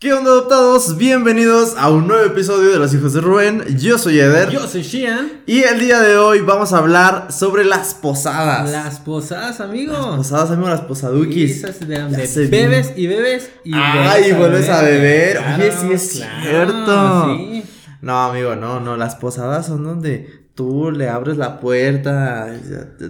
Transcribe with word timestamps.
¿Qué 0.00 0.12
onda 0.12 0.30
adoptados? 0.30 0.96
Bienvenidos 0.96 1.74
a 1.76 1.90
un 1.90 2.06
nuevo 2.06 2.24
episodio 2.24 2.70
de 2.70 2.78
Los 2.78 2.94
Hijos 2.94 3.14
de 3.14 3.20
Rubén. 3.20 3.64
Yo 3.78 3.98
soy 3.98 4.20
Eder. 4.20 4.48
Yo 4.48 4.68
soy 4.68 4.82
Shian. 4.82 5.42
Y 5.44 5.62
el 5.64 5.80
día 5.80 5.98
de 6.00 6.16
hoy 6.16 6.38
vamos 6.40 6.72
a 6.72 6.78
hablar 6.78 7.32
sobre 7.32 7.64
las 7.64 7.94
posadas. 7.94 8.70
Las 8.70 9.00
posadas, 9.00 9.58
amigo. 9.60 9.94
Las 9.94 10.16
posadas, 10.18 10.50
amigo, 10.52 10.68
las 10.68 10.82
posadukis. 10.82 11.64
Esas 11.64 11.80
de 11.80 11.98
donde 11.98 12.46
bebes 12.48 12.92
y 12.94 13.08
bebes 13.08 13.50
y 13.64 13.72
Ay, 13.74 14.30
vuelves 14.34 14.68
a 14.68 14.82
beber. 14.82 15.38
Claro, 15.38 15.64
Oye, 15.64 15.72
sí 15.72 15.92
es 15.92 16.12
claro, 16.12 16.42
cierto. 16.44 17.36
sí. 17.36 17.64
No, 18.00 18.22
amigo, 18.22 18.54
no, 18.54 18.78
no. 18.78 18.96
Las 18.96 19.16
posadas 19.16 19.66
son 19.66 19.82
donde 19.82 20.44
tú 20.54 20.92
le 20.92 21.08
abres 21.08 21.38
la 21.38 21.58
puerta. 21.58 22.46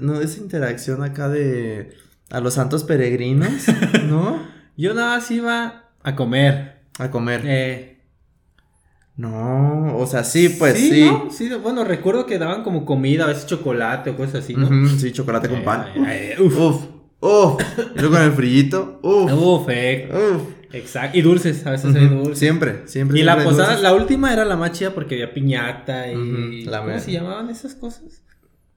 No, 0.01 0.23
esa 0.23 0.39
interacción 0.39 1.03
acá 1.03 1.29
de. 1.29 1.95
A 2.31 2.41
los 2.41 2.55
santos 2.55 2.85
peregrinos, 2.85 3.51
¿no? 4.09 4.43
Yo 4.79 4.95
nada 4.95 5.17
más 5.17 5.31
iba 5.31 5.91
a 6.03 6.17
comer. 6.17 6.78
A 6.99 7.11
comer. 7.11 7.43
Eh, 7.45 7.95
No, 9.17 9.97
o 9.97 10.07
sea, 10.07 10.23
sí, 10.23 10.49
pues 10.59 10.79
sí. 10.79 11.05
¿no? 11.11 11.31
Sí, 11.31 11.51
bueno, 11.63 11.83
recuerdo 11.85 12.25
que 12.25 12.39
daban 12.39 12.63
como 12.63 12.85
comida, 12.85 13.25
a 13.25 13.29
veces 13.29 13.47
chocolate 13.47 14.11
o 14.11 14.17
cosas 14.17 14.45
así, 14.45 14.55
¿no? 14.55 14.69
Sí, 14.97 15.11
chocolate 15.13 15.49
con 15.49 15.59
Eh, 15.59 15.63
pan. 15.65 15.87
eh, 16.09 16.37
uf, 16.41 16.57
uf. 16.57 16.85
uf, 17.21 17.63
luego 17.97 18.15
con 18.15 18.23
el 18.23 18.33
frillito. 18.33 19.01
Uf, 19.03 19.33
Uf, 19.33 19.69
eh, 19.71 20.09
uf. 20.13 20.43
exacto. 20.73 21.19
Y 21.19 21.23
dulces, 21.23 21.67
a 21.67 21.73
veces 21.73 21.95
hay 21.97 22.07
Ujú, 22.07 22.15
dulces. 22.17 22.39
Siempre, 22.39 22.83
siempre. 22.87 23.19
Y 23.19 23.25
la 23.25 23.33
siempre 23.33 23.43
hay 23.43 23.57
posada, 23.57 23.69
dulces. 23.75 23.83
la 23.83 23.95
última 23.95 24.33
era 24.33 24.45
la 24.45 24.57
más 24.57 24.71
chida 24.73 24.95
porque 24.95 25.17
había 25.17 25.35
piñata 25.35 26.13
y. 26.13 26.65
La 26.67 26.83
¿Cómo 26.83 26.99
se 27.01 27.11
llamaban 27.11 27.51
esas 27.51 27.75
cosas? 27.75 28.23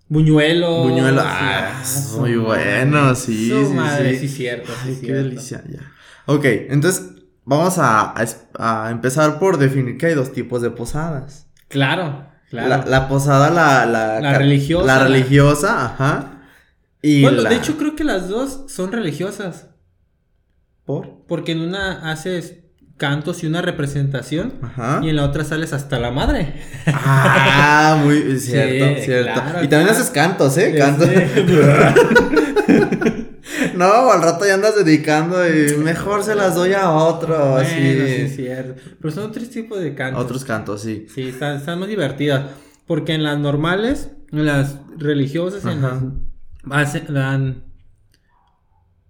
Buñuelos. 0.07 0.81
Buñuelo, 0.89 1.21
y- 1.21 1.25
ah, 1.25 1.83
su 1.85 2.19
muy 2.19 2.35
bueno, 2.35 3.13
sí, 3.15 3.47
Su 3.49 3.69
sí, 3.69 3.75
madre, 3.75 4.17
sí. 4.19 4.27
sí, 4.27 4.35
cierto. 4.37 4.73
Ay, 4.83 4.95
sí, 4.95 4.99
qué 5.01 5.05
cierto. 5.05 5.23
delicia, 5.23 5.63
ya. 5.69 5.91
Ok, 6.25 6.45
entonces 6.69 7.11
vamos 7.57 7.77
a, 7.77 8.13
a 8.57 8.91
empezar 8.91 9.37
por 9.39 9.57
definir 9.57 9.97
que 9.97 10.07
hay 10.07 10.13
dos 10.13 10.31
tipos 10.31 10.61
de 10.61 10.69
posadas. 10.71 11.47
Claro, 11.67 12.25
claro. 12.49 12.69
La, 12.69 12.85
la 12.85 13.07
posada, 13.07 13.49
la, 13.49 13.85
la, 13.85 14.37
religiosa, 14.37 14.85
La 14.85 15.03
religiosa, 15.03 15.85
ajá. 15.85 16.25
Y 17.01 17.23
bueno, 17.23 17.43
de 17.43 17.55
hecho 17.55 17.77
creo 17.77 17.95
que 17.95 18.03
las 18.03 18.29
dos 18.29 18.65
son 18.67 18.91
religiosas. 18.91 19.67
¿Por? 20.85 21.25
Porque 21.27 21.51
en 21.51 21.61
una 21.61 22.09
haces 22.11 22.55
cantos 22.97 23.43
y 23.43 23.47
una 23.47 23.61
representación. 23.61 24.53
Ajá. 24.61 24.99
Y 25.03 25.09
en 25.09 25.15
la 25.15 25.25
otra 25.25 25.43
sales 25.43 25.73
hasta 25.73 25.99
la 25.99 26.11
madre. 26.11 26.53
Ah, 26.87 27.99
muy 28.03 28.37
cierto, 28.39 28.99
Sí, 28.99 29.05
cierto. 29.05 29.33
claro, 29.33 29.63
y 29.63 29.67
también 29.67 29.87
claro. 29.87 29.91
haces 29.91 30.09
cantos, 30.11 30.57
¿eh? 30.57 30.75
Cantos. 30.77 31.09
no, 33.81 34.11
al 34.11 34.21
rato 34.21 34.45
ya 34.45 34.53
andas 34.53 34.75
dedicando 34.75 35.37
y 35.47 35.75
mejor 35.77 36.23
se 36.23 36.35
las 36.35 36.55
doy 36.55 36.73
a 36.73 36.89
otro, 36.91 37.53
Bueno, 37.53 37.69
sí, 37.69 37.75
es 37.77 38.35
cierto. 38.35 38.81
Pero 39.01 39.13
son 39.13 39.25
otros 39.25 39.49
tipos 39.49 39.79
de 39.79 39.93
cantos. 39.93 40.23
Otros 40.23 40.45
cantos, 40.45 40.81
sí. 40.81 41.07
Sí, 41.13 41.29
están, 41.29 41.57
están 41.57 41.79
más 41.79 41.89
divertidas. 41.89 42.51
Porque 42.87 43.13
en 43.13 43.23
las 43.23 43.37
normales, 43.39 44.11
en 44.31 44.45
las 44.45 44.77
religiosas, 44.97 45.65
en 45.65 45.81
las 45.81 46.03
hacen, 46.69 47.13
dan, 47.13 47.63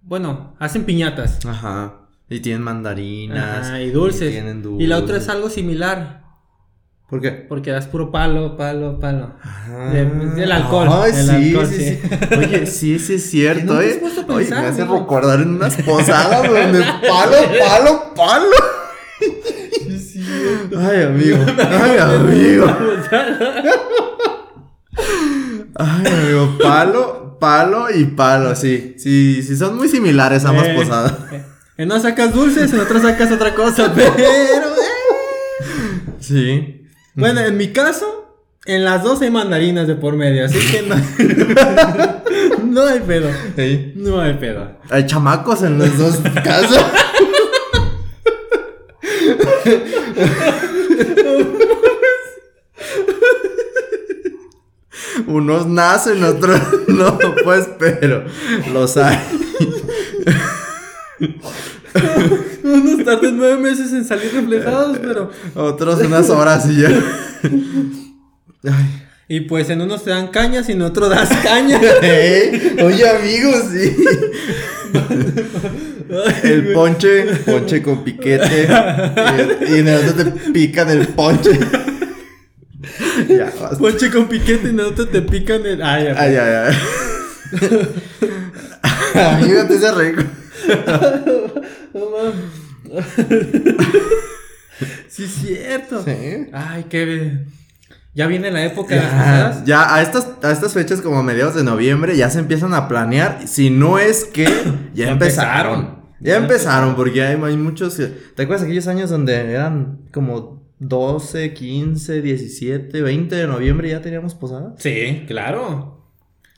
bueno, 0.02 0.54
hacen 0.58 0.84
piñatas. 0.84 1.44
Ajá. 1.46 2.08
Y 2.28 2.40
tienen 2.40 2.62
mandarinas. 2.62 3.66
Ajá, 3.66 3.80
y 3.82 3.90
dulces. 3.90 4.30
tienen 4.30 4.62
Y 4.78 4.86
la 4.86 4.96
otra 4.96 5.14
dulces. 5.14 5.24
es 5.24 5.28
algo 5.28 5.50
similar. 5.50 6.22
¿Por 7.12 7.20
qué? 7.20 7.30
Porque 7.30 7.70
das 7.70 7.86
puro 7.88 8.10
palo, 8.10 8.56
palo, 8.56 8.98
palo. 8.98 9.34
Ah. 9.44 9.90
De- 9.92 10.06
del 10.06 10.50
alcohol, 10.50 10.88
Ay, 10.90 11.12
del 11.12 11.26
sí, 11.26 11.34
alcohol, 11.50 11.66
sí, 11.66 11.76
sí. 11.76 12.00
sí. 12.00 12.34
Oye, 12.38 12.64
sí, 12.66 12.98
sí 12.98 13.14
es 13.16 13.30
cierto, 13.30 13.74
¿No 13.74 13.80
te 13.80 13.86
has 13.90 13.92
¿eh? 13.96 14.24
Oye, 14.30 14.48
me 14.48 14.56
hace 14.68 14.84
recordar 14.86 15.40
en 15.42 15.48
unas 15.56 15.76
posadas 15.82 16.42
donde 16.48 16.80
palo, 17.06 17.36
palo, 17.68 18.14
palo. 18.16 18.46
Ay, 20.78 21.02
amigo. 21.02 21.36
Ay, 21.82 21.98
amigo. 21.98 22.66
Ay, 25.74 26.06
amigo. 26.06 26.58
Palo, 26.62 27.36
palo 27.38 27.86
y 27.94 28.04
palo, 28.04 28.54
sí. 28.56 28.94
Sí, 28.98 29.42
sí, 29.42 29.54
son 29.56 29.76
muy 29.76 29.88
similares 29.88 30.46
ambas 30.46 30.66
Eh, 30.68 30.74
posadas. 30.74 31.12
eh, 31.32 31.42
En 31.76 31.90
una 31.92 32.00
sacas 32.00 32.32
dulces, 32.32 32.72
en 32.72 32.80
otra 32.80 33.00
sacas 33.02 33.30
otra 33.32 33.54
cosa, 33.54 33.92
pero... 33.94 34.14
eh. 34.16 34.48
Sí. 36.20 36.78
Bueno, 37.14 37.40
en 37.40 37.56
mi 37.58 37.72
caso, 37.72 38.38
en 38.64 38.84
las 38.84 39.02
dos 39.02 39.20
hay 39.20 39.30
mandarinas 39.30 39.86
de 39.86 39.96
por 39.96 40.16
medio, 40.16 40.46
así 40.46 40.58
que 40.70 40.82
no... 40.82 40.96
no 42.64 42.86
hay 42.86 43.00
pedo. 43.00 43.28
No 43.96 44.20
hay 44.20 44.34
pedo. 44.34 44.76
Hay 44.88 45.06
chamacos 45.06 45.62
en 45.62 45.78
los 45.78 45.98
dos 45.98 46.20
casos. 46.42 46.84
Unos 55.26 55.66
nacen, 55.66 56.24
otros 56.24 56.60
no, 56.88 57.18
pues, 57.44 57.68
pero 57.78 58.24
los 58.72 58.96
hay. 58.96 59.18
Unos 62.64 63.04
tardan 63.04 63.36
nueve 63.36 63.56
meses 63.58 63.92
en 63.92 64.04
salir 64.04 64.32
reflejados, 64.32 64.98
pero... 64.98 65.30
Otros 65.54 66.00
unas 66.00 66.30
horas 66.30 66.66
y 66.68 66.82
ya. 66.82 66.88
Ay. 68.64 69.02
Y 69.28 69.40
pues 69.40 69.70
en 69.70 69.80
unos 69.80 70.04
te 70.04 70.10
dan 70.10 70.28
cañas 70.28 70.68
y 70.68 70.72
en 70.72 70.82
otro 70.82 71.08
das 71.08 71.30
caña. 71.42 71.80
Ey, 72.02 72.76
Oye, 72.82 73.08
amigos, 73.08 73.64
sí. 73.72 73.96
El 76.42 76.72
ponche, 76.74 77.24
ponche 77.36 77.82
con 77.82 78.04
piquete. 78.04 78.68
Y, 79.68 79.78
en 79.78 79.88
el 79.88 80.08
otro 80.08 80.24
te 80.24 80.50
pican 80.50 80.90
el 80.90 81.08
ponche. 81.08 81.58
Ya, 83.28 83.52
basta. 83.58 83.78
Ponche 83.78 84.10
con 84.10 84.28
piquete 84.28 84.66
y 84.66 84.70
en 84.70 84.80
otro 84.80 85.08
te 85.08 85.22
pican 85.22 85.64
el... 85.64 85.82
Ay, 85.82 86.04
ya. 86.04 86.14
Ay, 86.20 86.36
ay, 86.36 86.54
ay. 86.66 86.74
Amigo, 89.14 89.64
te 89.66 89.74
hice 89.76 89.92
rico. 89.92 90.22
No 91.94 92.06
mames. 92.10 93.02
sí, 95.08 95.24
es 95.24 95.30
cierto. 95.34 96.02
Sí. 96.04 96.48
Ay, 96.52 96.84
qué. 96.88 97.44
Ya 98.14 98.26
viene 98.26 98.50
la 98.50 98.64
época 98.64 98.94
de 98.94 99.00
las 99.00 99.10
Ya, 99.10 99.18
posadas. 99.18 99.64
ya 99.64 99.94
a 99.94 100.02
estas, 100.02 100.28
a 100.42 100.50
estas 100.52 100.72
fechas 100.74 101.00
como 101.00 101.18
a 101.18 101.22
mediados 101.22 101.54
de 101.54 101.64
noviembre 101.64 102.16
ya 102.16 102.28
se 102.30 102.38
empiezan 102.40 102.74
a 102.74 102.88
planear. 102.88 103.46
Si 103.46 103.70
no 103.70 103.98
es 103.98 104.24
que 104.24 104.44
ya, 104.44 105.06
Ya 105.06 105.10
empezaron. 105.12 105.80
empezaron. 105.80 106.02
Ya 106.20 106.30
Ya 106.32 106.36
empezaron 106.36 106.94
porque 106.96 107.22
hay, 107.22 107.40
hay 107.42 107.56
muchos... 107.56 107.96
¿Te 107.96 108.42
acuerdas 108.42 108.64
aquellos 108.64 108.86
años 108.86 109.08
donde 109.10 109.34
eran 109.34 110.08
como 110.12 110.62
12, 110.78 111.54
15, 111.54 112.20
17, 112.20 113.00
20 113.02 113.34
de 113.34 113.46
noviembre 113.46 113.88
ya 113.88 114.02
teníamos 114.02 114.34
posadas? 114.34 114.74
Sí, 114.78 115.24
claro. 115.26 116.01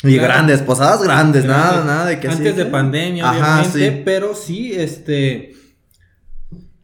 Y 0.05 0.15
Claro. 0.15 0.29
grandes, 0.35 0.63
posadas 0.63 1.03
grandes, 1.03 1.45
nada, 1.45 1.65
Grandes. 1.73 1.87
nada 1.87 2.07
de 2.07 2.21
que 2.21 2.29
así 2.29 2.39
Antes 2.39 2.57
de 2.57 2.67
pandemia, 2.67 3.29
Ajá, 3.31 3.61
obviamente. 3.63 3.91
sí. 3.97 4.03
Pero 4.05 4.35
sí, 4.35 4.73
este. 4.75 5.53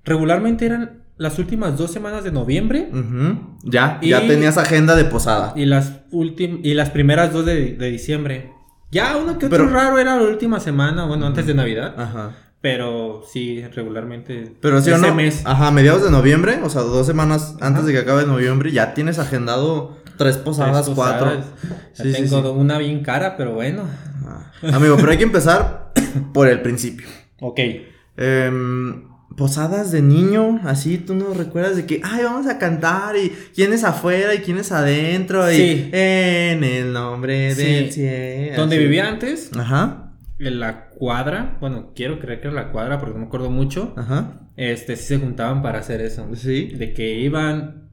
Regularmente 0.04 0.66
eran 0.66 1.02
las 1.16 1.38
últimas 1.38 1.76
dos 1.76 1.90
semanas 1.92 2.24
de 2.24 2.32
noviembre. 2.32 2.88
Ujú, 2.92 3.56
Ya, 3.64 3.98
Y- 4.00 4.08
ya 4.10 4.26
tenías 4.26 4.56
agenda 4.56 4.96
de 4.96 5.04
posada. 5.04 5.52
Y 5.54 5.66
las 5.66 6.00
últimas. 6.10 6.60
Y 6.62 6.74
las 6.74 6.90
primeras 6.90 7.32
dos 7.32 7.44
de, 7.44 7.74
de 7.74 7.90
diciembre. 7.90 8.52
Ya 8.90 9.16
uno 9.16 9.38
que 9.38 9.46
otro 9.46 9.58
Pero- 9.66 9.70
raro 9.70 9.98
era 9.98 10.16
la 10.16 10.22
última 10.22 10.58
semana, 10.60 11.04
bueno, 11.04 11.26
antes 11.26 11.46
de 11.46 11.54
Navidad. 11.54 11.94
Ajá. 11.96 12.36
Pero 12.62 13.22
sí, 13.30 13.62
regularmente. 13.74 14.54
Pero 14.60 14.82
sí 14.82 14.90
o 14.90 14.98
no, 14.98 15.14
mes. 15.14 15.42
ajá, 15.46 15.70
mediados 15.70 16.02
de 16.04 16.10
noviembre, 16.10 16.58
o 16.62 16.68
sea, 16.68 16.82
dos 16.82 17.06
semanas 17.06 17.56
antes 17.60 17.86
de 17.86 17.92
que 17.92 17.98
acabe 18.00 18.26
noviembre, 18.26 18.70
ya 18.72 18.92
tienes 18.92 19.18
agendado 19.18 19.96
tres 20.24 20.36
posadas, 20.36 20.84
Tres 20.84 20.94
cuatro. 20.94 21.26
posadas. 21.26 21.46
Sí, 21.94 22.12
tengo 22.12 22.42
sí. 22.42 22.48
una 22.58 22.76
bien 22.78 23.02
cara, 23.02 23.36
pero 23.38 23.54
bueno. 23.54 23.84
Ah, 24.26 24.52
Amigo, 24.74 24.96
pero 24.96 25.10
hay 25.12 25.16
que 25.18 25.24
empezar 25.24 25.92
por 26.34 26.46
el 26.46 26.60
principio. 26.60 27.06
Ok. 27.40 27.58
Em, 28.16 29.04
posadas 29.36 29.90
de 29.92 30.02
niño, 30.02 30.60
así 30.64 30.98
tú 30.98 31.14
no 31.14 31.32
recuerdas 31.32 31.76
de 31.76 31.86
que, 31.86 32.02
ay, 32.04 32.22
vamos 32.24 32.46
a 32.46 32.58
cantar 32.58 33.16
y 33.16 33.30
quién 33.54 33.72
es 33.72 33.82
afuera 33.84 34.34
y 34.34 34.38
quién 34.40 34.58
es 34.58 34.70
adentro 34.72 35.50
y 35.50 35.56
Sí. 35.56 35.88
en 35.92 36.62
el 36.64 36.92
nombre 36.92 37.54
del 37.54 37.90
cielo. 37.90 38.56
Donde 38.56 38.76
vivía 38.78 39.08
antes, 39.08 39.50
Ajá, 39.56 40.12
en 40.38 40.60
la 40.60 40.88
cuadra, 40.90 41.56
bueno, 41.60 41.92
quiero 41.96 42.18
creer 42.20 42.40
que 42.42 42.48
era 42.48 42.56
la 42.56 42.72
cuadra 42.72 42.98
porque 42.98 43.14
no 43.14 43.20
me 43.20 43.26
acuerdo 43.26 43.50
mucho. 43.50 43.94
ajá, 43.96 44.40
Este, 44.56 44.96
sí 44.96 45.04
se 45.04 45.18
juntaban 45.18 45.62
para 45.62 45.78
hacer 45.78 46.02
eso. 46.02 46.26
sí, 46.34 46.66
De 46.66 46.92
que 46.92 47.14
iban, 47.20 47.89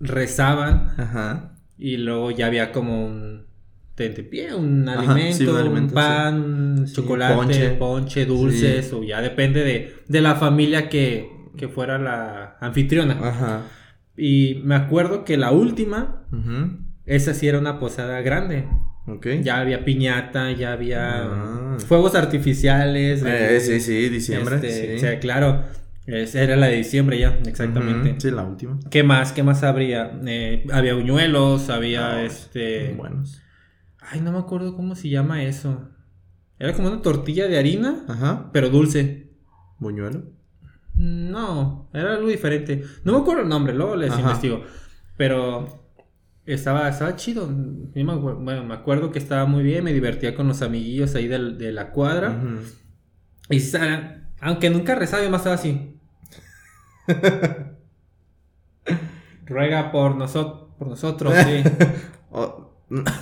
rezaban 0.00 0.88
ajá. 0.96 1.56
y 1.76 1.96
luego 1.96 2.30
ya 2.30 2.46
había 2.46 2.72
como 2.72 3.06
un 3.06 3.46
tentepié, 3.94 4.54
un 4.54 4.88
Ajá, 4.88 5.00
alimento, 5.00 5.36
sí, 5.38 5.44
un 5.44 5.50
un, 5.54 5.60
alimento, 5.60 5.94
pan, 5.94 6.40
un 6.40 6.86
Sí, 6.86 6.94
chocolate, 6.94 7.34
ponche. 7.34 7.68
ponche, 7.70 8.26
dulces, 8.26 8.92
o 8.92 9.02
ya 9.02 9.20
depende 9.20 9.64
de, 9.64 9.94
de 10.06 10.20
la 10.20 10.36
familia 10.36 10.88
que, 10.88 11.28
que 11.56 11.68
fuera 11.68 11.98
la 11.98 12.56
anfitriona. 12.60 13.18
Ajá. 13.20 13.62
Y 14.16 14.60
me 14.64 14.76
acuerdo 14.76 15.24
que 15.24 15.36
la 15.36 15.50
última, 15.50 16.22
esa 17.06 17.34
sí 17.34 17.48
era 17.48 17.58
una 17.58 17.78
posada 17.80 18.20
grande. 18.20 18.66
Ya 19.42 19.58
había 19.58 19.84
piñata, 19.84 20.52
ya 20.52 20.72
había 20.74 21.22
Ah. 21.24 21.76
fuegos 21.86 22.14
artificiales. 22.14 23.22
Eh, 23.26 23.58
sí, 23.60 23.80
sí, 23.80 24.08
diciembre. 24.10 24.56
este, 24.56 24.70
sí. 24.90 24.94
O 24.96 24.98
sea, 24.98 25.18
claro. 25.18 25.62
Era 26.10 26.56
la 26.56 26.66
de 26.68 26.76
diciembre 26.76 27.18
ya, 27.18 27.38
exactamente. 27.46 28.14
Sí, 28.18 28.30
la 28.30 28.42
última. 28.44 28.78
¿Qué 28.90 29.02
más? 29.02 29.32
¿Qué 29.32 29.42
más 29.42 29.62
habría? 29.62 30.18
Eh, 30.26 30.66
había 30.72 30.94
buñuelos, 30.94 31.68
había 31.68 32.12
Ah, 32.16 32.22
este... 32.24 32.94
Buenos. 32.94 33.42
Ay, 34.00 34.20
no 34.22 34.32
me 34.32 34.38
acuerdo 34.38 34.74
cómo 34.74 34.94
se 34.94 35.10
llama 35.10 35.42
eso. 35.44 35.90
Era 36.58 36.72
como 36.72 36.88
una 36.88 37.02
tortilla 37.02 37.46
de 37.46 37.58
harina, 37.58 38.04
Ajá. 38.08 38.48
pero 38.52 38.70
dulce. 38.70 39.32
Buñuelo. 39.78 40.32
No, 40.96 41.90
era 41.92 42.14
algo 42.14 42.28
diferente. 42.28 42.82
No 43.04 43.12
me 43.12 43.18
acuerdo 43.18 43.42
el 43.42 43.48
nombre, 43.48 43.74
luego 43.74 43.94
les 43.96 44.10
Ajá. 44.10 44.20
investigo. 44.20 44.62
Pero 45.18 45.84
estaba, 46.46 46.88
estaba 46.88 47.16
chido. 47.16 47.46
Me, 47.48 48.02
bueno, 48.02 48.64
me 48.64 48.74
acuerdo 48.74 49.12
que 49.12 49.18
estaba 49.18 49.44
muy 49.44 49.62
bien, 49.62 49.84
me 49.84 49.92
divertía 49.92 50.34
con 50.34 50.48
los 50.48 50.62
amiguillos 50.62 51.14
ahí 51.14 51.28
del- 51.28 51.58
de 51.58 51.70
la 51.72 51.90
cuadra. 51.92 52.30
Ujú. 52.30 52.60
Y 53.50 53.60
sa- 53.60 54.22
aunque 54.40 54.70
nunca 54.70 54.94
rezaba, 54.94 55.22
yo 55.22 55.30
más 55.30 55.40
estaba 55.42 55.56
así. 55.56 55.97
Ruega 59.46 59.90
por, 59.92 60.14
noso- 60.16 60.68
por 60.78 60.88
nosotros, 60.88 61.34
sí. 61.44 61.62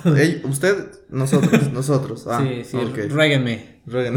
Ey, 0.17 0.41
usted, 0.45 0.91
nosotros, 1.09 1.71
nosotros. 1.73 2.25
Ah, 2.27 2.41
sí, 2.41 2.63
sí, 2.63 2.77
ok. 2.77 3.09
ruéguenme. 3.09 3.81
Rueguen. 3.85 4.15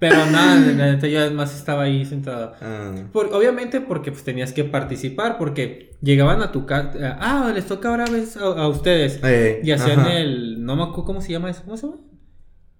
Pero 0.00 0.26
nada, 0.26 0.56
la 0.58 0.92
neta, 0.92 1.06
yo 1.06 1.20
además 1.20 1.54
estaba 1.56 1.82
ahí 1.82 2.04
sentado. 2.04 2.54
Ah, 2.60 2.92
Por- 3.12 3.32
obviamente 3.32 3.80
porque 3.80 4.10
pues 4.10 4.24
tenías 4.24 4.52
que 4.52 4.64
participar, 4.64 5.38
porque 5.38 5.96
llegaban 6.02 6.42
a 6.42 6.50
tu 6.50 6.66
casa, 6.66 7.16
ah, 7.20 7.52
les 7.54 7.66
toca 7.66 7.88
ahora 7.88 8.04
a, 8.06 8.62
a 8.62 8.68
ustedes. 8.68 9.20
eh, 9.22 9.60
Y 9.62 9.70
hacían 9.70 10.00
ajá. 10.00 10.14
el, 10.18 10.64
no 10.64 10.74
me 10.74 10.82
acuerdo 10.82 11.04
cómo 11.04 11.20
se 11.20 11.30
llama 11.32 11.50
eso, 11.50 11.62
¿cómo 11.64 11.76
se 11.76 11.86
llama? 11.86 11.98
Cuando 11.98 12.08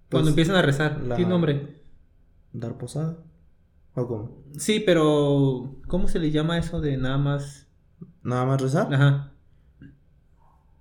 Pues, 0.09 0.27
empiezan 0.29 0.55
a 0.57 0.61
rezar, 0.61 0.99
la- 1.01 1.15
¿tiene 1.15 1.31
nombre? 1.31 1.81
¿Dar 2.51 2.77
posada? 2.77 3.15
¿O 3.95 4.07
cómo? 4.07 4.43
Sí, 4.57 4.81
pero 4.85 5.75
¿cómo 5.87 6.07
se 6.07 6.19
le 6.19 6.31
llama 6.31 6.57
eso 6.57 6.81
de 6.81 6.97
nada 6.97 7.17
más? 7.17 7.67
¿Nada 8.23 8.45
más 8.45 8.61
rezar? 8.61 8.93
Ajá. 8.93 9.29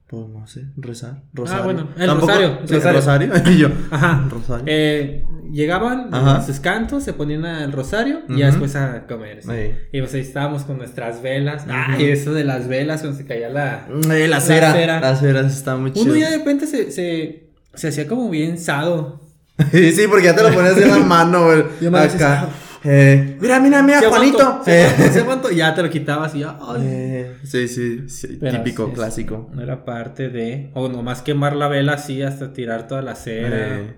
Pues 0.06 0.28
no 0.28 0.46
sé, 0.46 0.66
rezar. 0.76 1.22
Rosario. 1.32 1.62
Ah, 1.62 1.64
bueno, 1.64 1.88
el 1.96 2.06
Tampoco- 2.06 2.26
rosario, 2.28 2.58
el 2.60 2.68
sí, 2.68 2.74
rosario. 2.74 2.98
rosario. 3.32 3.32
y 3.52 3.58
yo. 3.58 3.68
Ajá. 3.90 4.26
Rosario. 4.30 4.64
Eh, 4.68 5.24
llegaban 5.50 6.08
Ajá. 6.12 6.36
a 6.36 6.42
sus 6.42 6.60
cantos, 6.60 7.02
se 7.02 7.14
ponían 7.14 7.46
al 7.46 7.72
rosario 7.72 8.20
y 8.28 8.36
ya 8.38 8.48
Ujú. 8.48 8.58
después 8.60 8.76
a 8.76 9.06
comer. 9.06 9.42
¿sí? 9.42 9.48
Y 9.90 10.00
pues 10.00 10.12
ahí 10.12 10.20
estábamos 10.20 10.64
con 10.64 10.76
nuestras 10.76 11.22
velas. 11.22 11.62
Ujú. 11.64 11.72
Ay, 11.74 12.10
eso 12.10 12.34
de 12.34 12.44
las 12.44 12.68
velas 12.68 13.00
cuando 13.00 13.16
se 13.18 13.26
caía 13.26 13.48
la. 13.48 13.86
Eh, 13.88 14.28
la 14.28 14.36
La 14.36 14.40
cera. 14.42 15.00
La 15.00 15.16
cera 15.16 15.40
está 15.40 15.76
muy 15.76 15.92
chido. 15.92 16.04
Uno 16.12 16.16
ya 16.16 16.30
de 16.30 16.36
repente 16.38 16.66
se, 16.66 16.90
se, 16.92 17.50
se 17.72 17.88
hacía 17.88 18.06
como 18.06 18.28
bien 18.28 18.58
sado. 18.58 19.22
sí, 19.72 20.02
porque 20.10 20.26
ya 20.26 20.36
te 20.36 20.42
lo 20.42 20.52
ponías 20.52 20.76
en 20.76 20.90
la 20.90 20.98
mano, 21.06 21.44
güey. 21.46 21.62
Acá. 21.96 22.48
Eh, 22.84 23.38
mira, 23.40 23.60
mira, 23.60 23.82
mira, 23.82 24.00
¿Sí 24.00 24.06
Juanito. 24.06 24.40
aguanto? 24.42 24.64
¿Sí 24.64 24.70
Eh. 25.52 25.56
ya 25.56 25.74
te 25.74 25.82
lo 25.82 25.90
quitabas 25.90 26.34
y 26.34 26.40
ya. 26.40 26.58
Eh, 26.80 27.36
sí, 27.44 27.68
sí, 27.68 28.38
típico, 28.38 28.86
sí, 28.88 28.92
clásico. 28.92 29.50
No 29.54 29.62
era 29.62 29.84
parte 29.84 30.28
de. 30.28 30.70
O 30.74 30.88
nomás 30.88 31.22
quemar 31.22 31.54
la 31.54 31.68
vela 31.68 31.94
así 31.94 32.22
hasta 32.22 32.52
tirar 32.52 32.88
toda 32.88 33.02
la 33.02 33.14
cera. 33.14 33.78
Eh, 33.78 33.96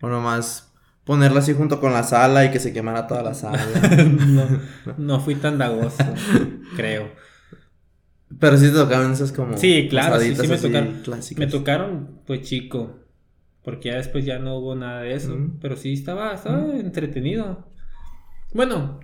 o 0.00 0.08
nomás 0.08 0.72
ponerla 1.04 1.40
así 1.40 1.52
junto 1.54 1.80
con 1.80 1.92
la 1.92 2.02
sala 2.02 2.44
y 2.44 2.50
que 2.50 2.58
se 2.60 2.72
quemara 2.72 3.06
toda 3.06 3.22
la 3.22 3.34
sala. 3.34 3.60
no, 4.26 4.44
no 4.98 5.20
fui 5.20 5.36
tan 5.36 5.58
dagoso, 5.58 6.02
creo. 6.76 7.10
Pero 8.38 8.56
sí 8.56 8.66
te 8.66 8.72
tocaban 8.72 9.12
esas 9.12 9.30
como. 9.30 9.56
Sí, 9.58 9.86
claro, 9.88 10.18
sí, 10.18 10.34
sí 10.34 10.48
me 10.48 10.56
tocaron. 10.58 11.00
clásicas. 11.04 11.38
Me 11.38 11.46
tocaron, 11.50 12.20
pues 12.26 12.42
chico. 12.42 12.98
Porque 13.62 13.90
ya 13.90 13.96
después 13.98 14.24
ya 14.24 14.40
no 14.40 14.56
hubo 14.56 14.74
nada 14.74 15.02
de 15.02 15.14
eso. 15.14 15.36
Pero 15.60 15.76
sí 15.76 15.92
estaba, 15.92 16.32
estaba 16.34 16.64
entretenido. 16.74 17.70
Bueno, 18.54 19.00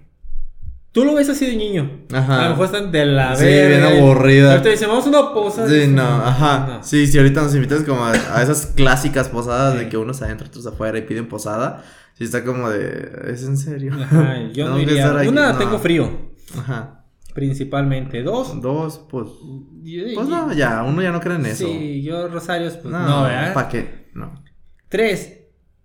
tú 0.92 1.04
lo 1.04 1.14
ves 1.14 1.28
así 1.28 1.46
de 1.46 1.56
niño. 1.56 2.02
Ajá. 2.12 2.40
A 2.40 2.44
lo 2.44 2.50
mejor 2.50 2.66
están 2.66 2.90
de 2.92 3.06
la 3.06 3.34
Sí, 3.36 3.44
verga. 3.44 3.88
bien 3.90 4.00
aburrida. 4.02 4.50
Ahorita 4.52 4.68
dicen, 4.70 4.88
vamos 4.88 5.06
a 5.06 5.08
una 5.08 5.32
posa. 5.34 5.68
Sí, 5.68 5.86
no, 5.88 6.02
ajá. 6.02 6.66
no. 6.68 6.82
Sí, 6.84 7.06
sí, 7.06 7.18
ahorita 7.18 7.42
nos 7.42 7.54
invitas 7.54 7.82
como 7.84 8.04
a, 8.04 8.12
a 8.12 8.42
esas 8.42 8.66
clásicas 8.66 9.28
posadas 9.28 9.74
Sí. 9.74 9.80
de 9.80 9.88
que 9.88 9.96
unos 9.96 10.20
adentro, 10.22 10.46
otros 10.48 10.66
afuera 10.66 10.98
y 10.98 11.02
piden 11.02 11.28
posada. 11.28 11.82
Sí, 12.14 12.24
está 12.24 12.44
como 12.44 12.68
de. 12.68 13.10
¿Es 13.32 13.44
en 13.44 13.56
serio? 13.56 13.94
Ajá, 13.94 14.36
yo 14.52 14.68
no 14.70 14.80
iría. 14.80 15.12
Una, 15.28 15.52
No. 15.52 15.58
tengo 15.58 15.78
frío. 15.78 16.10
Ajá. 16.58 17.04
Principalmente. 17.34 18.22
Dos. 18.24 18.60
Dos, 18.60 19.06
pues. 19.08 19.28
yo- 19.84 20.02
Pues 20.14 20.28
no, 20.28 20.52
ya, 20.52 20.82
uno 20.82 21.00
ya 21.00 21.12
no 21.12 21.20
cree 21.20 21.36
en 21.36 21.46
eso. 21.46 21.66
Sí, 21.66 22.02
yo 22.02 22.26
Rosarios, 22.28 22.74
pues 22.74 22.92
No, 22.92 22.98
no, 23.08 23.22
¿verdad? 23.22 23.54
¿Para 23.54 23.68
qué? 23.68 24.08
No. 24.14 24.42
Tres. 24.88 25.37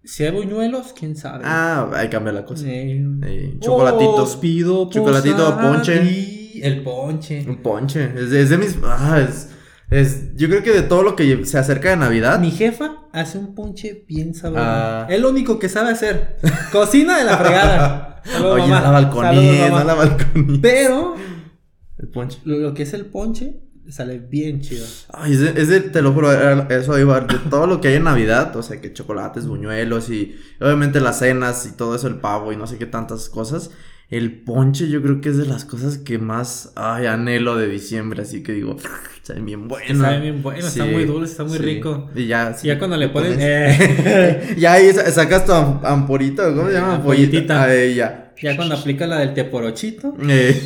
Si 0.05 0.23
hay 0.25 0.31
buñuelos, 0.31 0.93
quién 0.97 1.15
sabe. 1.15 1.43
Ah, 1.45 1.89
ahí 1.93 2.09
cambia 2.09 2.33
la 2.33 2.45
cosa. 2.45 2.65
Eh, 2.67 3.01
Eh, 3.25 3.57
chocolatitos. 3.59 4.35
pido 4.37 4.89
Chocolatito, 4.89 5.57
ponche. 5.57 6.03
y 6.03 6.61
El 6.63 6.83
ponche. 6.83 7.45
Un 7.47 7.61
ponche. 7.61 8.11
Es 8.15 8.29
de, 8.31 8.41
es 8.41 8.49
de 8.49 8.57
mis. 8.57 8.77
Ah, 8.83 9.19
es, 9.27 9.49
es. 9.89 10.35
Yo 10.35 10.47
creo 10.49 10.61
que 10.63 10.71
de 10.71 10.81
todo 10.81 11.03
lo 11.03 11.15
que 11.15 11.45
se 11.45 11.57
acerca 11.57 11.89
de 11.89 11.97
Navidad. 11.97 12.39
Mi 12.39 12.51
jefa 12.51 12.97
hace 13.13 13.37
un 13.37 13.55
ponche 13.55 14.05
bien 14.07 14.33
sabroso. 14.33 14.65
Ah. 14.65 15.07
Es 15.09 15.19
lo 15.21 15.29
único 15.29 15.57
que 15.59 15.69
sabe 15.69 15.91
hacer. 15.91 16.37
Cocina 16.71 17.17
de 17.17 17.23
la 17.25 17.37
fregada. 17.37 18.21
Saludos, 18.25 18.53
Oye, 18.55 18.63
mamá. 18.67 18.75
no 18.79 18.83
la 18.83 18.91
balconía, 18.91 19.31
Saludos, 19.33 19.69
mamá. 19.69 19.79
no 19.79 19.85
la 19.85 19.93
balconía. 19.95 20.59
Pero 20.61 21.15
El 21.97 22.07
ponche. 22.09 22.39
lo, 22.45 22.57
lo 22.57 22.73
que 22.73 22.83
es 22.83 22.93
el 22.93 23.05
ponche 23.05 23.59
sale 23.89 24.17
bien 24.19 24.61
chido. 24.61 24.85
Ay, 25.11 25.33
es 25.33 25.39
de, 25.39 25.61
es 25.61 25.67
de- 25.67 25.81
te 25.81 26.01
lo 26.01 26.13
juro, 26.13 26.31
era- 26.31 26.67
eso 26.69 26.97
iba, 26.99 27.19
de 27.21 27.35
todo 27.49 27.67
lo 27.67 27.81
que 27.81 27.89
hay 27.89 27.95
en 27.95 28.03
Navidad, 28.05 28.55
o 28.55 28.63
sea, 28.63 28.79
que 28.81 28.93
chocolates, 28.93 29.45
buñuelos 29.47 30.09
y 30.09 30.35
obviamente 30.61 30.99
las 30.99 31.19
cenas 31.19 31.65
y 31.65 31.75
todo 31.75 31.95
eso, 31.95 32.07
el 32.07 32.15
pavo 32.15 32.51
y 32.53 32.57
no 32.57 32.67
sé 32.67 32.77
qué 32.77 32.85
tantas 32.85 33.29
cosas. 33.29 33.71
El 34.09 34.43
ponche 34.43 34.89
yo 34.89 35.01
creo 35.01 35.21
que 35.21 35.29
es 35.29 35.37
de 35.37 35.45
las 35.47 35.65
cosas 35.65 35.97
que 35.97 36.19
más, 36.19 36.71
ay, 36.75 37.07
anhelo 37.07 37.55
de 37.57 37.67
diciembre, 37.67 38.21
así 38.21 38.43
que 38.43 38.51
digo, 38.51 38.77
saben 39.23 39.45
bien 39.45 39.67
bueno. 39.67 39.99
Sabe 40.03 40.19
bien 40.19 40.43
bueno, 40.43 40.67
está 40.67 40.85
muy 40.85 41.05
dulce, 41.05 41.31
está 41.31 41.43
muy 41.45 41.57
rico. 41.57 42.09
Y 42.13 42.27
ya, 42.27 42.51
Y 42.55 42.59
sí, 42.59 42.67
ya 42.67 42.77
cuando 42.77 42.95
le 42.97 43.09
pones. 43.09 43.37
eh, 43.39 44.55
ya 44.59 44.73
ahí 44.73 44.91
sa- 44.93 45.09
sacas 45.09 45.45
tu 45.45 45.51
am- 45.53 45.79
amporita, 45.83 46.47
¿o 46.49 46.55
¿cómo 46.55 46.67
se 46.67 46.73
llama? 46.75 46.95
Ampollitita. 46.95 47.63
Ahí 47.63 47.95
ya. 47.95 48.33
ya 48.39 48.55
cuando 48.55 48.75
aplica 48.75 49.07
la 49.07 49.19
del 49.19 49.33
teporochito. 49.33 50.15
Eh, 50.29 50.61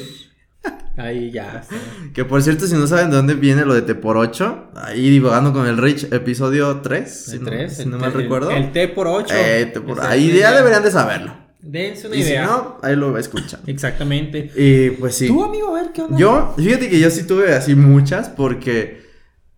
Ahí 0.98 1.32
ya. 1.32 1.64
que 2.14 2.26
por 2.26 2.42
cierto, 2.42 2.66
si 2.68 2.74
no 2.76 2.88
saben 2.88 3.10
de 3.12 3.16
dónde 3.18 3.36
viene 3.36 3.64
lo 3.66 3.74
de 3.74 3.84
Teporocho, 3.84 4.72
ahí 4.76 5.10
divagando 5.10 5.54
con 5.54 5.68
el 5.68 5.78
Rich, 5.78 6.12
episodio 6.12 6.82
3, 6.82 7.26
si 7.26 7.36
El 7.38 7.44
no, 7.44 7.50
tres, 7.50 7.76
si 7.78 7.84
el 7.84 7.92
no 7.92 8.00
mal 8.00 8.12
recuerdo. 8.14 8.52
El 8.52 8.72
T 8.72 8.88
por 8.90 9.08
8. 9.08 9.34
Eh, 9.38 9.74
por- 9.86 10.02
ahí 10.02 10.36
ya 10.38 10.56
deberían 10.56 10.84
de 10.84 10.92
saberlo. 10.92 11.34
Dense 11.60 12.08
una 12.08 12.16
Y 12.16 12.24
si 12.24 12.30
idea. 12.30 12.46
no, 12.46 12.78
ahí 12.82 12.96
lo 12.96 13.18
escuchan. 13.18 13.60
Exactamente. 13.68 14.52
Y 14.56 14.92
pues 14.92 15.16
sí. 15.16 15.28
Tú, 15.28 15.44
amigo, 15.44 15.76
a 15.76 15.82
ver 15.82 15.92
qué 15.92 16.02
onda. 16.04 16.18
Yo, 16.18 16.54
fíjate 16.58 16.90
que 16.90 17.00
yo 17.00 17.10
sí 17.10 17.24
tuve 17.28 17.54
así 17.54 17.76
muchas 17.76 18.30
porque 18.30 19.02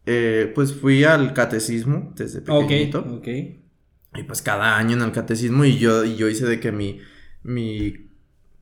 eh, 0.05 0.51
pues 0.55 0.73
fui 0.73 1.03
al 1.03 1.33
catecismo 1.33 2.13
desde 2.15 2.39
Ok, 2.47 2.67
pequeñito. 2.67 2.99
ok. 2.99 3.27
Y 4.17 4.23
pues 4.25 4.41
cada 4.41 4.75
año 4.77 4.95
en 4.97 5.03
el 5.03 5.11
catecismo 5.11 5.65
y 5.65 5.77
yo, 5.77 6.03
y 6.03 6.15
yo 6.15 6.27
hice 6.27 6.45
de 6.47 6.59
que 6.59 6.71
mi, 6.71 6.99
mi, 7.43 8.08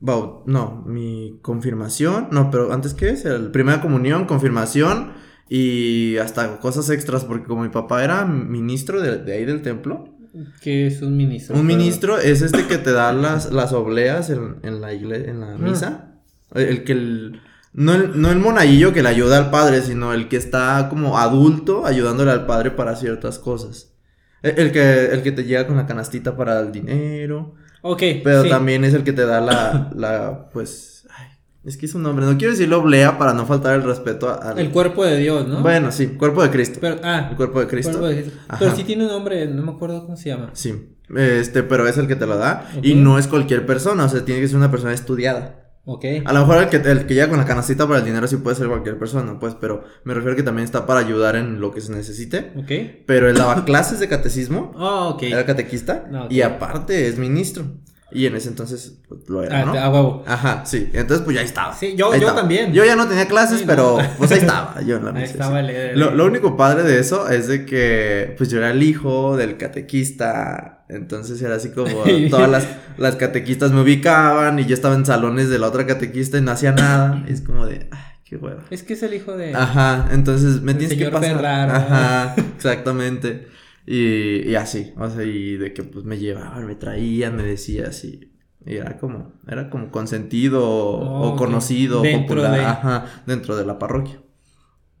bau- 0.00 0.42
no, 0.46 0.82
mi 0.86 1.38
confirmación, 1.42 2.28
no, 2.30 2.50
pero 2.50 2.72
antes 2.72 2.94
qué 2.94 3.10
es, 3.10 3.24
el 3.24 3.50
primera 3.50 3.80
comunión, 3.80 4.24
confirmación 4.26 5.12
y 5.48 6.16
hasta 6.18 6.58
cosas 6.60 6.90
extras 6.90 7.24
porque 7.24 7.46
como 7.46 7.62
mi 7.62 7.68
papá 7.70 8.04
era 8.04 8.24
ministro 8.24 9.00
de, 9.00 9.18
de 9.18 9.32
ahí 9.32 9.44
del 9.44 9.62
templo, 9.62 10.14
¿Qué 10.60 10.86
es 10.86 11.00
un 11.02 11.16
ministro? 11.16 11.56
un 11.56 11.66
ministro 11.66 12.18
es 12.18 12.42
este 12.42 12.66
que 12.66 12.78
te 12.78 12.92
da 12.92 13.12
las, 13.12 13.50
las 13.50 13.72
obleas 13.72 14.28
en, 14.30 14.56
en 14.62 14.80
la 14.80 14.92
iglesia, 14.92 15.30
en 15.30 15.40
la 15.40 15.54
Ah. 15.54 15.58
misa, 15.58 16.14
el, 16.54 16.62
el 16.64 16.84
que 16.84 16.92
el, 16.92 17.40
no 17.72 17.94
el, 17.94 18.20
no 18.20 18.30
el 18.30 18.38
monaguillo 18.38 18.92
que 18.92 19.02
le 19.02 19.08
ayuda 19.08 19.38
al 19.38 19.50
padre, 19.50 19.80
sino 19.82 20.12
el 20.12 20.28
que 20.28 20.36
está 20.36 20.86
como 20.90 21.18
adulto 21.18 21.86
ayudándole 21.86 22.30
al 22.30 22.46
padre 22.46 22.70
para 22.72 22.94
ciertas 22.94 23.38
cosas. 23.38 23.94
El, 24.42 24.58
el 24.58 24.72
que, 24.72 25.06
el 25.06 25.22
que 25.22 25.32
te 25.32 25.44
llega 25.44 25.66
con 25.66 25.76
la 25.76 25.86
canastita 25.86 26.36
para 26.36 26.60
el 26.60 26.70
dinero. 26.72 27.54
Ok. 27.82 28.02
Pero 28.24 28.42
sí. 28.44 28.48
también 28.48 28.84
es 28.84 28.94
el 28.94 29.04
que 29.04 29.12
te 29.12 29.24
da 29.26 29.40
la, 29.40 29.90
la, 29.96 30.48
pues, 30.52 31.06
ay, 31.16 31.26
es 31.64 31.76
que 31.76 31.86
es 31.86 31.94
un 31.94 32.02
nombre, 32.02 32.24
no 32.26 32.36
quiero 32.38 32.52
decirlo 32.52 32.78
oblea 32.80 33.18
para 33.18 33.32
no 33.34 33.46
faltar 33.46 33.74
el 33.76 33.82
respeto 33.82 34.28
a- 34.28 34.34
al... 34.50 34.58
El 34.58 34.70
cuerpo 34.70 35.04
de 35.04 35.16
Dios, 35.18 35.46
¿no? 35.46 35.60
Bueno, 35.62 35.92
sí, 35.92 36.08
cuerpo 36.08 36.42
de 36.42 36.50
Cristo. 36.50 36.78
Pero, 36.80 36.96
ah, 37.04 37.28
el 37.30 37.36
cuerpo 37.36 37.60
de 37.60 37.66
Cristo. 37.66 37.92
cuerpo 37.98 38.08
de 38.08 38.22
Cristo. 38.22 38.38
Pero 38.58 38.74
sí 38.76 38.84
tiene 38.84 39.04
un 39.04 39.10
nombre, 39.10 39.46
no 39.46 39.62
me 39.62 39.72
acuerdo 39.72 40.02
cómo 40.04 40.16
se 40.16 40.30
llama. 40.30 40.50
Sí, 40.54 40.96
este, 41.16 41.62
pero 41.62 41.86
es 41.88 41.96
el 41.98 42.06
que 42.06 42.16
te 42.16 42.26
lo 42.26 42.36
da 42.36 42.68
y 42.82 42.94
no 42.94 43.18
es 43.18 43.26
cualquier 43.28 43.64
persona, 43.66 44.04
o 44.04 44.08
sea, 44.08 44.24
tiene 44.24 44.40
que 44.40 44.48
ser 44.48 44.56
una 44.56 44.70
persona 44.70 44.92
estudiada. 44.92 45.67
Ok. 45.90 46.04
A 46.26 46.32
lo 46.34 46.40
mejor 46.40 46.62
el 46.64 46.68
que, 46.68 46.76
el 46.76 47.06
que 47.06 47.14
llega 47.14 47.28
con 47.30 47.38
la 47.38 47.46
canastita 47.46 47.86
para 47.86 48.00
el 48.00 48.04
dinero 48.04 48.26
sí 48.28 48.36
puede 48.36 48.56
ser 48.56 48.68
cualquier 48.68 48.98
persona, 48.98 49.38
pues, 49.40 49.54
pero 49.58 49.84
me 50.04 50.12
refiero 50.12 50.36
que 50.36 50.42
también 50.42 50.66
está 50.66 50.84
para 50.84 51.00
ayudar 51.00 51.34
en 51.34 51.60
lo 51.62 51.72
que 51.72 51.80
se 51.80 51.90
necesite. 51.92 52.52
Ok. 52.56 53.04
Pero 53.06 53.30
él 53.30 53.36
daba 53.38 53.64
clases 53.64 53.98
de 53.98 54.06
catecismo, 54.06 54.72
Oh, 54.76 55.14
ok. 55.14 55.22
era 55.22 55.46
catequista 55.46 56.04
Ah, 56.12 56.26
y 56.28 56.42
aparte 56.42 57.08
es 57.08 57.16
ministro. 57.18 57.64
Y 58.10 58.24
en 58.24 58.34
ese 58.36 58.48
entonces 58.48 58.94
pues, 59.06 59.20
lo 59.28 59.42
era, 59.42 59.60
Ah, 59.60 59.64
¿no? 59.66 59.74
a 59.78 59.90
huevo. 59.90 60.24
Ajá, 60.26 60.64
sí. 60.64 60.88
Entonces, 60.94 61.22
pues 61.24 61.36
ya 61.36 61.42
estaba. 61.42 61.74
Sí, 61.74 61.94
yo- 61.94 62.06
Ahí 62.10 62.20
yo 62.20 62.28
estaba. 62.28 62.40
también. 62.40 62.72
Yo 62.72 62.82
ya 62.84 62.96
no 62.96 63.06
tenía 63.06 63.26
clases, 63.28 63.58
Sí, 63.60 63.64
pero 63.66 63.98
no. 64.00 64.08
pues 64.16 64.32
ahí 64.32 64.38
estaba. 64.38 64.80
Yo 64.82 64.96
en 64.96 65.04
la 65.04 65.10
Ahí 65.14 65.16
misa, 65.22 65.32
estaba 65.32 65.60
sí. 65.60 65.66
el- 65.68 65.70
el- 65.76 66.00
Lo, 66.00 66.10
lo 66.12 66.24
único 66.24 66.56
padre 66.56 66.84
de 66.84 66.98
eso 67.00 67.28
es 67.28 67.48
de 67.48 67.66
que, 67.66 68.34
pues 68.38 68.48
yo 68.50 68.58
era 68.58 68.70
el 68.70 68.82
hijo 68.82 69.36
del 69.36 69.58
catequista. 69.58 70.84
Entonces 70.88 71.42
era 71.42 71.56
así 71.56 71.68
como 71.70 72.02
todas 72.30 72.48
las, 72.50 72.66
las 72.96 73.16
catequistas 73.16 73.72
me 73.72 73.82
ubicaban 73.82 74.58
y 74.58 74.64
yo 74.64 74.72
estaba 74.74 74.94
en 74.94 75.04
salones 75.04 75.50
de 75.50 75.58
la 75.58 75.66
otra 75.68 75.86
catequista 75.86 76.38
y 76.38 76.40
no 76.40 76.50
hacía 76.52 76.72
nada. 76.72 77.22
Y 77.28 77.32
es 77.34 77.42
como 77.42 77.66
de, 77.66 77.88
ay, 77.90 77.98
qué 78.24 78.36
hueva. 78.36 78.64
Es 78.70 78.82
que 78.84 78.94
es 78.94 79.02
el 79.02 79.12
hijo 79.12 79.36
de. 79.36 79.54
Ajá, 79.54 80.08
entonces 80.12 80.62
me 80.62 80.72
El 80.72 80.78
tienes 80.78 80.96
que 80.96 81.04
señor 81.04 81.12
pasar. 81.20 81.36
Ferraro. 81.36 81.72
Ajá, 81.74 82.34
exactamente. 82.56 83.48
Y, 83.90 84.50
y 84.50 84.54
así, 84.54 84.92
o 84.98 85.08
sea, 85.08 85.24
y 85.24 85.56
de 85.56 85.72
que 85.72 85.82
pues 85.82 86.04
me 86.04 86.18
llevaban, 86.18 86.66
me 86.66 86.74
traían, 86.74 87.36
me 87.36 87.42
decían 87.42 87.86
así. 87.86 88.32
Y 88.66 88.74
era 88.74 88.98
como, 88.98 89.32
era 89.46 89.70
como 89.70 89.90
consentido 89.90 90.62
o, 90.68 90.98
Oh, 91.00 91.28
o 91.30 91.36
conocido, 91.36 92.02
Dentro 92.02 92.20
popular, 92.36 92.52
de- 92.58 92.64
ajá, 92.66 93.22
dentro 93.26 93.56
de 93.56 93.64
la 93.64 93.78
parroquia. 93.78 94.20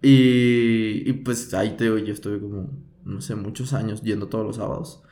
Y, 0.00 1.02
y 1.06 1.12
pues 1.24 1.52
ahí 1.54 1.76
te 1.76 1.84
digo, 1.84 1.98
yo 1.98 2.12
estuve 2.14 2.40
como, 2.40 2.70
no 3.04 3.20
sé, 3.20 3.34
muchos 3.34 3.72
años 3.74 4.00
yendo 4.02 4.28
todos 4.28 4.46
los 4.46 4.56
sábados. 4.56 5.02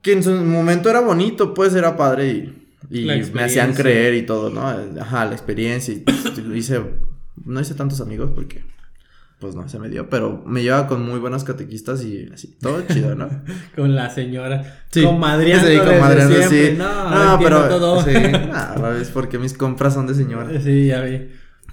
Que 0.00 0.12
en 0.12 0.22
su 0.22 0.30
momento 0.32 0.88
era 0.88 1.00
bonito, 1.00 1.52
pues 1.52 1.74
era 1.74 1.96
padre 1.96 2.28
y, 2.90 3.00
y 3.00 3.04
me 3.34 3.42
hacían 3.42 3.74
creer 3.82 4.14
y 4.14 4.22
todo, 4.24 4.50
¿no? 4.50 4.66
Ajá, 5.00 5.26
la 5.26 5.32
experiencia. 5.32 5.92
Y 5.94 5.98
pues, 5.98 6.24
hice, 6.54 6.80
no 7.44 7.60
hice 7.60 7.74
tantos 7.74 8.00
amigos 8.00 8.30
porque, 8.34 8.64
pues 9.42 9.56
no 9.56 9.68
se 9.68 9.80
me 9.80 9.88
dio, 9.88 10.08
pero 10.08 10.44
me 10.46 10.62
llevaba 10.62 10.86
con 10.86 11.04
muy 11.04 11.18
buenos 11.18 11.42
catequistas 11.42 12.04
y 12.04 12.30
así, 12.32 12.56
todo 12.60 12.80
chido, 12.82 13.16
¿no? 13.16 13.28
Con 13.76 13.96
la 13.96 14.08
señora. 14.08 14.84
Sí, 14.92 15.02
Comadreando 15.02 15.68
sí, 15.68 15.78
comadreando, 15.78 16.36
siempre. 16.36 16.70
sí. 16.70 16.78
No, 16.78 17.38
pero, 17.42 17.68
todo. 17.68 18.04
sí, 18.04 18.12
nada, 18.12 18.96
es 19.00 19.08
porque 19.08 19.38
mis 19.38 19.52
compras 19.52 19.94
son 19.94 20.06
de 20.06 20.14
señora. 20.14 20.48
Sí, 20.60 20.86
ya 20.86 21.00
vi. 21.00 21.28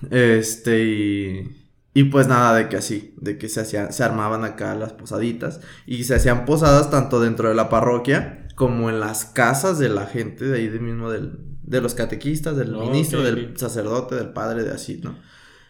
Este, 0.09 0.83
y, 0.83 1.69
y 1.93 2.05
pues 2.05 2.27
nada, 2.27 2.55
de 2.55 2.69
que 2.69 2.77
así, 2.77 3.13
de 3.21 3.37
que 3.37 3.49
se 3.49 3.61
hacían, 3.61 3.93
se 3.93 4.03
armaban 4.03 4.43
acá 4.43 4.73
las 4.73 4.93
posaditas 4.93 5.61
y 5.85 6.05
se 6.05 6.15
hacían 6.15 6.45
posadas 6.45 6.89
tanto 6.89 7.21
dentro 7.21 7.49
de 7.49 7.55
la 7.55 7.69
parroquia 7.69 8.47
como 8.55 8.89
en 8.89 8.99
las 8.99 9.25
casas 9.25 9.77
de 9.77 9.89
la 9.89 10.07
gente 10.07 10.45
de 10.45 10.57
ahí 10.57 10.69
de 10.69 10.79
mismo 10.79 11.11
del, 11.11 11.37
de 11.61 11.81
los 11.81 11.93
catequistas, 11.93 12.57
del 12.57 12.75
ministro, 12.75 13.21
del 13.21 13.55
sacerdote, 13.57 14.15
del 14.15 14.29
padre, 14.29 14.63
de 14.63 14.71
así, 14.71 14.99
¿no? 15.03 15.15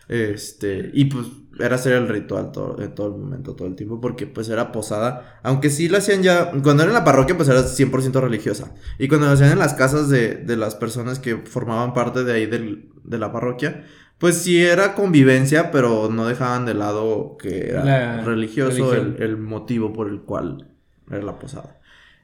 Este, 0.10 0.92
y 0.94 1.06
pues 1.06 1.28
era 1.60 1.76
hacer 1.76 1.94
el 1.94 2.08
ritual 2.10 2.52
todo, 2.52 2.82
en 2.82 2.96
todo 2.96 3.08
el 3.16 3.22
momento, 3.22 3.56
todo 3.56 3.68
el 3.68 3.76
tiempo, 3.76 4.02
porque 4.02 4.28
pues 4.28 4.50
era 4.50 4.72
posada, 4.72 5.40
aunque 5.44 5.70
sí 5.70 5.90
la 5.90 6.00
hacían 6.00 6.24
ya, 6.24 6.52
cuando 6.64 6.84
era 6.84 6.88
en 6.92 6.94
la 6.94 7.06
parroquia 7.06 7.38
pues 7.38 7.50
era 7.50 7.64
100% 7.64 8.22
religiosa, 8.22 8.74
y 8.98 9.08
cuando 9.08 9.28
lo 9.28 9.34
hacían 9.34 9.52
en 9.52 9.60
las 9.60 9.76
casas 9.76 10.10
de, 10.10 10.36
de 10.36 10.58
las 10.58 10.76
personas 10.76 11.20
que 11.20 11.38
formaban 11.38 11.94
parte 11.94 12.24
de 12.26 12.34
ahí 12.34 12.46
del- 12.48 12.90
de 13.04 13.20
la 13.20 13.32
parroquia, 13.32 13.86
pues 14.18 14.38
sí 14.38 14.62
era 14.64 14.96
convivencia, 14.96 15.72
pero 15.72 16.10
no 16.12 16.28
dejaban 16.28 16.66
de 16.66 16.74
lado 16.74 17.38
que 17.40 17.70
era 17.70 17.84
La 17.86 18.22
religioso 18.24 18.94
el, 18.94 19.22
el 19.22 19.38
motivo 19.38 19.94
por 19.94 20.10
el 20.10 20.22
cual 20.22 20.70
era 21.10 21.24
la 21.24 21.40
posada. 21.40 21.80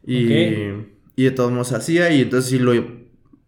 Y, 0.06 0.25
Ok. 0.72 0.88
y 1.15 1.24
de 1.24 1.32
todos 1.32 1.51
modos 1.51 1.70
se 1.70 1.75
hacía, 1.75 2.10
y 2.12 2.22
entonces 2.22 2.50
sí 2.50 2.60
lo 2.60 2.74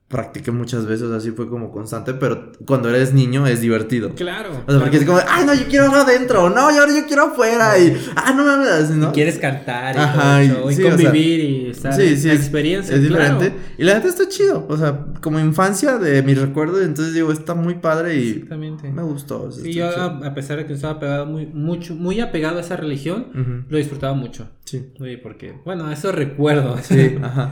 practiqué 0.07 0.51
muchas 0.51 0.85
veces, 0.85 1.11
así 1.11 1.31
fue 1.31 1.49
como 1.49 1.69
constante, 1.69 2.13
pero 2.13 2.53
cuando 2.65 2.87
eres 2.89 3.13
niño 3.13 3.45
es 3.45 3.59
divertido. 3.59 4.15
Claro. 4.15 4.63
O 4.65 4.71
sea, 4.71 4.79
porque 4.79 4.97
es 4.97 5.03
como, 5.05 5.19
ay, 5.27 5.45
no, 5.45 5.53
yo 5.53 5.65
quiero 5.67 5.93
adentro, 5.93 6.49
no, 6.49 6.69
yo, 6.73 6.87
yo 6.87 7.05
quiero 7.07 7.23
afuera, 7.25 7.77
y, 7.77 7.93
ah, 8.15 8.33
no 8.33 8.45
mames, 8.45 8.91
¿no? 8.91 9.09
Y 9.09 9.11
quieres 9.11 9.37
cantar 9.37 9.95
y, 9.95 9.99
Ajá, 9.99 10.21
todo 10.37 10.41
y- 10.43 10.47
show, 10.47 10.71
y 10.71 10.73
sí, 10.75 10.83
o 10.83 10.97
sea, 10.97 11.09
convivir 11.11 11.39
y 11.41 11.69
estar 11.71 11.93
Sí, 11.93 12.03
en 12.03 12.17
sí, 12.17 12.27
la 12.29 12.33
es- 12.35 12.39
experiencia. 12.39 12.95
Es 12.95 13.05
claro. 13.07 13.33
diferente. 13.39 13.59
Y 13.77 13.83
la 13.83 13.95
neta 13.95 14.07
está 14.07 14.29
chido, 14.29 14.65
o 14.69 14.77
sea, 14.77 15.07
como 15.19 15.41
infancia 15.41 15.97
de 15.97 16.23
mis 16.23 16.39
recuerdos, 16.39 16.81
entonces 16.83 17.13
digo, 17.13 17.29
está 17.33 17.53
muy 17.53 17.75
padre 17.75 18.15
y 18.15 18.29
Exactamente. 18.29 18.89
me 18.89 19.03
gustó. 19.03 19.43
o 19.43 19.51
sea, 19.51 19.61
Sí, 19.61 19.73
yo 19.73 19.91
chido. 19.91 20.03
a 20.23 20.33
pesar 20.33 20.57
de 20.59 20.65
que 20.67 20.73
estaba 20.73 21.01
pegado 21.01 21.25
muy, 21.25 21.47
mucho, 21.47 21.95
muy 21.95 22.21
apegado 22.21 22.59
a 22.59 22.61
esa 22.61 22.77
religión, 22.77 23.65
lo 23.67 23.77
disfrutaba 23.77 24.13
mucho. 24.13 24.47
Sí. 24.63 24.85
Sí, 24.97 25.17
porque, 25.21 25.53
bueno, 25.65 25.91
eso 25.91 26.13
recuerdo. 26.13 26.77
Sí, 26.81 27.17
ajá. 27.21 27.51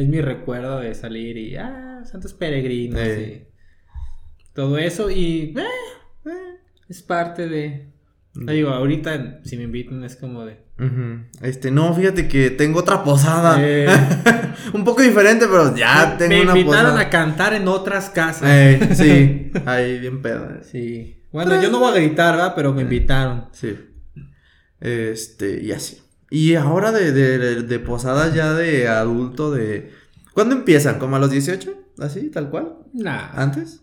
Es 0.00 0.08
mi 0.08 0.20
recuerdo 0.20 0.80
de 0.80 0.94
salir 0.94 1.36
y, 1.36 1.56
ah, 1.56 2.02
santos 2.04 2.32
peregrinos 2.34 3.00
y 3.00 3.46
todo 4.54 4.78
eso. 4.78 5.10
Y, 5.10 5.54
eh, 5.56 6.26
eh, 6.26 6.30
es 6.88 7.02
parte 7.02 7.48
de... 7.48 7.92
Digo, 8.34 8.70
ahorita 8.70 9.40
si 9.44 9.56
me 9.56 9.64
invitan 9.64 10.04
es 10.04 10.14
como 10.14 10.44
de... 10.44 10.68
Este, 11.42 11.72
no, 11.72 11.92
fíjate 11.92 12.28
que 12.28 12.50
tengo 12.50 12.78
otra 12.78 13.02
posada. 13.02 13.56
eh, 13.60 13.88
Un 14.72 14.84
poco 14.84 15.02
diferente, 15.02 15.46
pero 15.50 15.74
ya 15.74 16.16
tengo 16.16 16.34
me 16.36 16.42
una 16.42 16.52
invitaron 16.56 16.92
posada. 16.92 17.00
a 17.00 17.10
cantar 17.10 17.54
en 17.54 17.66
otras 17.66 18.10
casas. 18.10 18.48
Eh, 18.48 18.90
sí, 18.94 19.50
ahí 19.66 19.98
bien 19.98 20.22
peda. 20.22 20.60
Sí. 20.62 21.24
Bueno, 21.32 21.60
yo 21.60 21.70
no 21.70 21.80
voy 21.80 21.90
a 21.90 22.00
gritar, 22.00 22.36
¿verdad? 22.36 22.52
Pero 22.54 22.72
me 22.72 22.82
invitaron. 22.82 23.48
Sí. 23.52 23.76
Este, 24.80 25.60
y 25.60 25.72
así. 25.72 25.98
Y 26.30 26.54
ahora 26.54 26.92
de, 26.92 27.12
de, 27.12 27.78
posadas 27.78 28.34
ya 28.34 28.52
de 28.52 28.88
adulto, 28.88 29.50
de... 29.50 29.92
¿Cuándo 30.34 30.54
empiezan? 30.54 30.98
¿Como 30.98 31.16
a 31.16 31.18
los 31.18 31.30
18? 31.30 31.74
¿Así, 31.98 32.30
tal 32.30 32.50
cual? 32.50 32.76
Nah, 32.92 33.30
¿Antes? 33.32 33.82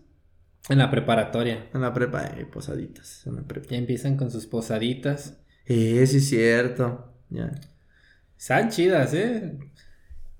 en 0.70 0.80
la 0.80 0.90
preparatoria. 0.90 1.70
En 1.74 1.82
la 1.82 1.94
prepa, 1.94 2.24
eh, 2.26 2.46
posaditas, 2.52 3.26
en 3.28 3.36
la 3.36 3.44
prepa. 3.44 3.68
Ya 3.70 3.78
empiezan 3.78 4.18
con 4.18 4.32
sus 4.32 4.48
posaditas. 4.48 5.38
Eh, 5.66 6.04
sí 6.08 6.18
es 6.18 6.30
cierto. 6.30 7.14
Ya. 7.30 7.52
Están 8.38 8.70
chidas, 8.70 9.14
¿eh? 9.14 9.58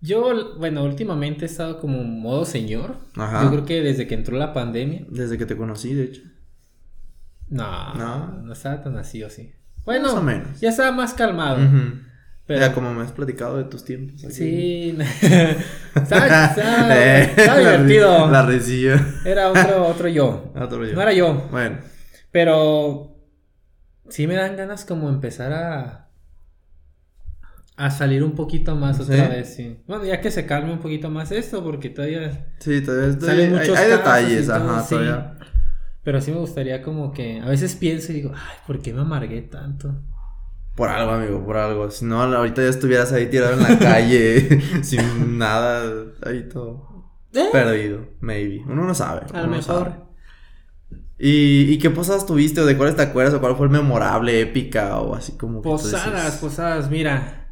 Yo, 0.02 0.58
bueno, 0.58 0.84
últimamente 0.84 1.46
he 1.46 1.48
estado 1.48 1.80
como 1.80 2.04
modo 2.04 2.46
señor. 2.46 2.98
Ajá. 3.16 3.44
Yo 3.44 3.50
creo 3.52 3.66
que 3.66 3.82
desde 3.82 4.08
que 4.08 4.16
entró 4.16 4.38
la 4.38 4.54
pandemia. 4.54 5.06
Desde 5.10 5.38
que 5.38 5.46
te 5.46 5.58
conocí, 5.58 5.94
de 5.94 6.04
hecho. 6.06 6.22
No, 7.50 7.94
No. 7.96 8.42
no, 8.42 8.54
estaba 8.54 8.82
tan 8.82 8.98
así 8.98 9.24
o 9.24 9.30
sí. 9.30 9.52
Bueno, 9.86 10.06
Más 10.10 10.14
o 10.16 10.22
menos. 10.22 10.60
ya 10.60 10.70
estaba 10.70 10.92
más 10.92 11.14
calmado. 11.14 11.64
Ujú. 11.64 12.00
Pero, 12.48 12.60
Ya 12.60 12.74
como 12.74 12.94
me 12.94 13.04
has 13.04 13.12
platicado 13.12 13.58
de 13.58 13.64
tus 13.66 13.84
tiempos. 13.86 14.24
aquí. 14.24 14.34
Sí. 14.34 14.98
estaba, 15.96 16.96
Eh, 16.96 17.34
divertido. 17.36 18.30
La 18.30 18.46
risilla. 18.46 19.04
Era 19.26 19.50
otro, 19.50 19.88
otro 19.88 20.08
yo. 20.08 20.52
Otro 20.56 20.86
yo. 20.86 20.94
No 20.94 21.02
era 21.02 21.14
yo. 21.14 21.48
Bueno. 21.52 21.78
Pero 22.32 23.16
sí 24.10 24.28
me 24.28 24.36
dan 24.36 24.56
ganas 24.58 24.86
como 24.86 25.10
empezar 25.10 25.54
a 25.54 26.02
a 27.78 27.92
salir 27.92 28.24
un 28.24 28.36
poquito 28.36 28.74
más 28.76 29.00
otra 29.02 29.26
¿Sí? 29.26 29.30
vez, 29.32 29.54
sí. 29.56 29.84
Bueno, 29.86 30.06
ya 30.06 30.22
que 30.22 30.32
se 30.32 30.46
calme 30.46 30.72
un 30.72 30.80
poquito 30.80 31.10
más 31.10 31.32
esto, 31.34 31.62
porque 31.62 31.90
todavía 31.90 32.48
Sí, 32.60 32.80
todavía 32.82 33.10
estoy... 33.10 33.30
Hay, 33.32 33.70
hay 33.76 33.90
detalles, 33.90 34.50
ajá, 34.50 34.82
sí. 34.82 34.90
todavía. 34.96 35.34
Pero 36.06 36.22
sí 36.22 36.32
me 36.32 36.38
gustaría 36.38 36.84
como 36.84 37.12
que 37.12 37.40
a 37.42 37.50
veces 37.50 37.76
pienso 37.76 38.12
y 38.12 38.16
digo, 38.16 38.32
ay, 38.34 38.58
¿por 38.68 38.80
qué 38.80 38.94
me 38.94 39.02
amargué 39.02 39.42
tanto? 39.42 40.04
Por 40.76 40.88
algo, 40.90 41.14
amigo, 41.14 41.44
por 41.44 41.58
algo. 41.58 41.90
Si 41.90 42.06
no, 42.06 42.22
ahorita 42.22 42.62
ya 42.62 42.70
estuvieras 42.70 43.12
ahí 43.12 43.26
tirado 43.26 43.54
en 43.54 43.64
la 43.64 43.80
calle, 43.80 44.62
sin 44.84 45.40
nada, 45.40 46.06
ahí 46.24 46.48
todo 46.48 47.12
¿Eh? 47.34 47.48
perdido, 47.52 48.06
maybe. 48.20 48.64
Uno 48.68 48.86
no 48.86 48.94
sabe. 48.94 49.26
A 49.34 49.42
lo 49.42 49.48
mejor. 49.48 49.64
sabe. 49.64 49.96
¿Y, 51.18 51.74
¿Y 51.74 51.80
qué 51.80 51.90
posadas 51.90 52.28
tuviste 52.28 52.62
o 52.62 52.66
de 52.68 52.78
cuáles 52.78 52.96
te 52.96 53.02
acuerdas 53.02 53.34
o 53.34 53.42
cuál 53.42 53.56
fue 53.56 53.66
el 53.66 53.72
memorable, 53.72 54.42
épica 54.42 55.00
o 55.00 55.16
así 55.16 55.32
como 55.32 55.64
que 55.64 55.70
Posadas, 55.70 56.26
dices, 56.26 56.40
posadas, 56.40 56.90
mira. 56.92 57.52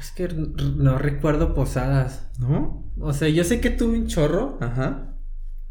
Es 0.00 0.10
que 0.12 0.28
no 0.28 0.96
recuerdo 0.96 1.54
posadas. 1.54 2.30
¿No? 2.38 2.90
O 2.98 3.12
sea, 3.12 3.28
yo 3.28 3.44
sé 3.44 3.60
que 3.60 3.68
tuve 3.68 3.98
un 3.98 4.06
chorro, 4.06 4.56
Ajá. 4.62 5.13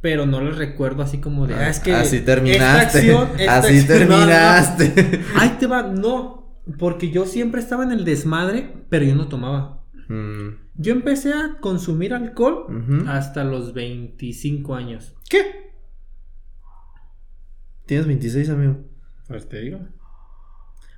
Pero 0.03 0.25
no 0.25 0.41
les 0.41 0.57
recuerdo 0.57 1.01
así 1.01 1.19
como 1.19 1.47
de, 1.47 1.55
ah, 1.55 1.69
es 1.69 1.79
que 1.79 1.93
Así 1.95 2.17
esta 2.17 2.35
terminaste. 2.35 2.97
acción, 2.99 3.29
esta 3.39 3.57
así 3.57 3.77
acción- 3.79 3.99
no, 4.09 4.15
no, 4.17 4.19
no. 4.19 4.25
terminaste. 4.27 5.21
Ahí 5.35 5.55
te 5.59 5.65
va, 5.65 5.83
no, 5.83 6.59
porque 6.77 7.09
yo 7.09 7.25
siempre 7.25 7.61
estaba 7.61 7.85
en 7.85 7.93
el 7.93 8.03
desmadre, 8.03 8.85
pero 8.89 9.05
yo 9.05 9.15
no 9.15 9.29
tomaba. 9.29 9.85
Mm, 10.09 10.57
Yo 10.75 10.91
empecé 10.91 11.31
a 11.31 11.57
consumir 11.61 12.13
alcohol 12.13 12.65
hasta 13.07 13.45
los 13.45 13.73
25 13.73 14.75
años. 14.75 15.15
¿Qué? 15.29 15.71
Tienes 17.85 18.05
26, 18.07 18.49
amigo. 18.49 18.83
Pues 19.27 19.47
te 19.47 19.61
digo. 19.61 19.79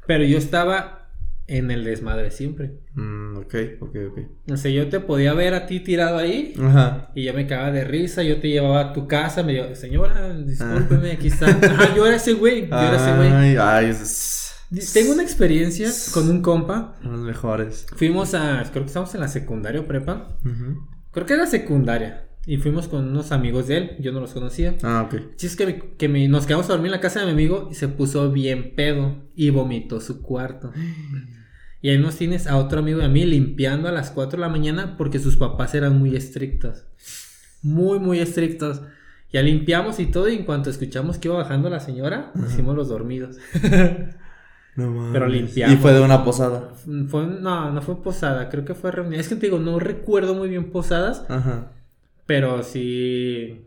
Pero 0.07 0.23
yo 0.23 0.37
estaba 0.37 1.04
en 1.47 1.69
el 1.71 1.83
desmadre 1.83 2.31
siempre. 2.31 2.79
Mm, 2.95 3.37
ok, 3.37 3.55
ok, 3.81 3.95
ok. 4.11 4.19
O 4.51 4.57
sea, 4.57 4.71
yo 4.71 4.89
te 4.89 4.99
podía 4.99 5.33
ver 5.33 5.53
a 5.53 5.65
ti 5.67 5.79
tirado 5.79 6.17
ahí 6.17 6.53
Ajá. 6.59 7.11
y 7.13 7.25
ya 7.25 7.33
me 7.33 7.45
cagaba 7.47 7.71
de 7.71 7.83
risa. 7.83 8.23
Yo 8.23 8.39
te 8.39 8.49
llevaba 8.49 8.79
a 8.81 8.93
tu 8.93 9.07
casa, 9.07 9.43
me 9.43 9.53
dijo, 9.53 9.75
señora, 9.75 10.33
discúlpeme, 10.37 11.11
aquí 11.11 11.27
está. 11.27 11.47
Ajá, 11.47 11.95
yo 11.95 12.05
era 12.07 12.15
ese 12.15 12.33
güey, 12.33 12.67
yo 12.69 12.75
era 12.77 12.95
ese 12.95 13.15
güey. 13.15 13.31
Ay, 13.31 13.57
ay, 13.59 13.85
es- 13.91 14.41
Tengo 14.93 15.13
una 15.13 15.23
experiencia 15.23 15.89
con 16.13 16.29
un 16.29 16.41
compa. 16.41 16.95
Los 17.03 17.19
mejores. 17.19 17.85
Fuimos 17.95 18.33
a, 18.33 18.63
creo 18.71 18.83
que 18.83 18.87
estábamos 18.87 19.13
en 19.15 19.21
la 19.21 19.27
secundaria 19.27 19.81
o 19.81 19.85
prepa. 19.85 20.37
Ujú. 20.43 20.87
Creo 21.11 21.25
que 21.25 21.33
era 21.33 21.45
secundaria. 21.45 22.27
Y 22.47 22.57
fuimos 22.57 22.87
con 22.87 23.07
unos 23.07 23.31
amigos 23.31 23.67
de 23.67 23.77
él, 23.77 23.91
yo 23.99 24.11
no 24.11 24.19
los 24.19 24.31
conocía. 24.33 24.75
Ah, 24.83 25.03
ok. 25.07 25.19
Es 25.41 25.55
que, 25.55 25.65
me- 25.65 25.79
que 25.97 26.07
me- 26.07 26.27
nos 26.27 26.45
quedamos 26.45 26.67
a 26.69 26.73
dormir 26.73 26.87
en 26.87 26.91
la 26.91 26.99
casa 26.99 27.19
de 27.21 27.25
mi 27.25 27.31
amigo 27.31 27.67
y 27.71 27.75
se 27.75 27.87
puso 27.87 28.31
bien 28.31 28.73
pedo 28.75 29.15
y 29.35 29.49
vomitó 29.49 29.99
su 30.01 30.21
cuarto. 30.21 30.71
Y 31.81 31.89
ahí 31.89 31.99
nos 31.99 32.15
tienes 32.15 32.47
a 32.47 32.57
otro 32.57 32.79
amigo 32.79 33.03
a 33.03 33.07
mí 33.07 33.25
limpiando 33.25 33.87
a 33.87 33.91
las 33.91 34.09
4 34.09 34.37
de 34.37 34.41
la 34.41 34.49
mañana 34.49 34.95
porque 34.97 35.19
sus 35.19 35.37
papás 35.37 35.75
eran 35.75 35.99
muy 35.99 36.15
estrictos. 36.15 36.85
Muy, 37.61 37.99
muy 37.99 38.17
estrictos. 38.19 38.81
Ya 39.31 39.43
limpiamos 39.43 39.99
y 39.99 40.07
todo 40.07 40.27
y 40.27 40.35
en 40.35 40.45
cuanto 40.45 40.71
escuchamos 40.71 41.19
que 41.19 41.27
iba 41.27 41.37
bajando 41.37 41.69
la 41.69 41.79
señora, 41.79 42.31
hicimos 42.47 42.75
los 42.75 42.89
dormidos. 42.89 43.37
No 44.75 44.91
mames. 44.91 45.13
Pero 45.13 45.27
limpiamos. 45.27 45.75
Y 45.75 45.79
fue 45.79 45.93
de 45.93 46.01
una 46.01 46.23
posada. 46.25 46.73
Fue, 47.07 47.25
no, 47.25 47.71
no 47.71 47.81
fue 47.81 48.01
posada, 48.03 48.49
creo 48.49 48.65
que 48.65 48.73
fue 48.73 48.91
reunión. 48.91 49.19
Es 49.21 49.29
que 49.29 49.35
te 49.35 49.45
digo, 49.45 49.57
no 49.59 49.79
recuerdo 49.79 50.35
muy 50.35 50.49
bien 50.49 50.69
posadas, 50.71 51.23
Ajá. 51.29 51.71
Pero 52.25 52.63
sí. 52.63 53.65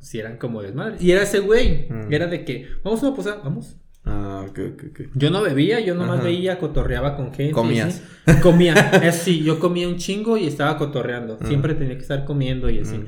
Sí 0.00 0.18
eran 0.18 0.36
como 0.36 0.62
desmadre. 0.62 0.96
Y 1.00 1.10
era 1.10 1.22
ese 1.22 1.40
güey. 1.40 1.88
Mm. 1.88 2.12
Era 2.12 2.26
de 2.26 2.44
que, 2.44 2.68
vamos 2.84 3.02
a 3.02 3.08
una 3.08 3.16
posada, 3.16 3.40
vamos. 3.42 3.76
Ah, 4.04 4.44
ok, 4.48 4.58
ok, 4.74 4.82
ok. 4.90 5.00
Yo 5.14 5.30
no 5.30 5.42
bebía, 5.42 5.80
yo 5.80 5.94
nomás 5.94 6.18
Ajá. 6.18 6.24
veía, 6.24 6.58
cotorreaba 6.60 7.16
con 7.16 7.34
gente. 7.34 7.52
Comías. 7.52 8.02
Comía, 8.42 8.74
es 9.02 9.16
sí, 9.16 9.42
yo 9.42 9.58
comía 9.58 9.88
un 9.88 9.96
chingo 9.96 10.36
y 10.36 10.46
estaba 10.46 10.78
cotorreando. 10.78 11.38
Mm. 11.40 11.46
Siempre 11.46 11.74
tenía 11.74 11.96
que 11.96 12.02
estar 12.02 12.24
comiendo 12.24 12.70
y 12.70 12.80
así. 12.80 12.98
Mm. 12.98 13.06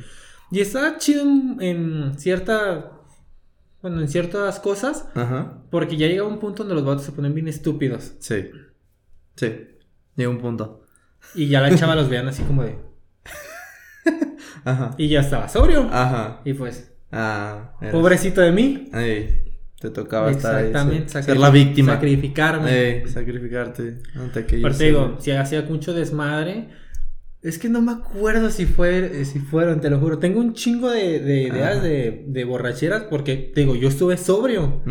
Y 0.50 0.61
estaba 0.61 0.97
chido 0.97 1.23
en, 1.23 1.57
en 1.61 2.19
cierta. 2.19 2.93
Bueno, 3.81 4.00
en 4.00 4.09
ciertas 4.09 4.59
cosas. 4.59 5.07
Ajá. 5.15 5.62
Porque 5.71 5.97
ya 5.97 6.09
llegaba 6.09 6.29
un 6.29 6.41
punto 6.41 6.65
donde 6.65 6.75
los 6.75 6.85
vatos 6.85 7.05
se 7.05 7.12
ponen 7.12 7.33
bien 7.33 7.47
estúpidos. 7.47 8.15
Sí. 8.19 8.50
Sí. 9.37 9.55
Llega 10.17 10.31
un 10.31 10.38
punto. 10.38 10.83
Y 11.35 11.47
ya 11.47 11.61
la 11.61 11.73
chava 11.77 11.95
los 11.95 12.09
veían 12.09 12.27
así 12.27 12.43
como 12.43 12.65
de. 12.65 12.77
Ajá. 14.65 14.95
Y 14.99 15.09
ya 15.09 15.21
estaba 15.21 15.49
sobrio. 15.49 15.88
Ajá. 15.91 16.41
Y 16.45 16.55
pues, 16.55 16.93
Ah. 17.11 17.73
eres- 17.81 17.93
pobrecito 17.93 18.41
de 18.41 18.53
mí. 18.53 18.88
Ey, 18.93 19.43
te 19.81 19.91
tocaba 19.91 20.31
estar 20.31 20.57
ahí. 20.57 20.67
Exactamente. 20.67 21.23
Ser, 21.23 21.37
la 21.38 21.50
víctima. 21.50 21.95
Sacrificarme. 21.95 22.71
Ey, 23.03 23.09
sacrificarte 23.09 23.99
ante 24.15 24.41
aquellos. 24.41 24.62
Pero 24.62 24.77
te 24.77 24.85
digo, 24.85 25.17
si 25.21 25.31
hacía 25.31 25.62
mucho 25.62 25.93
desmadre. 25.95 26.69
Es 27.41 27.57
que 27.61 27.69
no 27.69 27.81
me 27.81 27.93
acuerdo 27.93 28.50
si 28.50 28.67
fue, 28.67 29.25
si 29.25 29.38
fueron, 29.38 29.81
te 29.81 29.88
lo 29.91 30.00
juro. 30.00 30.19
Tengo 30.19 30.41
un 30.41 30.55
chingo 30.55 30.91
de, 30.91 31.21
de 31.21 31.43
ideas 31.43 31.81
de, 31.85 32.25
de 32.27 32.45
borracheras 32.45 33.05
porque, 33.05 33.37
te 33.55 33.61
digo, 33.61 33.77
yo 33.77 33.87
estuve 33.88 34.17
sobrio. 34.17 34.83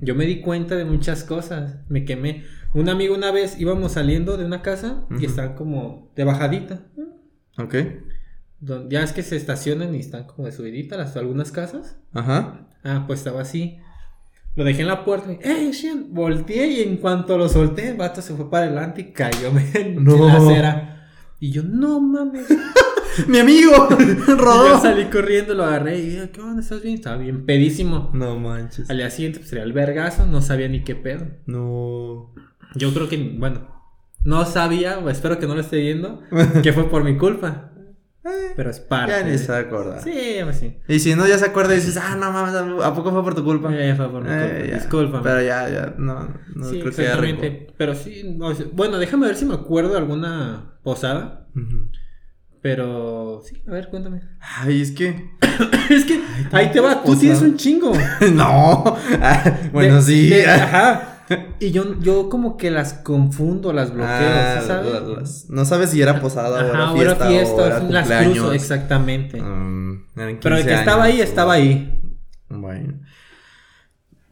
Yo 0.00 0.14
me 0.14 0.24
di 0.24 0.40
cuenta 0.40 0.76
de 0.76 0.86
muchas 0.86 1.24
cosas. 1.24 1.76
Me 1.90 2.06
quemé. 2.06 2.44
Un 2.72 2.88
amigo 2.88 3.14
una 3.14 3.30
vez 3.32 3.60
íbamos 3.60 3.92
saliendo 3.92 4.38
de 4.38 4.46
una 4.46 4.62
casa 4.62 5.04
y 5.20 5.26
estaban 5.26 5.54
como 5.56 6.10
de 6.16 6.24
bajadita. 6.24 6.80
Ok. 7.58 7.74
Ya 8.88 9.02
es 9.02 9.12
que 9.12 9.22
se 9.22 9.36
estacionan 9.36 9.94
y 9.94 10.00
están 10.00 10.24
como 10.24 10.46
de 10.46 10.52
subidita 10.52 10.96
las 10.96 11.16
algunas 11.16 11.50
casas. 11.52 11.96
Ajá. 12.12 12.66
Ah, 12.84 13.04
pues 13.06 13.20
estaba 13.20 13.40
así. 13.42 13.78
Lo 14.56 14.64
dejé 14.64 14.82
en 14.82 14.88
la 14.88 15.04
puerta 15.04 15.32
y, 15.32 15.38
¡eh, 15.42 15.70
Shen! 15.72 16.12
Volteé 16.12 16.66
y 16.66 16.80
en 16.82 16.96
cuanto 16.98 17.38
lo 17.38 17.48
solté, 17.48 17.88
el 17.90 17.96
vato 17.96 18.20
se 18.20 18.34
fue 18.34 18.50
para 18.50 18.66
adelante 18.66 19.00
y 19.02 19.12
cayó 19.12 19.48
en, 19.74 20.04
No. 20.04 20.14
en 20.16 20.26
la 20.26 20.34
acera. 20.34 21.08
Y 21.38 21.50
yo, 21.52 21.62
no 21.62 22.00
mames. 22.00 22.46
¡Mi 23.28 23.38
amigo! 23.38 23.88
Y 23.98 24.26
yo 24.26 24.36
¡Rodó! 24.36 24.80
salí 24.80 25.04
corriendo, 25.06 25.54
lo 25.54 25.64
agarré 25.64 25.98
y 25.98 26.02
dije, 26.10 26.30
¿qué 26.30 26.40
onda? 26.40 26.60
¿Estás 26.60 26.82
bien? 26.82 26.94
Estaba 26.96 27.16
bien 27.16 27.46
pedísimo. 27.46 28.10
No 28.12 28.38
manches. 28.38 28.90
Al 28.90 28.98
día 28.98 29.10
siguiente, 29.10 29.38
pues 29.38 29.48
sería 29.50 29.64
el 29.64 29.72
vergazo, 29.72 30.26
no 30.26 30.42
sabía 30.42 30.68
ni 30.68 30.84
qué 30.84 30.94
pedo. 30.96 31.26
No. 31.46 32.32
Yo 32.76 32.92
creo 32.92 33.08
que, 33.08 33.16
bueno, 33.38 33.66
no 34.24 34.44
sabía, 34.44 34.98
o 34.98 35.08
espero 35.10 35.38
que 35.38 35.46
no 35.46 35.54
lo 35.54 35.60
esté 35.60 35.78
viendo, 35.80 36.22
que 36.62 36.72
fue 36.72 36.88
por 36.90 37.02
mi 37.04 37.16
culpa. 37.16 37.69
Pero 38.54 38.70
es 38.70 38.80
parte. 38.80 39.12
Ya 39.12 39.22
ni 39.22 39.38
se 39.38 39.50
acuerda. 39.54 40.00
Sí, 40.02 40.12
pues 40.44 40.58
sí. 40.58 40.76
Y 40.88 40.98
si 40.98 41.14
no, 41.14 41.26
ya 41.26 41.38
se 41.38 41.46
acuerda 41.46 41.72
y 41.72 41.76
dices, 41.76 41.96
ah, 41.96 42.16
no 42.16 42.30
mames, 42.30 42.54
¿a 42.84 42.94
poco 42.94 43.10
fue 43.12 43.22
por 43.22 43.34
tu 43.34 43.42
culpa? 43.44 43.70
Ya 43.74 43.96
fue 43.96 44.10
por 44.10 44.22
mi 44.22 44.28
culpa. 44.28 44.46
Eh, 44.46 44.66
ya. 44.70 44.74
Discúlpame. 44.76 45.22
Pero 45.22 45.40
ya, 45.42 45.68
ya, 45.70 45.94
no, 45.96 46.28
no 46.54 46.64
sí, 46.68 46.80
creo 46.80 46.92
que 46.92 47.00
haya 47.02 47.10
exactamente. 47.14 47.72
Pero 47.78 47.94
sí, 47.94 48.34
no 48.36 48.52
bueno, 48.72 48.98
déjame 48.98 49.26
ver 49.26 49.36
si 49.36 49.46
me 49.46 49.54
acuerdo 49.54 49.92
de 49.92 49.98
alguna 49.98 50.74
posada. 50.82 51.46
Pero 52.62 53.40
sí, 53.42 53.62
a 53.66 53.70
ver, 53.70 53.88
cuéntame. 53.88 54.20
Ay, 54.40 54.82
es 54.82 54.90
que. 54.90 55.30
es 55.90 56.04
que 56.04 56.20
ahí 56.52 56.70
te 56.70 56.80
va, 56.80 56.96
tú 56.96 57.04
posada. 57.06 57.20
tienes 57.20 57.40
un 57.40 57.56
chingo. 57.56 57.92
no. 58.34 58.84
Ah, 59.22 59.58
bueno, 59.72 59.96
De- 59.96 60.02
sí. 60.02 60.28
de- 60.28 60.46
ajá. 60.50 61.09
Y 61.60 61.70
yo, 61.70 61.98
yo 62.00 62.28
como 62.28 62.56
que 62.56 62.70
las 62.70 62.94
confundo, 62.94 63.72
las 63.72 63.92
bloqueo, 63.92 64.08
Ah, 64.10 64.58
¿sí 64.60 64.66
sabes? 64.66 65.02
las- 65.16 65.50
no 65.50 65.64
sabes 65.64 65.90
si 65.90 66.00
era 66.02 66.20
posada 66.20 66.64
o 66.64 66.74
era 66.74 66.92
fiesta, 66.92 67.24
era 67.24 67.28
fiesta, 67.28 67.54
o 67.54 67.66
era 67.66 67.68
las 67.68 67.80
cumpleaños. 67.80 68.34
cruzo, 68.38 68.52
exactamente. 68.52 69.38
Eran 69.38 70.04
Pero 70.16 70.28
el 70.30 70.38
que 70.40 70.68
15 70.68 70.74
estaba 70.74 71.04
ahí, 71.04 71.20
estaba 71.20 71.52
ahí. 71.54 72.00
Bueno. 72.48 72.94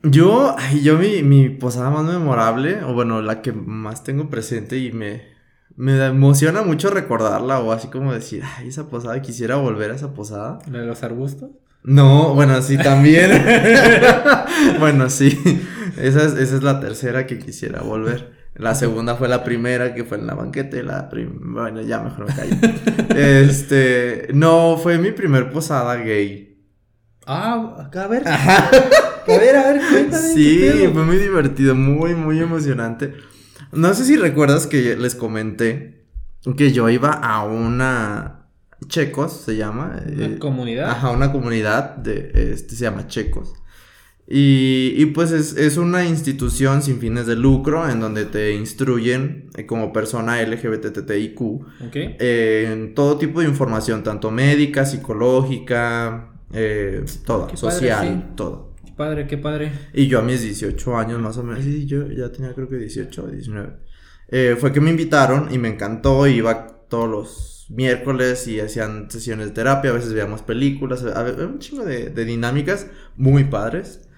Yo, 0.03 0.55
yo 0.83 0.97
mi, 0.97 1.23
mi 1.23 1.49
posada 1.51 1.91
más 1.91 2.05
memorable, 2.05 2.83
o 2.85 2.95
bueno, 2.95 3.21
la 3.21 3.43
que 3.43 3.53
más 3.53 4.05
tengo 4.05 4.31
presente 4.31 4.79
y 4.79 4.93
me, 4.93 5.23
me 5.77 6.05
emociona 6.07 6.63
mucho 6.63 6.91
recordarla, 6.91 7.59
o 7.61 7.73
así 7.73 7.89
como 7.89 8.13
decir, 8.13 8.43
ay, 8.57 8.69
esa 8.69 8.89
posada, 8.89 9.21
quisiera 9.23 9.57
volver 9.57 9.91
a 9.91 9.97
esa 9.97 10.15
posada. 10.15 10.59
¿La 10.71 10.81
de 10.81 10.87
los 10.87 11.03
arbustos? 11.03 11.51
No, 11.89 12.35
bueno, 12.35 12.61
sí, 12.63 12.77
también. 12.79 13.31
bueno, 14.79 15.09
sí. 15.11 15.39
Esa 15.97 16.25
es, 16.25 16.35
esa 16.35 16.57
es 16.57 16.63
la 16.63 16.81
tercera 16.81 17.27
que 17.27 17.39
quisiera 17.39 17.81
volver. 17.83 18.37
La 18.55 18.75
segunda 18.75 19.15
fue 19.17 19.29
la 19.29 19.45
primera, 19.45 19.95
que 19.95 20.05
fue 20.05 20.19
en 20.19 20.27
la 20.27 20.35
banqueta. 20.35 20.77
y 20.77 20.83
La 20.83 21.09
prim- 21.09 21.55
Bueno, 21.55 21.81
ya 21.83 22.01
mejor 22.01 22.27
me 22.27 22.35
callo. 22.35 22.57
este. 23.17 24.29
No, 24.35 24.77
fue 24.83 24.99
mi 24.99 25.13
primer 25.13 25.51
posada 25.51 25.97
gay. 25.97 26.59
Ah, 27.27 27.89
a 27.95 28.07
ver. 28.07 28.27
A 28.27 28.71
ver, 29.27 29.57
a 29.57 29.73
ver, 29.73 29.81
cuéntame. 29.91 30.29
Sí, 30.35 30.89
fue 30.93 31.05
muy 31.05 31.17
divertido, 31.19 31.75
muy, 31.75 32.15
muy 32.15 32.41
emocionante. 32.41 33.15
No 33.73 33.93
sé 33.95 34.05
si 34.05 34.17
recuerdas 34.17 34.67
que 34.67 34.97
les 34.97 35.15
comenté 35.15 36.07
que 36.57 36.73
yo 36.73 36.89
iba 36.89 37.11
a 37.13 37.45
una. 37.45 38.38
Checos 38.87 39.33
se 39.45 39.57
llama. 39.57 40.01
¿Una 40.07 40.27
eh, 40.27 40.39
comunidad? 40.39 40.91
Ajá, 40.91 41.11
una 41.11 41.33
comunidad 41.33 41.97
de, 41.97 42.53
este, 42.53 42.75
se 42.77 42.85
llama 42.85 43.07
Checos. 43.09 43.55
Y, 44.31 44.93
y 44.99 45.07
pues 45.07 45.31
es, 45.33 45.57
es 45.57 45.79
una 45.79 46.05
institución 46.05 46.83
sin 46.83 47.01
fines 47.01 47.27
de 47.27 47.35
lucro 47.35 47.89
en 47.89 47.99
donde 47.99 48.27
te 48.27 48.53
instruyen 48.55 49.49
eh, 49.57 49.65
como 49.65 49.91
persona 49.91 50.43
LGBTTIQ 50.43 51.41
Ok. 51.41 51.63
eh, 51.97 52.69
en 52.71 52.95
todo 52.95 53.17
tipo 53.17 53.41
de 53.41 53.49
información, 53.49 54.03
tanto 54.05 54.31
médica, 54.31 54.85
psicológica, 54.85 56.33
eh, 56.53 57.05
toda, 57.25 57.47
Qué 57.47 57.55
padre, 57.57 57.75
social, 57.77 58.07
sí. 58.29 58.33
todo. 58.37 58.75
Qué 58.85 58.93
padre, 58.93 59.27
qué 59.27 59.39
padre. 59.39 59.73
Y 59.95 60.09
yo 60.09 60.19
a 60.19 60.23
mis 60.23 60.43
18 60.43 60.97
años 60.99 61.21
más 61.23 61.37
o 61.39 61.43
menos, 61.43 61.65
sí, 61.65 61.87
yo 61.87 62.07
ya 62.11 62.31
tenía 62.31 62.53
creo 62.55 62.69
que 62.69 62.77
18 62.77 63.25
o 63.25 63.27
19. 63.29 63.71
eh, 64.29 64.57
fue 64.59 64.73
que 64.73 64.81
me 64.81 64.91
invitaron 64.91 65.49
y 65.53 65.57
me 65.59 65.69
encantó, 65.69 66.27
iba 66.27 66.67
todos 66.89 67.09
los 67.09 67.58
miércoles 67.69 68.47
y 68.49 68.61
hacían 68.61 69.11
sesiones 69.11 69.49
de 69.49 69.53
terapia, 69.53 69.91
a 69.91 69.95
veces 69.95 70.13
veíamos 70.13 70.43
películas, 70.43 71.05
a 71.05 71.23
un 71.23 71.59
chingo 71.59 71.85
de, 71.85 72.11
dinámicas 72.25 72.87
muy 73.17 73.45
padres. 73.45 74.09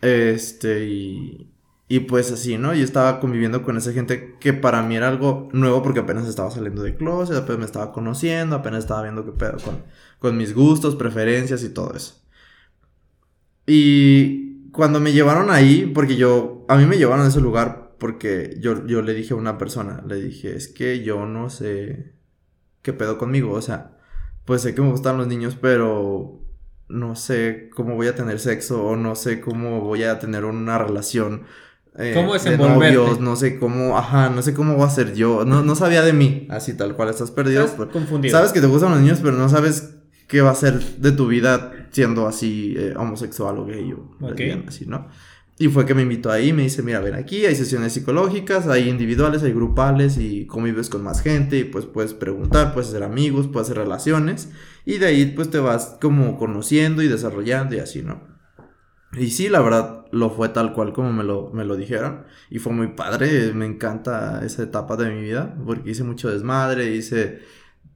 Este, 0.00 0.86
y, 0.86 1.54
y 1.88 2.00
pues 2.00 2.32
así, 2.32 2.58
¿no? 2.58 2.74
Yo 2.74 2.84
estaba 2.84 3.20
conviviendo 3.20 3.62
con 3.62 3.76
esa 3.76 3.92
gente 3.92 4.36
que 4.40 4.52
para 4.52 4.82
mí 4.82 4.96
era 4.96 5.08
algo 5.08 5.48
nuevo 5.52 5.82
porque 5.82 6.00
apenas 6.00 6.26
estaba 6.26 6.50
saliendo 6.50 6.82
de 6.82 6.96
closet, 6.96 7.36
apenas 7.36 7.58
me 7.58 7.64
estaba 7.66 7.92
conociendo, 7.92 8.56
apenas 8.56 8.80
estaba 8.80 9.02
viendo 9.02 9.24
qué 9.24 9.32
pedo 9.32 9.58
con, 9.64 9.82
con 10.18 10.36
mis 10.36 10.54
gustos, 10.54 10.96
preferencias 10.96 11.62
y 11.62 11.70
todo 11.70 11.94
eso. 11.94 12.22
Y 13.66 14.70
cuando 14.72 15.00
me 15.00 15.12
llevaron 15.12 15.50
ahí, 15.50 15.90
porque 15.94 16.16
yo, 16.16 16.64
a 16.68 16.76
mí 16.76 16.86
me 16.86 16.98
llevaron 16.98 17.24
a 17.24 17.28
ese 17.28 17.40
lugar 17.40 17.94
porque 17.98 18.56
yo, 18.60 18.86
yo 18.86 19.02
le 19.02 19.14
dije 19.14 19.34
a 19.34 19.36
una 19.36 19.56
persona, 19.58 20.02
le 20.06 20.16
dije, 20.16 20.56
es 20.56 20.68
que 20.68 21.02
yo 21.02 21.26
no 21.26 21.48
sé 21.48 22.13
qué 22.84 22.92
pedo 22.92 23.16
conmigo, 23.18 23.52
o 23.52 23.62
sea, 23.62 23.96
pues 24.44 24.60
sé 24.62 24.74
que 24.74 24.82
me 24.82 24.90
gustan 24.90 25.16
los 25.16 25.26
niños, 25.26 25.56
pero 25.60 26.40
no 26.88 27.16
sé 27.16 27.70
cómo 27.74 27.96
voy 27.96 28.06
a 28.08 28.14
tener 28.14 28.38
sexo 28.38 28.84
o 28.84 28.94
no 28.94 29.16
sé 29.16 29.40
cómo 29.40 29.80
voy 29.80 30.04
a 30.04 30.18
tener 30.18 30.44
una 30.44 30.76
relación. 30.78 31.44
eh, 31.98 32.12
¿Cómo 32.14 32.34
de 32.34 32.58
novios, 32.58 33.20
no 33.20 33.36
sé 33.36 33.58
cómo, 33.58 33.96
ajá, 33.96 34.28
no 34.28 34.42
sé 34.42 34.52
cómo 34.52 34.74
voy 34.74 34.86
a 34.86 34.90
ser 34.90 35.14
yo, 35.14 35.46
no, 35.46 35.62
no 35.62 35.74
sabía 35.74 36.02
de 36.02 36.12
mí, 36.12 36.46
así 36.50 36.76
tal 36.76 36.94
cual, 36.94 37.08
estás 37.08 37.30
perdido. 37.30 37.62
Estás 37.64 37.76
pues, 37.78 37.88
confundido. 37.88 38.36
Sabes 38.36 38.52
que 38.52 38.60
te 38.60 38.66
gustan 38.66 38.90
los 38.90 39.00
niños, 39.00 39.20
pero 39.22 39.36
no 39.36 39.48
sabes 39.48 39.94
qué 40.28 40.42
va 40.42 40.50
a 40.50 40.54
ser 40.54 40.78
de 40.98 41.12
tu 41.12 41.26
vida 41.26 41.88
siendo 41.90 42.26
así 42.26 42.74
eh, 42.76 42.92
homosexual 42.98 43.58
o 43.58 43.64
gay 43.64 43.92
o 43.92 44.10
Ok. 44.20 44.30
lesbiana, 44.38 44.64
así, 44.68 44.84
¿no? 44.84 45.08
Y 45.56 45.68
fue 45.68 45.86
que 45.86 45.94
me 45.94 46.02
invitó 46.02 46.32
ahí, 46.32 46.52
me 46.52 46.62
dice, 46.62 46.82
mira, 46.82 46.98
ven 46.98 47.14
aquí, 47.14 47.46
hay 47.46 47.54
sesiones 47.54 47.92
psicológicas, 47.92 48.66
hay 48.66 48.88
individuales, 48.88 49.44
hay 49.44 49.52
grupales 49.52 50.18
y 50.18 50.46
convives 50.46 50.88
con 50.88 51.04
más 51.04 51.22
gente 51.22 51.58
y 51.58 51.64
pues 51.64 51.86
puedes 51.86 52.12
preguntar, 52.12 52.74
puedes 52.74 52.88
hacer 52.88 53.04
amigos, 53.04 53.46
puedes 53.46 53.68
hacer 53.68 53.78
relaciones 53.78 54.50
y 54.84 54.98
de 54.98 55.06
ahí 55.06 55.26
pues 55.26 55.50
te 55.50 55.60
vas 55.60 55.96
como 56.00 56.38
conociendo 56.38 57.02
y 57.02 57.08
desarrollando 57.08 57.76
y 57.76 57.78
así, 57.78 58.02
¿no? 58.02 58.34
Y 59.16 59.30
sí, 59.30 59.48
la 59.48 59.60
verdad, 59.60 60.06
lo 60.10 60.30
fue 60.30 60.48
tal 60.48 60.72
cual 60.72 60.92
como 60.92 61.12
me 61.12 61.24
lo, 61.24 61.50
me 61.52 61.64
lo 61.64 61.76
dijeron. 61.76 62.24
Y 62.50 62.58
fue 62.58 62.72
muy 62.72 62.88
padre, 62.88 63.52
me 63.52 63.66
encanta 63.66 64.44
esa 64.44 64.62
etapa 64.64 64.96
de 64.96 65.10
mi 65.10 65.22
vida, 65.22 65.56
porque 65.64 65.90
hice 65.90 66.04
mucho 66.04 66.30
desmadre, 66.30 66.94
hice 66.94 67.40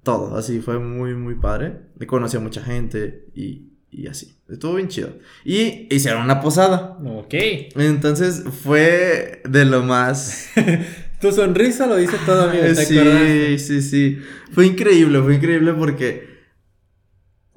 todo, 0.03 0.37
así 0.37 0.61
fue 0.61 0.79
muy, 0.79 1.15
muy 1.15 1.35
padre. 1.35 1.91
Conocí 2.07 2.37
a 2.37 2.41
mucha 2.41 2.63
gente 2.63 3.27
y, 3.35 3.78
y 3.91 4.07
así. 4.07 4.35
Estuvo 4.49 4.75
bien 4.75 4.89
chido. 4.89 5.19
Y 5.45 5.87
hicieron 5.95 6.23
una 6.23 6.41
posada. 6.41 6.99
Ok. 7.05 7.35
Entonces 7.77 8.45
fue 8.63 9.43
de 9.49 9.65
lo 9.65 9.83
más 9.83 10.49
Tu 11.21 11.33
sonrisa 11.33 11.87
lo 11.87 11.97
dice 11.97 12.17
todo, 12.25 12.49
amigo. 12.49 12.65
¿te 12.65 12.75
sí, 12.77 12.97
acordaste? 12.99 13.59
sí, 13.59 13.83
sí. 13.83 14.19
Fue 14.53 14.67
increíble, 14.67 15.21
fue 15.21 15.35
increíble 15.35 15.73
porque 15.73 16.38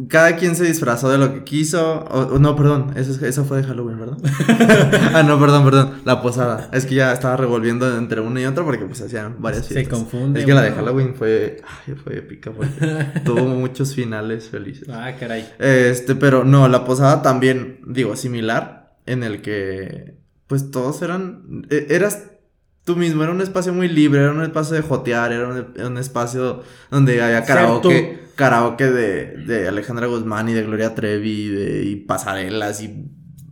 cada 0.10 0.36
quien 0.36 0.56
se 0.56 0.63
disfrazó 0.65 1.10
de 1.10 1.17
lo 1.19 1.34
que 1.34 1.43
quiso. 1.43 1.99
O, 2.06 2.39
no, 2.39 2.56
perdón, 2.56 2.93
eso, 2.95 3.12
es- 3.12 3.21
eso 3.21 3.45
fue 3.45 3.58
de 3.62 3.63
Halloween, 3.67 3.99
¿verdad? 3.99 4.17
ah, 5.13 5.23
no, 5.23 5.39
perdón, 5.39 5.63
perdón. 5.63 5.93
La 6.06 6.21
posada. 6.21 6.69
Es 6.73 6.86
que 6.86 6.95
ya 6.95 7.13
estaba 7.13 7.38
revolviendo 7.38 7.97
entre 7.97 8.19
una 8.21 8.41
y 8.41 8.45
otra 8.45 8.63
porque 8.63 8.86
pues 8.86 9.01
hacían 9.01 9.36
varias 9.39 9.65
Se 9.67 9.75
fiestas. 9.75 9.99
confunde 9.99 10.39
Es 10.39 10.45
que 10.45 10.54
la 10.54 10.62
de 10.63 10.69
uno. 10.69 10.77
Halloween 10.77 11.15
fue, 11.15 11.62
ay, 11.88 11.95
fue 11.95 12.17
épica, 12.17 12.51
tuvo 13.25 13.45
muchos 13.45 13.93
finales 13.93 14.49
felices. 14.49 14.88
Ah, 14.91 15.12
caray. 15.19 15.47
Este, 15.60 16.15
pero 16.15 16.43
no, 16.43 16.67
la 16.67 16.84
posada 16.86 17.21
también, 17.21 17.80
digo, 17.86 18.15
similar, 18.15 18.95
en 19.06 19.23
el 19.23 19.41
que, 19.41 20.15
pues 20.47 20.71
todos 20.71 21.01
eran, 21.04 21.65
e- 21.69 21.88
eras 21.89 22.23
tú 22.84 22.95
mismo, 22.95 23.21
era 23.23 23.32
un 23.32 23.41
espacio 23.41 23.71
muy 23.73 23.88
libre, 23.88 24.21
era 24.21 24.32
un 24.32 24.41
espacio 24.41 24.75
de 24.75 24.82
jotear, 24.82 25.32
era 25.32 25.47
un, 25.47 25.67
un 25.86 25.97
espacio 25.99 26.63
donde 26.89 27.21
había 27.21 27.43
karaoke, 27.45 28.19
karaoke 28.41 28.89
de, 28.89 29.38
de 29.45 29.67
Alejandra 29.67 30.08
Guzmán 30.08 30.49
y 30.49 30.54
de 30.54 30.63
Gloria 30.63 30.95
Trevi, 30.95 31.47
de, 31.49 31.84
y 31.84 31.95
pasarelas 31.95 32.82
y 32.82 33.08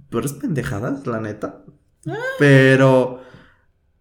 peores 0.09 0.33
pendejadas, 0.33 1.05
la 1.05 1.21
neta. 1.21 1.63
Pero 2.39 3.21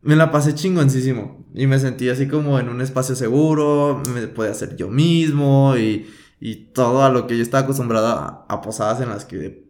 me 0.01 0.17
la 0.17 0.31
pasé 0.31 0.55
chingoncísimo 0.55 1.47
y 1.53 1.67
me 1.67 1.79
sentí 1.79 2.09
así 2.09 2.27
como 2.27 2.59
en 2.59 2.71
un 2.71 2.81
espacio 2.81 3.15
seguro, 3.15 4.03
me 4.15 4.29
podía 4.29 4.55
ser 4.55 4.77
yo 4.77 4.89
mismo 4.89 5.77
y, 5.77 6.09
y 6.41 6.73
todo 6.73 7.05
a 7.05 7.11
lo 7.11 7.27
que 7.27 7.37
yo 7.37 7.43
estaba 7.43 7.65
acostumbrado 7.65 8.07
a, 8.07 8.47
a 8.49 8.63
posadas 8.63 9.03
en 9.03 9.11
las 9.11 9.27
que, 9.27 9.69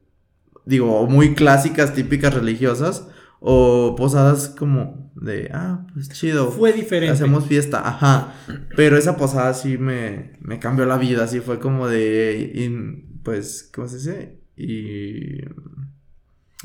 digo, 0.66 1.04
muy 1.08 1.34
clásicas, 1.34 1.94
típicas 1.94 2.32
religiosas 2.32 3.08
o 3.40 3.96
posadas 3.96 4.50
como 4.56 5.07
de, 5.20 5.50
ah, 5.52 5.86
pues 5.92 6.08
chido. 6.10 6.50
Fue 6.50 6.72
diferente. 6.72 7.12
Hacemos 7.12 7.46
fiesta, 7.46 7.86
ajá. 7.86 8.34
Pero 8.76 8.96
esa 8.96 9.16
posada 9.16 9.52
sí 9.54 9.78
me, 9.78 10.32
me 10.40 10.58
cambió 10.58 10.86
la 10.86 10.96
vida, 10.98 11.24
así 11.24 11.40
fue 11.40 11.58
como 11.58 11.88
de, 11.88 12.52
in- 12.54 13.20
pues, 13.22 13.70
¿cómo 13.74 13.88
se 13.88 13.96
dice? 13.96 14.38
Y... 14.56 15.38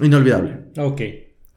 Inolvidable. 0.02 0.66
Ok. 0.78 1.02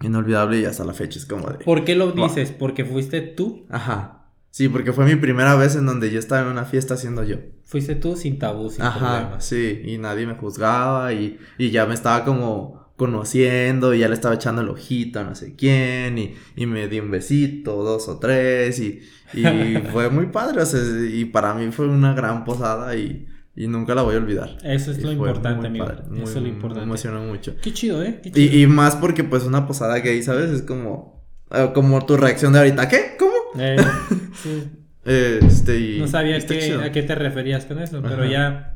Inolvidable 0.02 0.60
y 0.60 0.64
hasta 0.66 0.84
la 0.84 0.92
fecha 0.92 1.18
es 1.18 1.24
como 1.26 1.48
de... 1.48 1.64
¿Por 1.64 1.84
qué 1.84 1.94
lo 1.96 2.12
Wow. 2.12 2.28
dices? 2.28 2.50
¿Porque 2.52 2.84
fuiste 2.84 3.20
tú? 3.22 3.66
Ajá. 3.70 4.12
Sí, 4.50 4.68
porque 4.68 4.92
fue 4.92 5.04
mi 5.04 5.16
primera 5.16 5.54
vez 5.54 5.76
en 5.76 5.86
donde 5.86 6.10
yo 6.10 6.18
estaba 6.18 6.42
en 6.42 6.48
una 6.48 6.64
fiesta 6.64 6.96
siendo 6.96 7.22
yo. 7.24 7.36
Fuiste 7.64 7.94
tú 7.94 8.16
sin 8.16 8.38
tabú, 8.38 8.70
sin 8.70 8.82
Ajá, 8.82 8.98
problemas. 8.98 9.44
sí, 9.44 9.82
y 9.84 9.98
nadie 9.98 10.26
me 10.26 10.34
juzgaba 10.34 11.12
y, 11.12 11.38
y 11.58 11.70
ya 11.70 11.84
me 11.86 11.94
estaba 11.94 12.24
como 12.24 12.85
conociendo 12.96 13.94
y 13.94 13.98
ya 14.00 14.08
le 14.08 14.14
estaba 14.14 14.34
echando 14.34 14.62
el 14.62 14.68
ojito 14.68 15.20
a 15.20 15.24
no 15.24 15.34
sé 15.34 15.54
quién 15.54 16.18
y, 16.18 16.34
y 16.56 16.66
me 16.66 16.88
di 16.88 16.98
un 17.00 17.10
besito, 17.10 17.82
dos 17.82 18.08
o 18.08 18.18
tres 18.18 18.78
y, 18.80 19.00
y 19.34 19.44
fue 19.92 20.08
muy 20.10 20.26
padre, 20.26 20.62
o 20.62 20.66
sea, 20.66 20.80
y 21.10 21.24
para 21.26 21.54
mí 21.54 21.70
fue 21.72 21.86
una 21.88 22.14
gran 22.14 22.44
posada 22.44 22.96
y, 22.96 23.26
y 23.54 23.66
nunca 23.68 23.94
la 23.94 24.02
voy 24.02 24.14
a 24.14 24.18
olvidar. 24.18 24.56
Eso 24.64 24.90
es 24.92 24.98
Y 24.98 25.02
lo 25.02 25.12
importante, 25.12 25.66
amigo. 25.66 25.84
padre, 25.86 26.02
Eso 26.16 26.24
es 26.24 26.34
lo 26.36 26.40
Me 26.42 26.48
importante. 26.48 26.84
emocionó 26.84 27.22
mucho. 27.22 27.54
Qué 27.62 27.72
chido, 27.72 28.02
¿eh? 28.02 28.20
Qué 28.22 28.30
chido. 28.32 28.54
Y, 28.56 28.62
y 28.62 28.66
más 28.66 28.96
porque 28.96 29.24
pues 29.24 29.44
una 29.44 29.66
posada 29.66 29.98
gay, 29.98 30.22
¿sabes? 30.22 30.50
Es 30.50 30.62
como, 30.62 31.22
eh, 31.50 31.70
como 31.74 32.04
tu 32.06 32.16
reacción 32.16 32.52
de 32.52 32.58
ahorita, 32.60 32.88
¿qué? 32.88 33.16
¿Cómo? 33.18 33.32
Eh, 33.58 33.76
sí. 34.42 34.64
Este, 35.04 35.78
y 35.78 35.98
No 36.00 36.08
sabía 36.08 36.38
qué- 36.44 36.74
a 36.82 36.90
qué 36.92 37.02
te 37.02 37.14
referías 37.14 37.64
con 37.64 37.78
eso, 37.78 38.00
pero 38.02 38.22
Ajá. 38.24 38.30
ya 38.30 38.75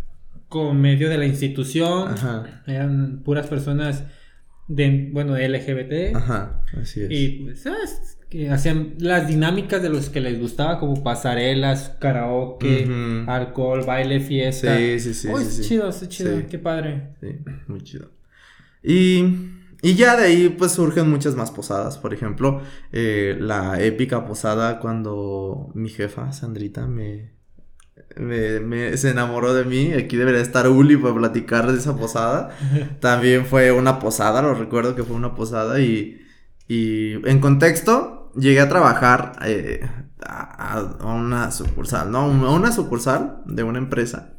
con 0.50 0.80
medio 0.80 1.08
de 1.08 1.16
la 1.16 1.24
institución, 1.26 2.08
Ajá, 2.08 2.62
eran 2.66 3.22
puras 3.24 3.46
personas 3.46 4.04
de, 4.66 5.08
bueno, 5.12 5.36
LGBT. 5.38 6.14
ajá, 6.16 6.62
así 6.80 7.02
es. 7.02 7.10
Y 7.10 7.28
pues, 7.44 7.62
¿sabes? 7.62 8.18
Que 8.28 8.50
hacían 8.50 8.94
las 8.98 9.26
dinámicas 9.28 9.80
de 9.80 9.88
los 9.88 10.10
que 10.10 10.20
les 10.20 10.38
gustaba, 10.40 10.78
como 10.80 11.02
pasarelas, 11.02 11.96
karaoke, 12.00 12.88
alcohol, 13.26 13.84
baile, 13.86 14.20
fiesta. 14.20 14.76
Sí, 14.76 15.00
sí, 15.00 15.14
sí, 15.14 15.28
sí, 15.28 15.34
es 15.40 15.54
sí. 15.54 15.62
chido, 15.62 15.90
chido, 16.08 16.42
qué 16.50 16.58
padre. 16.58 17.14
Sí, 17.20 17.28
muy 17.68 17.82
chido. 17.82 18.10
Y, 18.82 19.24
y 19.82 19.94
ya 19.94 20.16
de 20.16 20.26
ahí 20.26 20.48
pues 20.48 20.72
surgen 20.72 21.08
muchas 21.08 21.36
más 21.36 21.50
posadas. 21.52 21.96
Por 21.98 22.12
ejemplo, 22.12 22.60
eh, 22.92 23.36
la 23.38 23.80
épica 23.82 24.26
posada 24.26 24.80
cuando 24.80 25.70
mi 25.74 25.88
jefa, 25.90 26.32
Sandrita, 26.32 26.86
me, 26.86 27.30
me, 28.16 28.60
me- 28.60 28.96
se 28.96 29.10
enamoró 29.10 29.54
de 29.54 29.64
mí. 29.64 29.92
Aquí 29.92 30.16
debería 30.16 30.40
estar 30.40 30.68
Uli 30.68 30.96
para 30.96 31.14
platicar 31.14 31.70
de 31.70 31.78
esa 31.78 31.96
posada. 31.96 32.50
También 33.00 33.46
fue 33.46 33.72
una 33.72 33.98
posada, 33.98 34.42
lo 34.42 34.54
recuerdo 34.54 34.94
que 34.94 35.04
fue 35.04 35.16
una 35.16 35.34
posada 35.34 35.80
y, 35.80 36.20
y 36.68 37.12
en 37.28 37.40
contexto 37.40 38.32
llegué 38.36 38.60
a 38.60 38.68
trabajar 38.68 39.32
eh, 39.44 39.88
a, 40.24 40.78
a 41.00 41.14
una 41.14 41.50
sucursal, 41.50 42.10
¿no? 42.10 42.20
A 42.20 42.54
una 42.54 42.72
sucursal 42.72 43.42
de 43.46 43.62
una 43.62 43.78
empresa. 43.78 44.34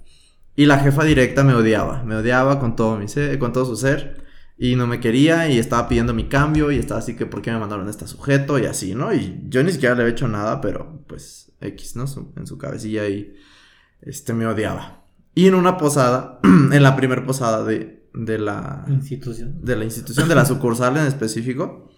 Y 0.56 0.66
la 0.66 0.80
jefa 0.80 1.04
directa 1.06 1.44
me 1.44 1.54
odiaba, 1.54 2.04
me 2.04 2.16
odiaba 2.16 2.60
con 2.60 2.76
todo 2.76 2.98
mi 2.98 3.08
ser, 3.08 3.40
con 3.40 3.54
todo 3.54 3.66
su 3.66 3.76
ser. 3.78 4.22
Y 4.58 4.76
no 4.76 4.86
me 4.86 5.00
quería 5.00 5.50
y 5.50 5.58
estaba 5.58 5.88
pidiendo 5.88 6.14
mi 6.14 6.30
cambio 6.30 6.72
y 6.72 6.78
estaba 6.78 7.00
así 7.00 7.16
que 7.16 7.26
por 7.26 7.42
qué 7.42 7.52
me 7.52 7.58
mandaron 7.60 7.88
a 7.88 7.90
este 7.90 8.06
sujeto 8.06 8.60
y 8.60 8.66
así, 8.68 8.94
¿no? 8.94 9.12
Y 9.12 9.40
yo 9.48 9.64
ni 9.64 9.72
siquiera 9.72 9.96
le 9.96 10.02
había 10.04 10.12
hecho 10.14 10.28
nada, 10.28 10.62
pero 10.62 11.04
pues 11.08 11.52
X, 11.62 11.96
¿no? 11.96 12.06
En 12.38 12.46
su 12.46 12.58
cabecilla 12.60 13.08
y 13.08 13.34
este 14.02 14.34
me 14.34 14.46
odiaba. 14.46 15.06
Y 15.34 15.48
en 15.48 15.56
una 15.56 15.78
posada, 15.78 16.40
en 16.44 16.84
la 16.84 16.96
primer 16.96 17.26
posada 17.26 17.64
de, 17.64 18.10
de 18.14 18.40
la 18.40 18.86
Institución. 18.88 19.60
de 19.62 19.76
la 19.76 19.86
institución, 19.86 20.28
de 20.28 20.36
la 20.36 20.46
sucursal 20.46 20.98
en 20.98 21.06
específico, 21.06 21.90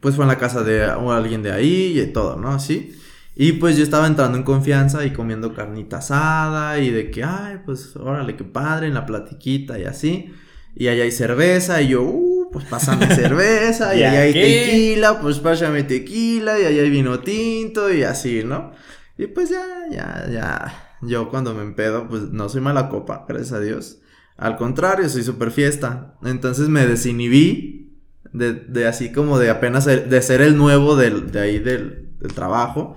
pues 0.00 0.16
fue 0.16 0.24
en 0.24 0.28
la 0.28 0.38
casa 0.38 0.62
de 0.62 0.84
alguien 0.84 1.42
de 1.42 1.52
ahí 1.52 2.00
y 2.00 2.06
todo, 2.12 2.36
¿no? 2.36 2.50
Así. 2.50 2.96
Y 3.36 3.52
pues 3.52 3.76
yo 3.76 3.82
estaba 3.82 4.06
entrando 4.06 4.36
en 4.36 4.44
confianza 4.44 5.04
y 5.04 5.12
comiendo 5.12 5.54
carnita 5.54 5.98
asada 5.98 6.78
y 6.78 6.90
de 6.90 7.10
que, 7.10 7.22
ay, 7.22 7.60
pues 7.64 7.96
órale, 7.96 8.36
qué 8.36 8.44
padre, 8.44 8.88
en 8.88 8.94
la 8.94 9.06
platiquita 9.06 9.78
y 9.78 9.84
así. 9.84 10.32
Y 10.74 10.88
allá 10.88 11.04
hay 11.04 11.12
cerveza 11.12 11.80
y 11.80 11.88
yo, 11.88 12.02
uh, 12.02 12.50
pues 12.52 12.64
pásame 12.64 13.06
cerveza 13.14 13.94
y 13.94 14.00
¿Y 14.00 14.04
allá 14.04 14.20
hay 14.20 14.32
tequila, 14.32 15.20
pues 15.20 15.38
pásame 15.38 15.84
tequila 15.84 16.58
y 16.58 16.64
allá 16.64 16.82
hay 16.82 16.90
vino 16.90 17.20
tinto 17.20 17.92
y 17.92 18.02
así, 18.02 18.42
¿no? 18.44 18.72
Y 19.20 19.26
pues 19.26 19.50
ya, 19.50 19.64
ya, 19.90 20.26
ya, 20.30 20.96
yo 21.02 21.28
cuando 21.30 21.52
me 21.54 21.62
empedo, 21.62 22.08
pues 22.08 22.30
no 22.30 22.48
soy 22.48 22.60
mala 22.60 22.88
copa, 22.88 23.24
gracias 23.28 23.52
a 23.52 23.60
Dios. 23.60 23.98
Al 24.36 24.56
contrario, 24.56 25.08
soy 25.08 25.22
súper 25.22 25.50
fiesta. 25.50 26.14
Entonces 26.24 26.68
me 26.68 26.86
desinhibí 26.86 27.98
de, 28.32 28.54
de 28.54 28.86
así 28.86 29.12
como 29.12 29.38
de 29.38 29.50
apenas 29.50 29.84
de 29.84 30.22
ser 30.22 30.40
el 30.40 30.56
nuevo 30.56 30.96
del, 30.96 31.30
de 31.32 31.40
ahí 31.40 31.58
del, 31.58 32.14
del 32.18 32.32
trabajo. 32.32 32.96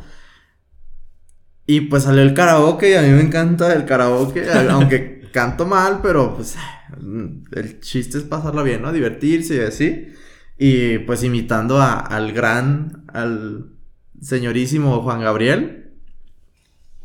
Y 1.66 1.82
pues 1.82 2.04
salió 2.04 2.22
el 2.22 2.34
karaoke 2.34 2.92
y 2.92 2.94
a 2.94 3.02
mí 3.02 3.10
me 3.10 3.22
encanta 3.22 3.74
el 3.74 3.86
karaoke, 3.86 4.46
aunque 4.70 5.30
canto 5.34 5.66
mal, 5.66 6.00
pero 6.02 6.36
pues 6.36 6.56
el 7.54 7.80
chiste 7.80 8.18
es 8.18 8.24
pasarlo 8.24 8.64
bien, 8.64 8.82
¿no? 8.82 8.92
Divertirse 8.94 9.56
y 9.56 9.60
así. 9.60 10.08
Y 10.58 11.00
pues 11.00 11.24
imitando 11.24 11.82
a- 11.82 12.00
al 12.00 12.32
gran, 12.34 13.04
al 13.08 13.72
señorísimo 14.22 15.02
Juan 15.02 15.22
Gabriel. 15.22 15.83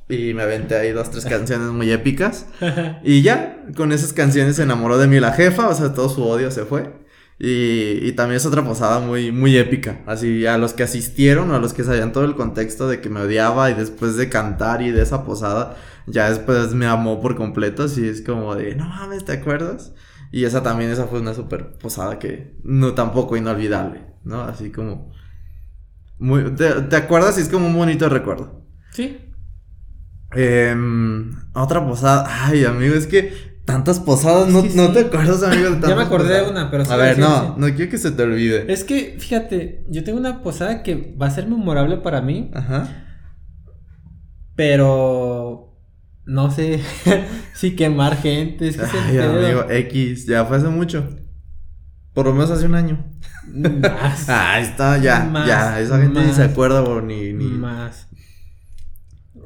Y 0.09 0.33
me 0.33 0.42
aventé 0.42 0.77
ahí 0.77 0.92
dos, 0.92 1.11
tres 1.11 1.27
canciones 1.27 1.68
muy 1.68 1.90
épicas. 1.90 2.47
Y 3.05 3.23
ya, 3.23 3.64
con 3.77 3.92
esas 3.92 4.12
canciones 4.12 4.57
se 4.57 4.62
enamoró 4.62 4.99
de 4.99 5.07
mí 5.07 5.21
la 5.21 5.33
jefa, 5.33 5.68
o 5.68 5.75
sea, 5.75 5.92
todo 5.92 6.09
su 6.09 6.25
odio 6.25 6.51
se 6.51 6.64
fue. 6.64 6.92
Y, 7.38 8.01
y 8.03 8.12
también 8.12 8.38
es 8.38 8.47
otra 8.47 8.64
posada 8.64 9.01
muy, 9.01 9.31
muy 9.31 9.57
épica. 9.57 10.01
Así, 10.07 10.47
a 10.47 10.59
los 10.59 10.73
que 10.73 10.83
asistieron 10.83 11.51
o 11.51 11.55
a 11.55 11.61
los 11.61 11.73
que 11.75 11.85
sabían 11.85 12.12
todo 12.12 12.25
el 12.25 12.35
contexto 12.35 12.88
de 12.88 13.01
que 13.01 13.11
me 13.11 13.21
odiaba 13.21 13.71
y 13.71 13.75
después 13.75 14.16
de 14.16 14.29
cantar 14.29 14.83
y 14.83 14.90
de 14.90 15.03
esa 15.03 15.25
posada, 15.25 15.77
ya 16.07 16.29
después 16.31 16.75
me 16.75 16.87
amó 16.87 17.21
por 17.21 17.37
completo. 17.37 17.85
Así 17.85 18.09
es 18.09 18.23
como 18.23 18.55
de, 18.57 18.75
no 18.75 18.88
mames, 18.88 19.25
¿te 19.25 19.33
acuerdas? 19.33 19.92
Y 20.33 20.44
esa 20.44 20.62
también, 20.62 20.90
esa 20.90 21.07
fue 21.07 21.21
una 21.21 21.35
super 21.35 21.79
posada 21.79 22.18
que 22.18 22.57
no 22.64 22.94
tampoco 22.94 23.37
inolvidable, 23.37 24.05
¿no? 24.25 24.42
Así 24.42 24.71
como... 24.71 25.12
Muy, 26.18 26.42
¿te, 26.57 26.68
te 26.83 26.97
acuerdas? 26.97 27.38
Y 27.38 27.42
es 27.42 27.49
como 27.49 27.68
un 27.68 27.77
bonito 27.77 28.09
recuerdo. 28.09 28.66
Sí. 28.90 29.28
Em, 30.35 31.31
otra 31.55 31.87
posada. 31.87 32.27
Ay, 32.47 32.64
amigo, 32.64 32.95
es 32.95 33.07
que 33.07 33.33
tantas 33.64 34.01
posadas, 34.01 34.49
¿no, 34.49 34.62
Sí, 34.62 34.71
no 34.75 34.87
sí. 34.88 34.93
te 34.95 35.01
acuerdas, 35.01 35.43
amigo? 35.43 35.64
De 35.64 35.71
tantas 35.73 35.91
Ya 35.91 35.97
me 35.97 36.03
acordé 36.03 36.43
de 36.43 36.51
una, 36.51 36.71
pero 36.71 36.85
sí, 36.85 36.93
A 36.93 36.97
ver, 36.97 37.14
sí, 37.17 37.21
no, 37.21 37.41
sí. 37.43 37.53
no 37.57 37.67
quiero 37.75 37.91
que 37.91 37.99
se 37.99 38.11
te 38.12 38.23
olvide. 38.23 38.73
Es 38.73 38.85
que, 38.85 39.17
fíjate, 39.19 39.85
yo 39.88 40.05
tengo 40.05 40.19
una 40.19 40.43
posada 40.43 40.83
que 40.83 41.14
va 41.21 41.27
a 41.27 41.31
ser 41.31 41.47
memorable 41.49 41.99
para 41.99 42.21
mí, 42.23 42.51
Ajá. 42.55 42.88
pero 44.57 45.77
no 46.27 46.51
sé 46.51 46.81
si 47.55 47.75
quemar 47.77 48.17
gente, 48.17 48.69
es 48.69 48.77
que 48.77 48.85
Ay, 48.99 49.19
amigo, 49.19 49.64
X, 49.71 50.27
ya 50.27 50.45
fue 50.45 50.57
hace 50.59 50.69
mucho. 50.69 51.09
Por 52.14 52.27
lo 52.27 52.33
menos 52.33 52.51
hace 52.51 52.67
un 52.67 52.75
año. 52.75 53.05
Más. 53.47 54.27
Ah, 54.29 54.55
ahí 54.55 54.64
está, 54.64 54.99
ya, 54.99 55.25
Más, 55.25 55.47
ya. 55.47 55.81
Esa 55.81 55.99
gente 56.01 56.21
ni 56.21 56.27
más. 56.27 56.37
se 56.37 56.43
acuerda, 56.43 56.81
bro, 56.81 57.01
ni, 57.01 57.33
ni. 57.33 57.45
Más. 57.45 58.08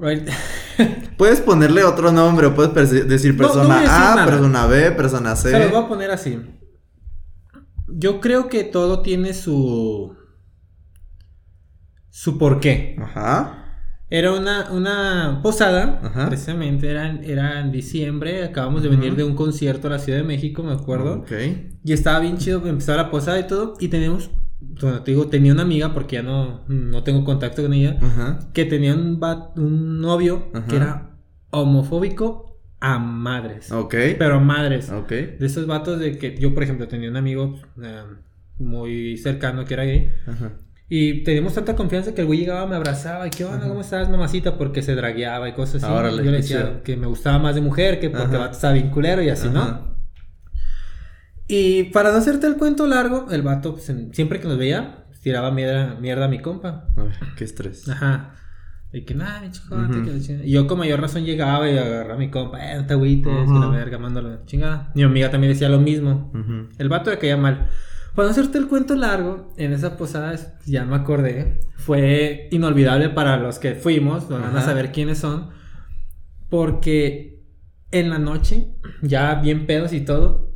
Puedes 1.16 1.40
ponerle 1.40 1.84
otro 1.84 2.10
nombre, 2.12 2.46
o 2.48 2.54
puedes 2.54 3.08
decir 3.08 3.34
No, 3.36 3.42
no 3.42 3.48
persona 3.48 3.76
a 3.76 3.80
decir 3.80 3.94
A, 3.94 3.98
nada. 4.16 4.24
persona 4.26 4.66
B, 4.66 4.90
persona 4.92 5.36
C. 5.36 5.50
Se 5.50 5.58
los 5.60 5.70
voy 5.70 5.84
a 5.84 5.88
poner 5.88 6.10
así. 6.10 6.38
Yo 7.88 8.20
creo 8.20 8.48
que 8.48 8.64
todo 8.64 9.02
tiene 9.02 9.32
su. 9.34 10.16
su 12.10 12.38
porqué. 12.38 12.96
Ajá. 13.00 13.58
Era 14.10 14.32
una, 14.32 14.70
una 14.72 15.40
posada, 15.42 16.00
Ajá. 16.02 16.28
precisamente, 16.28 16.90
era, 16.90 17.08
en- 17.08 17.24
era 17.24 17.60
en 17.60 17.72
diciembre, 17.72 18.44
acabamos 18.44 18.82
de 18.82 18.90
venir 18.90 19.16
de 19.16 19.24
un 19.24 19.34
concierto 19.34 19.86
a 19.86 19.92
la 19.92 19.98
Ciudad 19.98 20.18
de 20.18 20.24
México, 20.24 20.62
me 20.62 20.72
acuerdo. 20.72 21.20
Ok. 21.20 21.32
Y 21.82 21.92
estaba 21.94 22.18
bien 22.20 22.36
chido, 22.36 22.66
empezó 22.66 22.94
la 22.94 23.10
posada 23.10 23.38
y 23.38 23.46
todo, 23.46 23.74
y 23.80 23.88
teníamos, 23.88 24.30
bueno, 24.80 25.02
te 25.02 25.10
digo, 25.12 25.26
tenía 25.28 25.52
una 25.52 25.62
amiga, 25.62 25.92
porque 25.94 26.16
ya 26.16 26.22
no, 26.22 26.62
no 26.68 27.02
tengo 27.02 27.24
contacto 27.24 27.62
con 27.62 27.72
ella, 27.72 27.98
Ajá. 28.00 28.38
que 28.52 28.64
tenía 28.64 28.94
un, 28.94 29.20
va- 29.22 29.52
un 29.56 30.00
novio 30.00 30.48
Ajá. 30.54 30.66
que 30.66 30.76
era 30.76 31.10
homofóbico 31.50 32.58
a 32.80 32.98
madres. 32.98 33.70
Ok. 33.72 33.94
Pero 34.18 34.36
a 34.36 34.40
madres. 34.40 34.90
Ok. 34.90 35.08
De 35.10 35.46
esos 35.46 35.66
vatos 35.66 35.98
de 36.00 36.18
que 36.18 36.36
yo, 36.38 36.52
por 36.54 36.62
ejemplo, 36.62 36.88
tenía 36.88 37.08
un 37.10 37.16
amigo 37.16 37.60
eh, 37.82 38.02
muy 38.58 39.16
cercano 39.18 39.64
que 39.64 39.74
era 39.74 39.84
gay. 39.84 40.10
Ajá. 40.26 40.52
Y 40.88 41.22
teníamos 41.24 41.54
tanta 41.54 41.74
confianza 41.74 42.14
que 42.14 42.20
el 42.20 42.26
güey 42.26 42.40
llegaba, 42.40 42.66
me 42.66 42.76
abrazaba 42.76 43.26
y 43.26 43.30
qué 43.30 43.44
onda. 43.46 43.66
¿cómo 43.66 43.80
estás, 43.80 44.10
mamacita? 44.10 44.58
Porque 44.58 44.82
se 44.82 44.94
dragueaba 44.94 45.48
y 45.48 45.52
cosas 45.52 45.82
así. 45.84 45.92
Yo 46.18 46.22
le 46.30 46.32
decía 46.32 46.82
que 46.84 46.96
me 46.96 47.06
gustaba 47.06 47.38
más 47.38 47.54
de 47.54 47.62
mujer, 47.62 47.98
que 47.98 48.10
porque 48.10 48.24
Ajá. 48.26 48.34
el 48.34 48.40
vato 48.40 48.52
estaba 48.52 48.74
bien 48.74 48.90
culero 48.90 49.22
y 49.22 49.28
así. 49.30 49.48
¿no? 49.48 49.91
Y 51.54 51.84
para 51.84 52.12
no 52.12 52.16
hacerte 52.16 52.46
el 52.46 52.56
cuento 52.56 52.86
largo, 52.86 53.26
el 53.30 53.42
vato, 53.42 53.72
pues, 53.74 53.92
siempre 54.12 54.40
que 54.40 54.48
nos 54.48 54.56
veía, 54.56 55.04
pues, 55.08 55.20
tiraba 55.20 55.50
mierda, 55.50 55.96
mierda 56.00 56.24
a 56.24 56.28
mi 56.28 56.40
compa. 56.40 56.88
Ay, 56.96 57.10
qué 57.36 57.44
estrés. 57.44 57.86
Ajá. 57.90 58.36
Y 58.90 59.02
que 59.02 59.14
nada, 59.14 59.42
mi 59.42 59.50
chico, 59.50 59.74
Ujú. 59.74 60.02
que 60.02 60.12
la 60.12 60.18
chingada". 60.20 60.46
Y 60.46 60.50
yo 60.50 60.66
con 60.66 60.78
mayor 60.78 61.00
razón 61.02 61.24
llegaba 61.24 61.70
y 61.70 61.76
agarraba 61.76 62.14
a 62.14 62.16
mi 62.16 62.30
compa, 62.30 62.58
eh, 62.72 62.76
no 62.76 62.86
te 62.86 62.94
agüites, 62.94 63.32
que 63.46 63.58
la 63.58 63.68
verga, 63.68 63.98
mándalo, 63.98 64.46
chingada. 64.46 64.92
Mi 64.94 65.02
amiga 65.02 65.30
también 65.30 65.52
decía 65.52 65.68
lo 65.68 65.78
mismo. 65.78 66.30
Ujú. 66.34 66.68
El 66.78 66.88
vato 66.88 67.10
le 67.10 67.18
caía 67.18 67.36
mal. 67.36 67.68
Para 68.14 68.28
no 68.28 68.32
hacerte 68.32 68.56
el 68.56 68.66
cuento 68.68 68.94
largo, 68.94 69.52
en 69.58 69.74
esa 69.74 69.98
posada, 69.98 70.34
ya 70.64 70.86
me 70.86 70.96
acordé, 70.96 71.60
fue 71.76 72.48
inolvidable 72.50 73.10
para 73.10 73.36
los 73.36 73.58
que 73.58 73.74
fuimos, 73.74 74.28
lo 74.30 74.38
van 74.38 74.56
a 74.56 74.62
saber 74.62 74.90
quiénes 74.92 75.18
son, 75.18 75.50
porque 76.50 77.42
en 77.90 78.08
la 78.08 78.18
noche, 78.18 78.68
ya 79.02 79.34
bien 79.34 79.66
pedos 79.66 79.92
y 79.92 80.00
todo, 80.02 80.51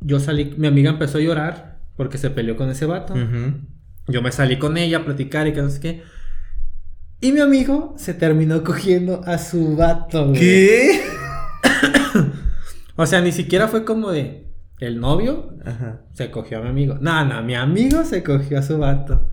yo 0.00 0.20
salí, 0.20 0.54
mi 0.56 0.66
amiga 0.66 0.90
empezó 0.90 1.18
a 1.18 1.20
llorar 1.20 1.78
porque 1.96 2.18
se 2.18 2.30
peleó 2.30 2.56
con 2.56 2.70
ese 2.70 2.86
vato. 2.86 3.14
Yo 4.08 4.22
me 4.22 4.32
salí 4.32 4.58
con 4.58 4.76
ella 4.76 4.98
a 4.98 5.04
platicar 5.04 5.46
y 5.46 5.52
que 5.52 5.62
no 5.62 5.70
sé 5.70 5.80
qué. 5.80 6.02
Y 7.20 7.32
mi 7.32 7.40
amigo 7.40 7.94
se 7.98 8.14
terminó 8.14 8.64
cogiendo 8.64 9.22
a 9.26 9.36
su 9.38 9.76
vato. 9.76 10.28
güey. 10.28 10.40
¿Qué? 10.40 11.00
O 12.96 13.06
sea, 13.06 13.22
ni 13.22 13.32
siquiera 13.32 13.66
fue 13.66 13.84
como 13.86 14.10
de 14.10 14.52
el 14.78 15.00
novio 15.00 15.54
Ajá. 15.64 16.02
se 16.12 16.30
cogió 16.30 16.58
a 16.58 16.62
mi 16.62 16.68
amigo. 16.68 16.98
No, 17.00 17.24
no, 17.24 17.42
mi 17.42 17.54
amigo 17.54 18.04
se 18.04 18.22
cogió 18.22 18.58
a 18.58 18.62
su 18.62 18.76
vato. 18.78 19.30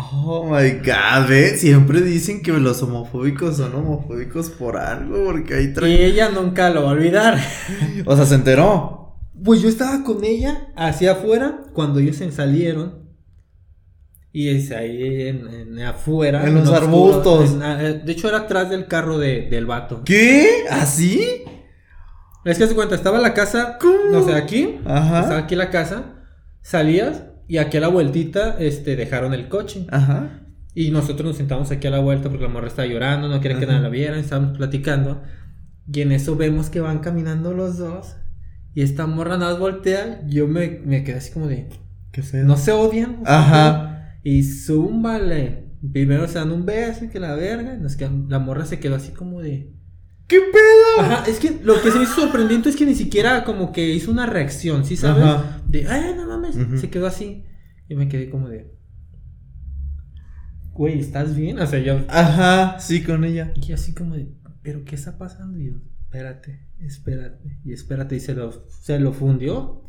Oh 0.00 0.44
my 0.44 0.70
god, 0.78 1.30
¿eh? 1.32 1.56
Siempre 1.56 2.00
dicen 2.00 2.42
que 2.42 2.52
los 2.52 2.82
homofóbicos 2.82 3.56
son 3.56 3.74
homofóbicos 3.74 4.48
por 4.50 4.76
algo, 4.76 5.24
porque 5.24 5.54
ahí 5.54 5.64
Y 5.64 5.72
traen. 5.74 6.00
ella 6.00 6.28
nunca 6.30 6.70
lo 6.70 6.84
va 6.84 6.90
a 6.90 6.92
olvidar. 6.92 7.38
O 8.06 8.14
sea, 8.16 8.24
se 8.24 8.36
enteró. 8.36 9.16
Pues 9.44 9.60
yo 9.60 9.68
estaba 9.68 10.04
con 10.04 10.24
ella 10.24 10.68
hacia 10.76 11.12
afuera 11.12 11.62
cuando 11.72 11.98
ellos 12.00 12.16
se 12.16 12.30
salieron. 12.30 13.08
Y 14.32 14.50
es 14.50 14.70
ahí 14.70 15.28
en, 15.28 15.48
en 15.48 15.80
afuera. 15.82 16.46
En 16.46 16.54
los 16.54 16.66
lo 16.68 16.74
arbustos. 16.76 17.52
en- 17.54 17.62
eh, 17.62 17.94
de 18.04 18.12
hecho, 18.12 18.28
era 18.28 18.38
atrás 18.38 18.70
del 18.70 18.86
carro 18.86 19.18
de- 19.18 19.48
del 19.50 19.66
vato. 19.66 20.02
¿Qué? 20.04 20.64
¿Así? 20.70 21.42
Es 22.44 22.56
que 22.58 22.66
se 22.66 22.74
cuenta, 22.74 22.94
estaba 22.94 23.18
la 23.18 23.34
casa, 23.34 23.78
¿Cómo? 23.80 23.94
no 24.12 24.24
sé, 24.24 24.34
aquí. 24.34 24.78
Ajá. 24.84 25.20
Estaba 25.22 25.40
aquí 25.40 25.56
la 25.56 25.70
casa. 25.70 26.14
Salías 26.62 27.24
y 27.48 27.56
aquí 27.58 27.76
a 27.78 27.80
la 27.80 27.88
vueltita 27.88 28.56
este, 28.58 28.94
dejaron 28.94 29.34
el 29.34 29.48
coche. 29.48 29.86
Ajá. 29.90 30.42
Y 30.74 30.90
nosotros 30.92 31.26
nos 31.26 31.36
sentamos 31.38 31.70
aquí 31.72 31.86
a 31.88 31.90
la 31.90 31.98
vuelta 31.98 32.28
porque 32.28 32.44
la 32.44 32.50
morra 32.50 32.68
estaba 32.68 32.86
llorando, 32.86 33.28
no 33.28 33.40
quería 33.40 33.58
que 33.58 33.66
nadie 33.66 33.80
la 33.80 33.88
viera, 33.88 34.18
estábamos 34.18 34.56
platicando. 34.56 35.22
Y 35.92 36.02
en 36.02 36.12
eso 36.12 36.36
vemos 36.36 36.70
que 36.70 36.80
van 36.80 36.98
caminando 37.00 37.52
los 37.54 37.78
dos. 37.78 38.14
Y 38.74 38.82
esta 38.82 39.06
morra 39.06 39.38
nada 39.38 39.52
más 39.52 39.60
voltea. 39.60 40.20
Yo 40.28 40.46
me, 40.46 40.80
me 40.84 41.02
quedé 41.02 41.16
así 41.16 41.32
como 41.32 41.48
de. 41.48 41.68
Qué 42.12 42.22
feo. 42.22 42.44
No 42.44 42.56
se 42.56 42.70
odian. 42.72 43.22
Ajá. 43.24 44.18
Y 44.22 44.42
zúmbale. 44.44 45.64
Primero 45.92 46.28
se 46.28 46.38
dan 46.38 46.52
un 46.52 46.66
beso 46.66 47.06
y 47.06 47.08
que 47.08 47.18
la 47.18 47.34
verga. 47.34 47.76
nos 47.76 47.96
quedan- 47.96 48.26
la 48.28 48.38
morra 48.38 48.66
se 48.66 48.78
quedó 48.78 48.94
así 48.96 49.12
como 49.12 49.40
de. 49.40 49.72
¿Qué 50.28 50.38
pedo? 50.40 51.00
Ajá, 51.00 51.24
es 51.26 51.38
que 51.38 51.58
lo 51.64 51.80
que 51.82 51.90
se 51.90 52.02
hizo 52.02 52.14
sorprendente 52.14 52.68
es 52.68 52.76
que 52.76 52.84
ni 52.84 52.94
siquiera 52.94 53.44
como 53.44 53.72
que 53.72 53.88
hizo 53.88 54.10
una 54.10 54.26
reacción, 54.26 54.84
¿sí 54.84 54.96
sabes? 54.96 55.24
Ajá. 55.24 55.62
De, 55.66 55.88
ay, 55.88 56.14
no 56.14 56.26
mames. 56.26 56.56
Se 56.80 56.90
quedó 56.90 57.06
así. 57.06 57.44
Y 57.88 57.94
me 57.94 58.08
quedé 58.08 58.28
como 58.28 58.48
de. 58.48 58.70
Güey, 60.72 61.00
¿estás 61.00 61.34
bien? 61.34 61.58
O 61.58 61.66
sea, 61.66 61.80
yo. 61.80 62.04
Ajá, 62.08 62.78
sí, 62.78 63.02
con 63.02 63.24
ella. 63.24 63.52
Y 63.56 63.72
así 63.72 63.94
como 63.94 64.14
de, 64.14 64.30
¿pero 64.62 64.84
qué 64.84 64.94
está 64.94 65.16
pasando? 65.16 65.58
Y 65.58 65.68
yo, 65.70 65.76
espérate, 66.02 66.68
espérate, 66.78 67.58
y 67.64 67.72
espérate, 67.72 68.16
y 68.16 68.20
se 68.20 68.34
lo, 68.34 68.64
se 68.68 69.00
lo 69.00 69.12
fundió. 69.12 69.82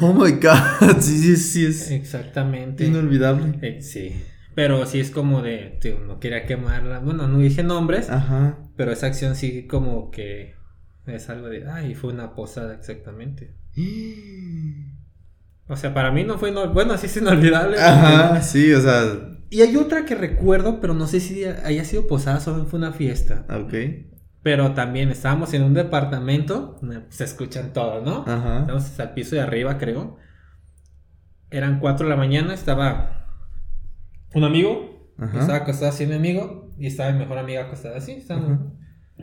Oh 0.00 0.12
my 0.12 0.32
god, 0.32 0.98
sí, 1.00 1.18
sí, 1.18 1.36
sí, 1.36 1.66
es 1.66 1.90
Exactamente. 1.90 2.84
inolvidable. 2.84 3.58
Eh, 3.62 3.80
sí. 3.80 4.12
Pero 4.54 4.84
sí 4.86 5.00
es 5.00 5.10
como 5.10 5.40
de, 5.40 5.78
tío, 5.80 5.98
no 6.00 6.20
quería 6.20 6.44
quemarla. 6.44 6.98
Bueno, 6.98 7.26
no 7.26 7.38
dije 7.38 7.62
nombres, 7.62 8.10
Ajá. 8.10 8.58
Pero 8.82 8.90
esa 8.90 9.06
acción 9.06 9.36
sí 9.36 9.68
como 9.68 10.10
que 10.10 10.56
es 11.06 11.30
algo 11.30 11.48
de, 11.48 11.70
ay, 11.70 11.94
fue 11.94 12.12
una 12.12 12.34
posada 12.34 12.74
exactamente. 12.74 13.54
O 15.68 15.76
sea, 15.76 15.94
para 15.94 16.10
mí 16.10 16.24
no 16.24 16.36
fue, 16.36 16.50
no, 16.50 16.68
bueno, 16.72 16.98
sí 16.98 17.06
es 17.06 17.16
inolvidable. 17.16 17.80
Ajá, 17.80 18.42
sí, 18.42 18.72
o 18.72 18.80
sea, 18.80 19.04
Y 19.50 19.60
hay 19.60 19.76
otra 19.76 20.04
que 20.04 20.16
recuerdo, 20.16 20.80
pero 20.80 20.94
no 20.94 21.06
sé 21.06 21.20
si 21.20 21.44
haya 21.44 21.84
sido 21.84 22.08
posada, 22.08 22.40
solo 22.40 22.64
fue 22.64 22.80
una 22.80 22.90
fiesta. 22.90 23.46
ok. 23.48 23.72
Pero 24.42 24.72
también 24.74 25.10
estábamos 25.10 25.54
en 25.54 25.62
un 25.62 25.74
departamento, 25.74 26.80
eh, 26.92 27.04
se 27.10 27.22
escuchan 27.22 27.72
todos, 27.72 28.04
¿no? 28.04 28.24
Ajá. 28.26 28.58
Estábamos 28.62 28.84
hasta 28.86 29.04
el 29.04 29.10
piso 29.10 29.36
de 29.36 29.42
arriba, 29.42 29.78
creo. 29.78 30.16
Eran 31.52 31.78
4 31.78 32.06
de 32.06 32.10
la 32.10 32.16
mañana, 32.16 32.52
estaba 32.52 33.28
un 34.34 34.42
amigo, 34.42 35.12
Ajá. 35.18 35.38
estaba 35.38 35.58
acostado 35.58 35.90
así 35.92 36.04
mi 36.04 36.14
amigo, 36.14 36.71
y 36.82 36.86
estaba 36.88 37.12
mi 37.12 37.20
mejor 37.20 37.38
amiga 37.38 37.62
acostada 37.62 37.96
así. 37.98 38.18
Ajá. 38.28 38.58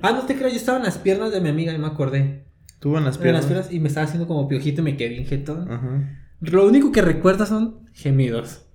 Ah, 0.02 0.12
no 0.14 0.22
te 0.22 0.36
creo, 0.36 0.48
yo 0.50 0.56
estaba 0.56 0.78
en 0.78 0.86
las 0.86 0.98
piernas 0.98 1.32
de 1.32 1.42
mi 1.42 1.50
amiga, 1.50 1.74
y 1.74 1.78
me 1.78 1.88
acordé. 1.88 2.46
Tuvo 2.80 2.98
en 2.98 3.04
las 3.04 3.18
En 3.18 3.34
las 3.34 3.44
piernas. 3.44 3.46
piernas 3.48 3.72
y 3.74 3.80
me 3.82 3.90
estaba 3.90 4.06
haciendo 4.06 4.28
como 4.28 4.48
piojito 4.48 4.80
y 4.82 4.84
me 4.86 4.96
quedé 4.96 5.10
bien 5.10 5.26
jetón. 5.26 5.70
Ajá. 5.70 6.10
Lo 6.40 6.66
único 6.66 6.92
que 6.94 7.02
recuerdo 7.02 7.46
son 7.46 7.82
gemidos. 7.94 8.66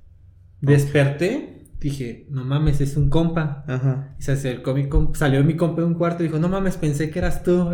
Desperté, 0.61 1.65
dije, 1.81 2.27
no 2.31 2.45
mames, 2.45 2.81
es 2.83 2.97
un 2.97 3.09
compa. 3.11 3.65
Ajá. 3.67 4.15
Y 4.19 4.23
se 4.23 4.33
acercó 4.33 4.75
mi 4.75 4.89
compa, 4.89 5.19
salió 5.19 5.43
mi 5.45 5.57
compa 5.57 5.81
de 5.81 5.87
un 5.87 5.95
cuarto 5.95 6.23
y 6.23 6.27
dijo, 6.27 6.39
no 6.39 6.49
mames, 6.49 6.77
pensé 6.77 7.11
que 7.11 7.19
eras 7.19 7.43
tú. 7.43 7.71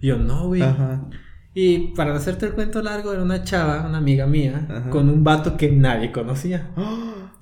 y 0.00 0.06
yo, 0.06 0.18
no, 0.18 0.48
güey. 0.48 0.62
Ajá. 0.62 1.08
Y 1.54 1.94
para 1.94 2.14
hacerte 2.14 2.46
el 2.46 2.52
cuento 2.52 2.82
largo, 2.82 3.12
era 3.12 3.22
una 3.22 3.42
chava, 3.42 3.86
una 3.88 3.98
amiga 3.98 4.26
mía, 4.26 4.66
Ajá. 4.70 4.90
con 4.90 5.08
un 5.08 5.24
vato 5.24 5.56
que 5.56 5.72
nadie 5.72 6.12
conocía 6.12 6.70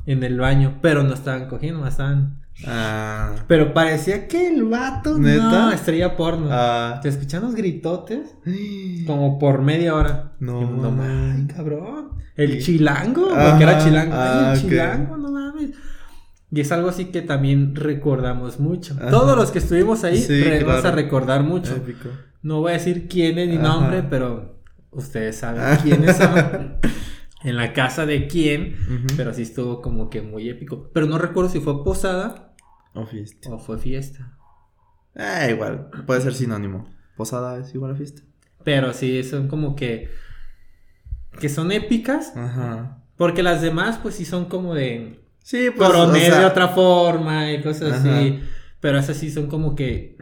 en 0.07 0.23
el 0.25 0.38
baño, 0.38 0.79
pero 0.81 1.03
no 1.03 1.14
estaban 1.14 1.49
cogiendo, 1.49 1.81
no 1.81 1.87
estaban. 1.88 2.40
Ah. 2.66 3.35
Pero 3.49 3.75
parecía 3.75 4.29
que 4.29 4.49
el 4.49 4.64
vato, 4.64 5.19
¿Neta? 5.19 5.42
no, 5.66 5.73
estrella 5.73 6.16
porno. 6.16 6.49
Ah. 6.51 7.01
Te 7.03 7.09
escuchan 7.11 7.42
los 7.42 7.55
gritotes 7.55 8.35
como 9.07 9.38
por 9.38 9.61
media 9.62 9.95
hora. 9.95 10.33
No 10.40 10.62
Y 10.62 10.64
no 10.64 10.90
mames. 10.90 11.53
cabrón. 11.55 12.11
El 12.35 12.53
Sí. 12.62 12.77
chilango, 12.77 13.31
Ajá, 13.35 13.51
porque 13.51 13.64
era 13.64 13.79
chilango. 13.79 14.14
Ay, 14.14 14.21
ah, 14.23 14.53
el 14.55 14.59
ok. 14.59 14.64
chilango, 14.69 15.16
no 15.16 15.31
mames. 15.33 15.71
Y 16.51 16.61
es 16.61 16.71
algo 16.73 16.88
así 16.88 17.07
que 17.07 17.23
también 17.23 17.75
recordamos 17.75 18.61
mucho. 18.61 18.95
Ajá. 19.01 19.11
Todos 19.11 19.37
los 19.37 19.51
que 19.51 19.59
estuvimos 19.59 20.05
ahí 20.05 20.19
Sí, 20.19 20.42
claro. 20.42 20.88
a 20.88 20.90
recordar 20.92 21.42
mucho. 21.42 21.75
Épico. 21.75 22.09
No 22.42 22.61
voy 22.61 22.71
a 22.71 22.75
decir 22.75 23.09
quiénes 23.09 23.49
ni 23.49 23.57
nombre, 23.59 24.03
pero 24.09 24.61
ustedes 24.92 25.37
saben 25.37 25.61
Ah. 25.62 25.79
quiénes 25.83 26.16
son. 26.16 26.77
en 27.46 27.56
la 27.56 27.72
casa 27.72 28.06
de 28.06 28.26
quién, 28.26 28.76
pero 29.16 29.32
sí 29.32 29.42
estuvo 29.42 29.80
como 29.80 30.11
que 30.11 30.20
muy 30.20 30.48
épico. 30.48 30.90
Pero 30.92 31.06
no 31.06 31.16
recuerdo 31.16 31.48
si 31.48 31.61
fue 31.61 31.85
posada 31.85 32.54
O 32.92 33.06
fiesta. 33.06 33.50
o 33.50 33.59
fue 33.59 33.78
fiesta. 33.78 34.37
Ah, 35.14 35.48
igual. 35.48 35.88
Puede 36.06 36.20
ser 36.20 36.35
sinónimo. 36.35 36.88
Posada 37.16 37.59
es 37.59 37.74
igual 37.74 37.92
a 37.92 37.94
fiesta. 37.94 38.22
Pero 38.64 38.92
sí, 38.92 39.22
son 39.22 39.48
como 39.48 39.76
que. 39.76 40.11
que 41.40 41.48
son 41.48 41.70
épicas. 41.72 42.37
Ajá. 42.37 42.98
Porque 43.16 43.42
las 43.42 43.62
demás, 43.62 43.98
pues 44.02 44.16
sí 44.16 44.24
son 44.24 44.46
como 44.46 44.74
de. 44.74 45.20
Sí, 45.38 45.70
pues. 45.74 45.88
Coronel 45.88 46.22
o 46.22 46.26
sea, 46.26 46.40
de 46.40 46.44
otra 46.46 46.68
forma 46.68 47.52
y 47.52 47.62
cosas 47.62 47.92
Ajá. 48.00 48.18
así. 48.18 48.40
Pero 48.80 48.98
esas 48.98 49.16
sí 49.16 49.30
son 49.30 49.46
como 49.46 49.74
que. 49.74 50.16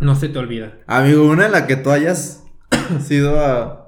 No 0.00 0.16
se 0.16 0.28
te 0.28 0.38
olvida. 0.40 0.78
Amigo, 0.88 1.24
una 1.24 1.46
en 1.46 1.52
la 1.52 1.66
que 1.68 1.76
tú 1.76 1.90
hayas 1.90 2.42
sido 3.00 3.38
a, 3.38 3.81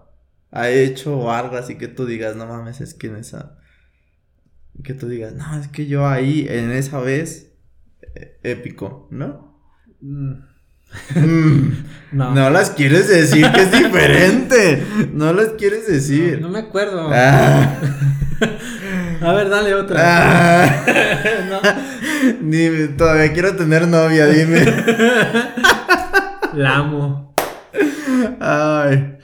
a 0.54 0.70
hecho 0.70 1.18
o 1.18 1.30
algo 1.32 1.56
así 1.56 1.76
que 1.76 1.88
tú 1.88 2.06
digas, 2.06 2.36
no 2.36 2.46
mames, 2.46 2.80
es 2.80 2.94
que 2.94 3.08
en 3.08 3.16
esa. 3.16 3.58
Que 4.82 4.94
tú 4.94 5.08
digas, 5.08 5.34
no, 5.34 5.58
es 5.60 5.68
que 5.68 5.86
yo 5.86 6.06
ahí, 6.08 6.46
en 6.48 6.70
esa 6.70 7.00
vez, 7.00 7.52
eh, 8.14 8.38
épico, 8.42 9.08
¿no? 9.10 9.60
Mm. 10.00 10.32
Mm, 11.16 11.72
No. 12.12 12.34
no. 12.34 12.50
las 12.50 12.70
quieres 12.70 13.08
decir, 13.08 13.50
que 13.50 13.62
es 13.62 13.72
diferente. 13.72 14.80
No 15.12 15.32
las 15.32 15.48
quieres 15.58 15.88
decir. 15.88 16.40
No 16.40 16.48
me 16.48 16.60
acuerdo. 16.60 17.10
Ah, 17.12 17.76
A 19.20 19.32
ver, 19.32 19.48
dale 19.48 19.74
otra. 19.74 19.96
ah. 20.00 20.84
No. 21.50 21.60
Dime, 22.48 22.88
todavía 22.88 23.32
quiero 23.32 23.56
tener 23.56 23.88
novia, 23.88 24.26
dime. 24.28 24.64
La 26.54 26.76
amo. 26.76 27.34
Ay. 28.40 29.18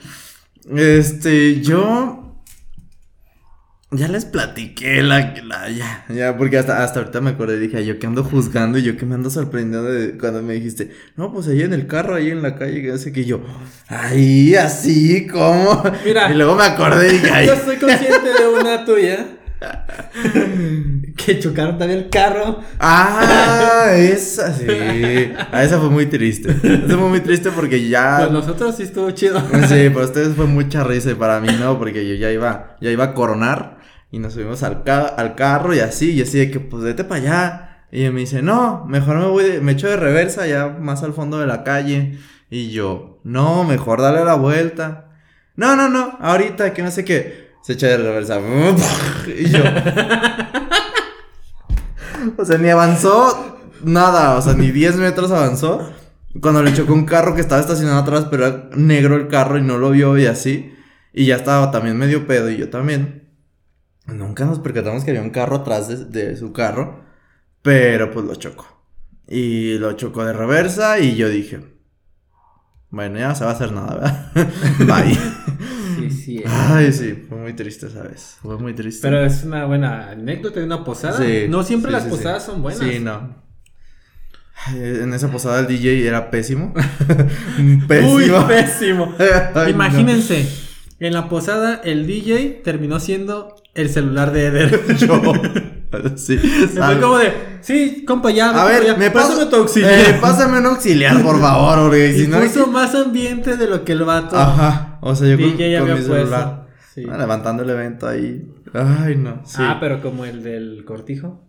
Este, 0.75 1.61
yo. 1.61 2.17
Ya 3.93 4.07
les 4.07 4.23
platiqué 4.23 5.03
la, 5.03 5.33
la 5.43 5.69
ya, 5.69 6.05
ya, 6.07 6.37
porque 6.37 6.57
hasta, 6.57 6.81
hasta 6.81 7.01
ahorita 7.01 7.19
me 7.19 7.31
acordé, 7.31 7.59
dije, 7.59 7.75
"Ay, 7.75 7.85
yo 7.87 7.99
que 7.99 8.07
ando 8.07 8.23
juzgando 8.23 8.77
y 8.77 8.83
yo 8.83 8.95
que 8.95 9.05
me 9.05 9.15
ando 9.15 9.29
sorprendiendo 9.29 9.83
de 9.83 10.17
cuando 10.17 10.41
me 10.41 10.53
dijiste, 10.53 10.91
no, 11.17 11.33
pues 11.33 11.49
ahí 11.49 11.61
en 11.61 11.73
el 11.73 11.87
carro, 11.87 12.15
ahí 12.15 12.29
en 12.29 12.41
la 12.41 12.55
calle, 12.55 12.81
que 12.81 12.91
hace 12.93 13.11
que 13.11 13.25
yo, 13.25 13.41
ay, 13.89 14.55
así, 14.55 15.27
¿cómo? 15.27 15.83
Mira. 16.05 16.31
Y 16.31 16.35
luego 16.35 16.55
me 16.55 16.63
acordé 16.63 17.09
y 17.09 17.11
dije, 17.17 17.31
ay, 17.31 17.47
Yo 17.47 17.57
soy 17.57 17.75
consciente 17.75 18.29
de 18.39 18.47
una 18.47 18.85
tuya. 18.85 19.27
que 21.25 21.39
chocaron 21.39 21.77
también 21.77 21.99
el 22.01 22.09
carro. 22.09 22.59
ah, 22.79 23.87
esa 23.95 24.53
sí, 24.53 24.65
ah, 25.51 25.63
esa 25.63 25.79
fue 25.79 25.89
muy 25.89 26.05
triste, 26.07 26.49
esa 26.51 26.97
fue 26.97 27.09
muy 27.09 27.19
triste 27.21 27.51
porque 27.51 27.87
ya, 27.87 28.17
Pues 28.19 28.31
nosotros 28.31 28.75
sí 28.75 28.83
estuvo 28.83 29.11
chido. 29.11 29.39
Sí, 29.67 29.89
para 29.89 30.05
ustedes 30.05 30.35
fue 30.35 30.45
mucha 30.45 30.83
risa 30.83 31.11
y 31.11 31.15
para 31.15 31.39
mí 31.39 31.49
no, 31.59 31.77
porque 31.77 32.07
yo 32.07 32.15
ya 32.15 32.31
iba, 32.31 32.77
ya 32.81 32.89
iba 32.91 33.03
a 33.05 33.13
coronar 33.13 33.79
y 34.11 34.19
nos 34.19 34.33
subimos 34.33 34.63
al, 34.63 34.83
ca- 34.83 35.07
al 35.07 35.35
carro 35.35 35.73
y 35.73 35.79
así, 35.79 36.11
y 36.11 36.21
así 36.21 36.37
de 36.39 36.51
que 36.51 36.59
pues 36.59 36.83
vete 36.83 37.03
para 37.03 37.21
allá. 37.21 37.67
Y 37.93 38.01
ella 38.01 38.11
me 38.11 38.21
dice, 38.21 38.41
no, 38.41 38.85
mejor 38.87 39.17
me 39.17 39.25
voy, 39.27 39.43
de- 39.43 39.61
me 39.61 39.73
echo 39.73 39.87
de 39.89 39.97
reversa 39.97 40.47
ya 40.47 40.67
más 40.69 41.03
al 41.03 41.13
fondo 41.13 41.39
de 41.39 41.47
la 41.47 41.63
calle. 41.63 42.17
Y 42.49 42.71
yo, 42.71 43.19
no, 43.23 43.63
mejor 43.63 44.01
dale 44.01 44.23
la 44.25 44.35
vuelta. 44.35 45.09
No, 45.55 45.75
no, 45.75 45.89
no, 45.89 46.17
ahorita 46.21 46.73
que 46.73 46.81
no 46.83 46.91
sé 46.91 47.03
qué. 47.05 47.51
Se 47.63 47.73
echa 47.73 47.87
de 47.87 47.97
reversa. 47.97 48.39
Y 49.37 49.49
yo. 49.49 49.59
O 52.37 52.45
sea, 52.45 52.57
ni 52.57 52.69
avanzó 52.69 53.59
nada, 53.83 54.37
o 54.37 54.41
sea, 54.41 54.53
ni 54.53 54.71
10 54.71 54.97
metros 54.97 55.31
avanzó. 55.31 55.91
Cuando 56.39 56.63
le 56.63 56.73
chocó 56.73 56.93
un 56.93 57.05
carro 57.05 57.35
que 57.35 57.41
estaba 57.41 57.61
estacionado 57.61 57.99
atrás, 57.99 58.27
pero 58.29 58.45
era 58.45 58.69
negro 58.75 59.15
el 59.15 59.27
carro 59.27 59.57
y 59.57 59.61
no 59.61 59.77
lo 59.77 59.91
vio 59.91 60.17
y 60.17 60.25
así. 60.25 60.73
Y 61.13 61.25
ya 61.25 61.35
estaba 61.35 61.71
también 61.71 61.97
medio 61.97 62.25
pedo 62.25 62.49
y 62.49 62.57
yo 62.57 62.69
también. 62.69 63.29
Nunca 64.07 64.45
nos 64.45 64.59
percatamos 64.59 65.03
que 65.03 65.11
había 65.11 65.21
un 65.21 65.29
carro 65.29 65.57
atrás 65.57 66.11
de, 66.11 66.35
su 66.37 66.53
carro, 66.53 67.03
pero 67.61 68.11
pues 68.11 68.25
lo 68.25 68.35
chocó. 68.35 68.65
Y 69.27 69.77
lo 69.77 69.93
chocó 69.93 70.25
de 70.25 70.33
reversa 70.33 70.99
y 70.99 71.15
yo 71.15 71.29
dije, 71.29 71.59
bueno, 72.89 73.19
ya 73.19 73.29
no 73.29 73.35
se 73.35 73.45
va 73.45 73.51
a 73.51 73.53
hacer 73.53 73.71
nada, 73.71 73.95
¿verdad? 73.95 74.31
Bye. 74.79 75.17
Sí, 76.09 76.37
sí. 76.37 76.43
Ay, 76.45 76.91
sí, 76.91 77.25
fue 77.27 77.37
muy 77.37 77.53
triste, 77.53 77.89
¿sabes? 77.89 78.37
Fue 78.41 78.57
muy 78.57 78.73
triste. 78.73 79.07
Pero 79.07 79.23
es 79.25 79.43
una 79.43 79.65
buena 79.65 80.09
anécdota 80.09 80.59
de 80.59 80.65
una 80.65 80.83
posada. 80.83 81.17
Sí, 81.17 81.45
no 81.49 81.63
siempre 81.63 81.89
sí, 81.89 81.93
las 81.93 82.03
sí, 82.03 82.09
sí. 82.09 82.15
posadas 82.15 82.45
son 82.45 82.61
buenas. 82.61 82.79
Sí, 82.79 82.99
no. 82.99 83.41
En 84.75 85.13
esa 85.13 85.31
posada 85.31 85.59
el 85.59 85.67
DJ 85.67 86.07
era 86.07 86.29
pésimo. 86.29 86.73
pésimo. 87.87 88.11
Muy 88.11 88.29
pésimo. 88.47 89.15
Ay, 89.19 89.53
no. 89.53 89.69
Imagínense, 89.69 90.47
en 90.99 91.13
la 91.13 91.29
posada 91.29 91.81
el 91.83 92.05
DJ 92.05 92.61
terminó 92.63 92.99
siendo 92.99 93.55
el 93.73 93.89
celular 93.89 94.31
de 94.31 94.45
Eder. 94.45 94.97
Yo. 94.97 95.21
Sí. 96.15 96.37
Fue 96.37 96.99
como 97.01 97.17
de, 97.17 97.33
sí, 97.61 98.05
compa, 98.05 98.31
ya. 98.31 98.49
A 98.49 98.65
ver, 98.65 98.85
ya, 98.85 98.95
me 98.95 99.11
pásame 99.11 99.45
tu 99.47 99.57
auxiliar. 99.57 99.91
Eh, 99.93 100.17
pásame 100.21 100.59
un 100.59 100.65
auxiliar, 100.67 101.21
por 101.21 101.39
favor, 101.39 101.79
porque 101.89 102.09
y 102.09 102.19
si 102.21 102.27
no. 102.27 102.39
puso 102.39 102.67
más 102.67 102.95
ambiente 102.95 103.57
de 103.57 103.67
lo 103.67 103.83
que 103.83 103.91
el 103.91 104.03
vato 104.03 104.37
Ajá. 104.37 104.97
O 105.01 105.15
sea, 105.15 105.27
yo 105.27 105.37
con, 105.37 105.57
DJ 105.57 105.79
con 105.79 105.93
mi 105.93 106.01
celular. 106.01 106.67
Sí. 106.93 107.03
ah, 107.11 107.17
levantando 107.17 107.63
el 107.63 107.69
evento 107.69 108.07
ahí. 108.07 108.49
Ay, 108.73 109.15
no. 109.15 109.41
Sí. 109.45 109.57
Ah, 109.59 109.77
pero 109.79 110.01
como 110.01 110.25
el 110.25 110.43
del 110.43 110.83
cortijo. 110.85 111.41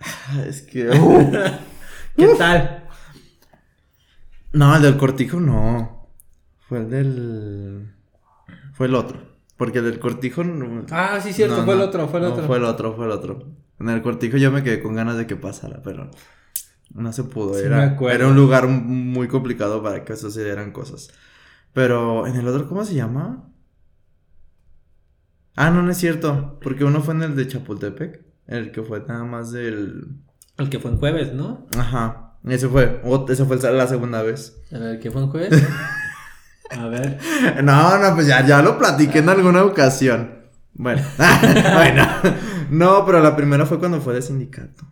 Ah, 0.00 0.42
Es 0.46 0.62
que. 0.62 0.88
uh. 0.88 1.32
¿Qué 2.16 2.26
tal? 2.38 2.84
No, 4.52 4.74
el 4.76 4.82
del 4.82 4.96
cortijo 4.96 5.40
no. 5.40 6.08
Fue 6.68 6.78
el 6.78 6.90
del. 6.90 7.92
Fue 8.72 8.86
el 8.86 8.94
otro. 8.94 9.18
Porque 9.56 9.78
el 9.78 9.84
del 9.84 9.98
cortijo. 9.98 10.42
no- 10.44 10.84
Ah, 10.90 11.18
sí, 11.22 11.32
cierto, 11.32 11.58
no, 11.58 11.64
fue 11.64 11.74
el 11.74 11.80
otro, 11.80 12.08
fue 12.08 12.20
el 12.20 12.26
No, 12.26 12.32
otro. 12.32 12.46
Fue 12.46 12.56
el 12.58 12.64
otro, 12.64 12.94
fue 12.94 13.04
el 13.06 13.10
otro. 13.12 13.44
En 13.84 13.90
el 13.90 14.00
cortijo 14.02 14.38
yo 14.38 14.50
me 14.50 14.62
quedé 14.62 14.80
con 14.80 14.94
ganas 14.94 15.18
de 15.18 15.26
que 15.26 15.36
pasara, 15.36 15.82
pero. 15.82 16.10
No 16.94 17.12
se 17.12 17.24
pudo. 17.24 17.54
Sí, 17.54 17.64
era, 17.64 17.96
un 18.26 18.34
lugar 18.36 18.66
muy 18.66 19.28
complicado 19.28 19.82
para 19.82 20.04
que 20.04 20.16
sucedieran 20.16 20.72
cosas. 20.72 21.10
Pero 21.74 22.26
en 22.26 22.36
el 22.36 22.48
otro, 22.48 22.66
¿cómo 22.66 22.84
se 22.84 22.94
llama? 22.94 23.50
Ah, 25.56 25.70
no, 25.70 25.82
no 25.82 25.90
es 25.90 25.98
cierto. 25.98 26.58
Porque 26.62 26.84
uno 26.84 27.02
fue 27.02 27.14
en 27.14 27.22
el 27.22 27.36
de 27.36 27.46
Chapultepec. 27.46 28.22
El 28.46 28.72
que 28.72 28.82
fue 28.82 29.04
nada 29.06 29.24
más 29.24 29.50
del. 29.52 30.06
El 30.56 30.70
que 30.70 30.78
fue 30.78 30.90
en 30.92 30.98
jueves, 30.98 31.34
¿no? 31.34 31.66
Ajá. 31.76 32.36
Ese 32.44 32.68
fue. 32.68 33.02
ot- 33.02 33.30
Esa 33.30 33.44
fue 33.44 33.56
la 33.58 33.86
segunda 33.86 34.22
vez. 34.22 34.62
El 34.70 34.98
que 34.98 35.10
fue 35.10 35.22
en 35.22 35.28
jueves. 35.28 35.62
A 36.70 36.86
ver. 36.88 37.18
No, 37.62 37.98
no, 37.98 38.14
pues 38.14 38.26
ya, 38.26 38.46
ya 38.46 38.62
lo 38.62 38.78
platiqué 38.78 39.18
en 39.18 39.28
alguna 39.28 39.62
ocasión. 39.64 40.44
Bueno, 40.72 41.02
bueno. 41.18 42.06
No, 42.70 43.04
pero 43.06 43.20
la 43.22 43.36
primera 43.36 43.66
fue 43.66 43.78
cuando 43.78 44.00
fue 44.00 44.14
de 44.14 44.22
sindicato. 44.22 44.84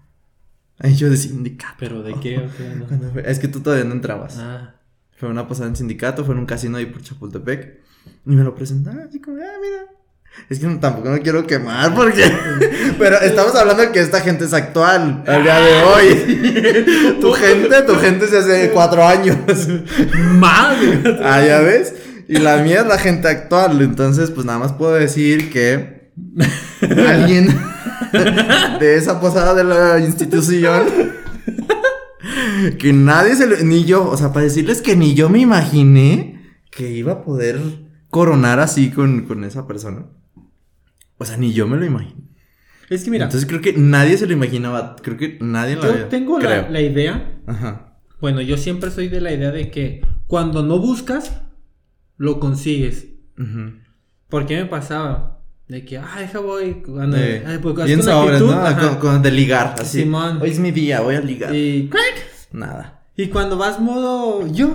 Ay, 0.79 0.95
yo 0.97 1.09
de 1.11 1.17
sindicato. 1.17 1.75
¿Pero 1.79 2.03
de 2.03 2.15
qué? 2.21 2.39
o 2.39 2.43
qué, 2.57 2.75
no? 2.75 3.11
Fue- 3.13 3.31
Es 3.31 3.39
que 3.39 3.49
tú 3.49 3.61
todavía 3.61 3.85
no 3.85 3.93
entrabas. 3.93 4.37
Ah. 4.39 4.75
Fue 5.17 5.29
una 5.29 5.47
posada 5.47 5.69
en 5.69 5.77
sindicato, 5.77 6.25
fue 6.25 6.35
en 6.35 6.41
un 6.41 6.47
casino 6.47 6.79
ahí 6.79 6.87
por 6.87 7.03
Chapultepec. 7.03 7.79
Y 8.27 8.31
me 8.31 8.43
lo 8.43 8.55
presentaron 8.55 9.01
así 9.09 9.21
como, 9.21 9.37
ah, 9.39 9.59
mira. 9.63 9.87
Es 10.49 10.59
que 10.59 10.67
no- 10.67 10.81
tampoco 10.81 11.11
me 11.11 11.21
quiero 11.21 11.47
quemar 11.47 11.95
porque. 11.95 12.25
Pero 12.99 13.17
estamos 13.21 13.55
hablando 13.55 13.83
de 13.83 13.93
que 13.93 14.01
esta 14.01 14.21
gente 14.23 14.45
es 14.47 14.53
actual 14.55 15.23
al 15.27 15.43
día 15.43 15.59
de 15.61 15.83
hoy. 15.83 17.19
tu 17.21 17.33
gente, 17.33 17.83
tu 17.83 17.95
gente 17.97 18.27
se 18.27 18.39
hace 18.39 18.71
cuatro 18.73 19.07
años. 19.07 19.37
¡Madre! 20.39 21.19
Ah, 21.23 21.45
ya 21.45 21.61
ves. 21.61 21.95
Y 22.29 22.39
la 22.39 22.57
mía 22.63 22.81
es 22.81 22.87
la 22.87 22.99
gente 22.99 23.29
actual. 23.29 23.81
Entonces, 23.83 24.31
pues 24.31 24.47
nada 24.47 24.59
más 24.59 24.73
puedo 24.73 24.95
decir 24.95 25.51
que 25.53 26.02
alguien 27.07 27.49
de 28.81 28.97
esa 28.97 29.21
posada 29.21 29.55
de 29.55 29.65
la 29.65 29.99
institución. 29.99 30.87
Que 32.79 32.93
nadie 32.93 33.35
se 33.37 33.47
lo. 33.47 33.57
Ni 33.59 33.85
yo. 33.85 34.09
O 34.09 34.17
sea, 34.17 34.33
para 34.33 34.45
decirles 34.45 34.83
que 34.83 34.97
ni 34.97 35.15
yo 35.15 35.29
me 35.29 35.41
imaginé 35.41 36.57
que 36.71 36.91
iba 36.91 37.13
a 37.13 37.23
poder 37.23 37.61
coronar 38.11 38.61
así 38.61 38.91
con, 38.91 39.27
con 39.27 39.45
esa 39.45 39.67
persona. 39.67 40.07
O 41.19 41.25
sea, 41.25 41.37
ni 41.37 41.53
yo 41.53 41.67
me 41.67 41.77
lo 41.77 41.85
imaginé. 41.85 42.23
Es 42.91 43.05
que 43.05 43.11
mira, 43.11 43.25
Entonces 43.25 43.49
creo 43.49 43.61
que 43.61 43.73
nadie 43.73 44.17
se 44.19 44.27
lo 44.27 44.33
imaginaba. 44.33 44.97
Creo 45.03 45.17
que 45.17 45.39
nadie 45.41 45.77
la 45.77 45.83
yo 45.83 46.05
tengo 46.07 46.39
la, 46.39 46.81
idea. 46.81 47.41
Ajá. 47.47 47.99
Bueno, 48.21 48.41
yo 48.41 48.57
siempre 48.57 48.91
soy 48.91 49.09
de 49.09 49.21
la 49.21 49.33
idea 49.33 49.51
de 49.51 49.71
que 49.71 50.07
cuando 50.27 50.63
no 50.63 50.79
buscas, 50.79 51.43
lo 52.17 52.39
consigues. 52.39 53.09
Ujú. 53.39 53.73
¿Por 54.29 54.47
qué 54.47 54.57
me 54.57 54.67
pasaba? 54.67 55.42
De 55.73 55.87
que, 55.87 55.97
ah, 55.97 56.17
deja 56.19 56.39
voy. 56.41 56.83
Cuando, 56.85 57.17
Eh, 57.17 57.43
ay, 57.47 57.57
pues, 57.57 57.75
bien 57.87 58.03
sobres, 58.03 58.43
actitud, 58.43 58.55
¿no? 58.55 58.79
Con, 58.91 58.97
con- 58.99 59.23
de 59.23 59.31
ligar, 59.31 59.75
así. 59.79 60.01
Simón. 60.03 60.39
Hoy 60.43 60.51
es 60.51 60.59
mi 60.59 60.71
día, 60.71 61.01
voy 61.01 61.15
a 61.15 61.21
ligar. 61.23 61.55
Y, 61.55 61.89
Nada. 62.53 63.01
y 63.17 63.29
cuando 63.29 63.57
vas 63.57 63.81
modo 63.81 64.47
yo, 64.49 64.75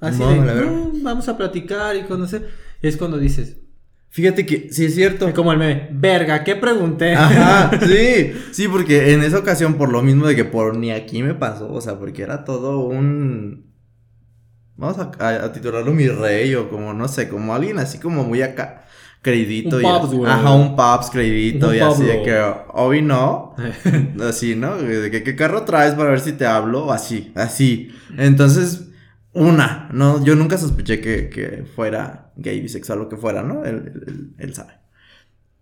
así 0.00 0.20
de, 0.24 0.36
la. 0.46 0.54
"No, 0.54 0.90
vamos 1.02 1.28
a 1.28 1.36
platicar 1.36 1.94
y 1.96 2.04
conocer, 2.04 2.48
es 2.80 2.96
cuando 2.96 3.18
dices, 3.18 3.58
Fíjate 4.08 4.46
que 4.46 4.72
sí 4.72 4.86
es 4.86 4.94
cierto. 4.94 5.30
como 5.34 5.52
el 5.52 5.58
meme, 5.58 5.88
verga, 5.92 6.42
¿qué 6.44 6.56
pregunté? 6.56 7.14
Ajá, 7.14 7.70
sí. 7.86 8.32
Sí, 8.52 8.68
porque 8.68 9.12
en 9.12 9.22
esa 9.22 9.38
ocasión, 9.40 9.74
por 9.74 9.92
lo 9.92 10.00
mismo 10.00 10.26
de 10.26 10.34
que 10.34 10.46
por 10.46 10.78
ni 10.78 10.92
aquí 10.92 11.22
me 11.22 11.34
pasó, 11.34 11.70
o 11.70 11.80
sea, 11.82 11.98
porque 11.98 12.22
era 12.22 12.44
todo 12.44 12.78
un. 12.78 13.66
Vamos 14.76 14.96
a, 14.98 15.10
a- 15.18 15.44
a 15.44 15.52
titularlo 15.52 15.92
mi 15.92 16.08
rey 16.08 16.54
o 16.54 16.70
como, 16.70 16.94
no 16.94 17.06
sé, 17.06 17.28
como 17.28 17.54
alguien 17.54 17.78
así 17.78 17.98
como 17.98 18.24
muy 18.24 18.40
acá. 18.40 18.86
Creidito 19.22 19.76
Un 19.76 19.82
y 19.82 19.84
Pops, 19.84 20.12
güey. 20.12 20.30
Ajá, 20.30 20.52
un 20.52 20.76
Pops 20.76 21.10
creidito 21.10 21.68
Un 21.68 21.74
y 21.74 21.80
así 21.80 22.02
de 22.04 22.08
Pablo. 22.18 22.24
que 22.24 22.54
hoy 22.74 23.02
no. 23.02 23.54
Así, 24.28 24.54
¿no? 24.54 24.76
De 24.76 25.10
que 25.10 25.22
qué 25.22 25.34
carro 25.36 25.64
traes 25.64 25.94
para 25.94 26.10
ver 26.10 26.20
si 26.20 26.32
te 26.32 26.46
hablo 26.46 26.92
así, 26.92 27.32
así. 27.34 27.90
Entonces, 28.16 28.88
una, 29.32 29.88
no, 29.92 30.24
yo 30.24 30.34
nunca 30.36 30.56
sospeché 30.58 31.00
que, 31.00 31.28
que 31.28 31.64
fuera 31.74 32.30
gay, 32.36 32.60
bisexual 32.60 33.00
o 33.02 33.08
que 33.08 33.16
fuera, 33.16 33.42
¿no? 33.42 33.64
Él, 33.64 33.92
él- 33.94 34.04
él- 34.06 34.30
él 34.38 34.54
sabe. 34.54 34.74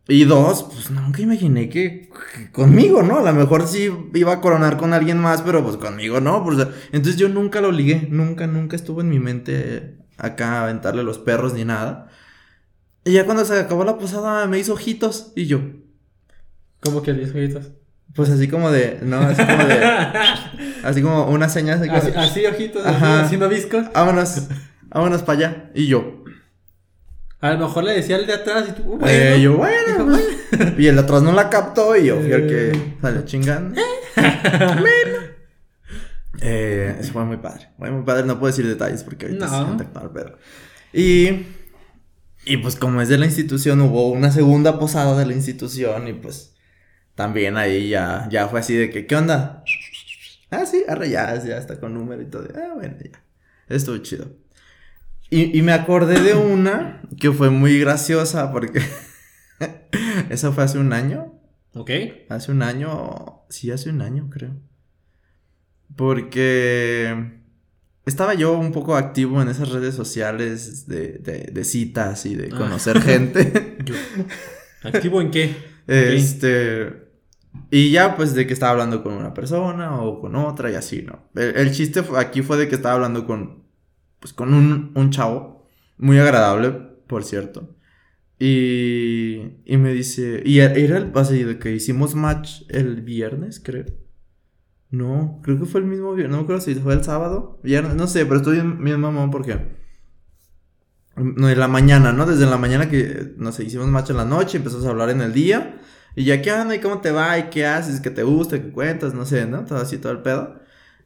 Y 0.09 0.25
dos, 0.25 0.63
pues 0.73 0.91
nunca 0.91 1.21
imaginé 1.21 1.69
que, 1.69 2.09
que 2.35 2.53
conmigo, 2.53 3.03
¿no? 3.03 3.19
A 3.19 3.23
lo 3.23 3.33
mejor 3.33 3.67
sí 3.67 3.91
iba 4.15 4.33
a 4.35 4.41
coronar 4.41 4.77
con 4.77 4.93
alguien 4.93 5.19
más, 5.19 5.43
pero 5.43 5.65
pues 5.65 5.77
conmigo 5.79 6.21
no. 6.21 6.45
Pues, 6.45 6.59
entonces 6.93 7.17
yo 7.17 7.29
nunca 7.29 7.61
lo 7.61 7.73
ligué, 7.73 8.07
nunca, 8.11 8.47
nunca 8.47 8.77
estuvo 8.77 9.01
en 9.01 9.09
mi 9.09 9.19
mente 9.19 9.97
acá 10.17 10.63
aventarle 10.63 11.03
los 11.03 11.19
perros 11.19 11.55
ni 11.55 11.65
nada. 11.65 12.06
Y 13.07 13.13
ya 13.13 13.25
cuando 13.25 13.45
se 13.45 13.57
acabó 13.61 13.85
la 13.85 13.99
posada 13.99 14.49
me 14.49 14.59
hizo 14.59 14.73
ojitos 14.73 15.33
y 15.37 15.47
yo, 15.47 15.61
Como 16.81 17.03
que 17.03 17.13
10 17.13 17.31
jueguitos. 17.31 17.71
pues 18.17 18.31
así 18.31 18.49
como 18.49 18.73
de, 18.73 18.99
no, 19.01 19.21
así 19.21 19.45
como 19.47 19.65
de, 19.65 19.77
Así 20.83 21.03
como 21.03 21.27
una 21.27 21.49
señal. 21.49 21.79
Así, 21.79 21.89
así, 21.89 22.11
así 22.17 22.47
ojitos, 22.47 22.85
así, 22.85 23.05
haciendo 23.05 23.49
viscos. 23.49 23.85
Vámonos, 23.95 24.49
vámonos 24.89 25.23
para 25.23 25.39
allá. 25.39 25.71
Y 25.73 25.87
yo. 25.87 26.25
A 27.41 27.53
lo 27.53 27.69
mejor 27.69 27.85
le 27.85 27.93
decía 27.93 28.17
el 28.17 28.27
de 28.27 28.33
atrás 28.33 28.65
y 28.71 28.73
tú, 28.73 28.83
bueno. 28.83 29.07
Eh, 29.07 29.41
yo, 29.41 29.57
bueno, 29.57 30.05
bueno. 30.05 30.75
Y 30.77 30.89
el 30.89 30.97
de 30.97 31.03
atrás 31.03 31.23
no 31.23 31.31
la 31.31 31.49
captó 31.49 31.95
y 31.95 32.07
yo 32.07 32.17
fui 32.17 32.33
el 32.33 32.49
que 32.49 32.71
eh. 32.73 32.97
salió 33.01 33.25
chingando. 33.25 33.81
eh, 36.41 36.97
eso 36.99 37.13
fue 37.13 37.25
muy 37.25 37.37
padre. 37.37 37.69
Fue 37.79 37.89
muy 37.89 38.05
padre. 38.05 38.27
No 38.27 38.41
puedo 38.41 38.51
decir 38.51 38.67
detalles 38.67 39.05
porque 39.05 39.27
ahorita 39.27 39.47
no. 39.47 39.79
se 39.79 39.85
pero. 40.13 40.37
Y. 40.93 41.47
Y 42.47 42.59
pues, 42.59 42.77
como 42.77 43.03
es 43.03 43.09
de 43.09 43.19
la 43.19 43.27
institución, 43.27 43.81
hubo 43.81 44.09
una 44.09 44.31
segunda 44.31 44.79
posada 44.79 45.19
de 45.19 45.27
la 45.27 45.35
institución 45.35 46.09
y 46.09 46.15
pues. 46.15 46.55
También 47.17 47.57
ahí 47.57 47.89
ya, 47.89 48.29
ya 48.31 48.47
fue 48.47 48.61
así 48.61 48.75
de 48.75 48.91
que, 48.91 49.07
¿qué 49.07 49.17
onda? 49.17 49.65
Ah, 50.51 50.67
sí, 50.67 50.85
arre, 50.87 51.11
ya, 51.11 51.43
ya 51.43 51.57
está 51.57 51.81
con 51.81 51.95
número 51.95 52.23
y 52.23 52.27
todo. 52.27 52.47
Ah, 52.55 52.75
bueno, 52.75 52.95
ya. 53.03 53.23
Estuvo 53.69 53.97
chido. 53.99 54.37
Y, 55.29 55.59
y 55.59 55.63
me 55.63 55.73
acordé 55.73 56.21
de 56.21 56.35
una 56.35 57.03
que 57.19 57.33
fue 57.33 57.51
muy 57.51 57.81
graciosa 57.81 58.53
porque 58.53 58.81
eso 60.31 60.53
fue 60.53 60.65
hace 60.65 60.79
un 60.79 60.93
año. 60.93 61.33
Ok. 61.75 61.91
Hace 62.29 62.53
un 62.53 62.63
año, 62.63 63.43
sí, 63.49 63.71
hace 63.71 63.91
un 63.91 64.03
año 64.03 64.29
creo. 64.31 64.55
Porque 65.97 67.36
estaba 68.07 68.35
yo 68.35 68.57
un 68.57 68.73
poco 68.73 68.97
activo 68.97 69.43
en 69.43 69.49
esas 69.49 69.69
redes 69.71 69.95
sociales 69.95 70.87
de, 70.87 71.19
de, 71.19 71.51
de 71.53 71.65
citas 71.65 72.25
y 72.25 72.37
de 72.37 72.51
ah. 72.53 72.57
conocer 72.57 73.03
gente. 73.03 73.79
¿Activo 74.83 75.21
en 75.21 75.31
qué? 75.31 75.55
Este... 75.87 77.05
Y 77.71 77.91
ya, 77.91 78.17
pues, 78.17 78.35
de 78.35 78.47
que 78.47 78.53
estaba 78.53 78.73
hablando 78.73 79.03
con 79.03 79.15
una 79.15 79.33
persona 79.33 80.01
o 80.01 80.21
con 80.21 80.37
otra 80.37 80.71
y 80.71 80.75
así, 80.75 81.03
¿no? 81.03 81.31
El, 81.35 81.73
chiste 81.73 82.05
aquí 82.17 82.43
fue 82.43 82.59
de 82.59 82.69
que 82.69 82.75
estaba 82.75 82.95
hablando 82.95 83.27
con, 83.27 83.65
pues, 84.21 84.35
con 84.35 84.53
un, 84.53 84.93
un 84.95 85.11
chavo 85.11 85.67
muy 85.97 86.19
agradable, 86.19 86.71
por 87.07 87.25
cierto. 87.25 87.75
Y, 88.39 89.41
y 89.65 89.77
me 89.79 89.95
dice, 89.95 90.43
y 90.45 90.59
era 90.59 90.99
el 90.99 91.11
así 91.15 91.43
de 91.45 91.59
que 91.59 91.73
hicimos 91.73 92.15
match 92.15 92.63
el 92.69 93.01
viernes, 93.01 93.59
creo. 93.59 93.87
No, 94.91 95.41
creo 95.43 95.59
que 95.59 95.67
fue 95.67 95.81
el 95.81 95.87
mismo 95.87 96.15
viernes, 96.15 96.31
no 96.31 96.39
me 96.39 96.43
acuerdo 96.45 96.63
si 96.63 96.75
fue 96.77 96.95
el 96.95 97.03
sábado, 97.05 97.61
viernes, 97.63 97.97
no 97.97 98.07
sé, 98.07 98.25
pero 98.25 98.37
estoy 98.37 98.61
bien 98.61 99.01
mamón 99.01 99.31
porque 99.31 99.77
no, 101.17 101.49
en 101.49 101.59
la 101.59 101.69
mañana, 101.69 102.13
¿no? 102.13 102.27
Desde 102.27 102.47
la 102.47 102.59
mañana 102.59 102.89
que, 102.91 103.35
no 103.39 103.51
sé, 103.53 103.65
hicimos 103.65 103.89
match 103.89 104.11
en 104.11 104.19
la 104.19 104.25
noche, 104.27 104.59
empezamos 104.59 104.87
a 104.87 104.91
hablar 104.91 105.11
en 105.11 105.23
el 105.23 105.33
día. 105.33 105.81
Y 106.15 106.25
ya, 106.25 106.43
¿qué 106.43 106.53
onda? 106.53 106.75
¿Y 106.75 106.81
cómo 106.81 107.01
te 107.01 107.11
va? 107.11 107.39
¿Y 107.39 107.45
qué 107.51 107.67
haces? 107.67 108.01
¿Qué 108.01 108.11
te 108.11 108.23
gusta? 108.23 108.61
¿Qué 108.61 108.71
cuentas? 108.71 109.15
No 109.15 109.25
sé, 109.25 109.47
¿no? 109.47 109.65
Todo 109.65 109.79
así, 109.79 109.99
todo 109.99 110.13
el 110.13 110.21
pedo. 110.21 110.61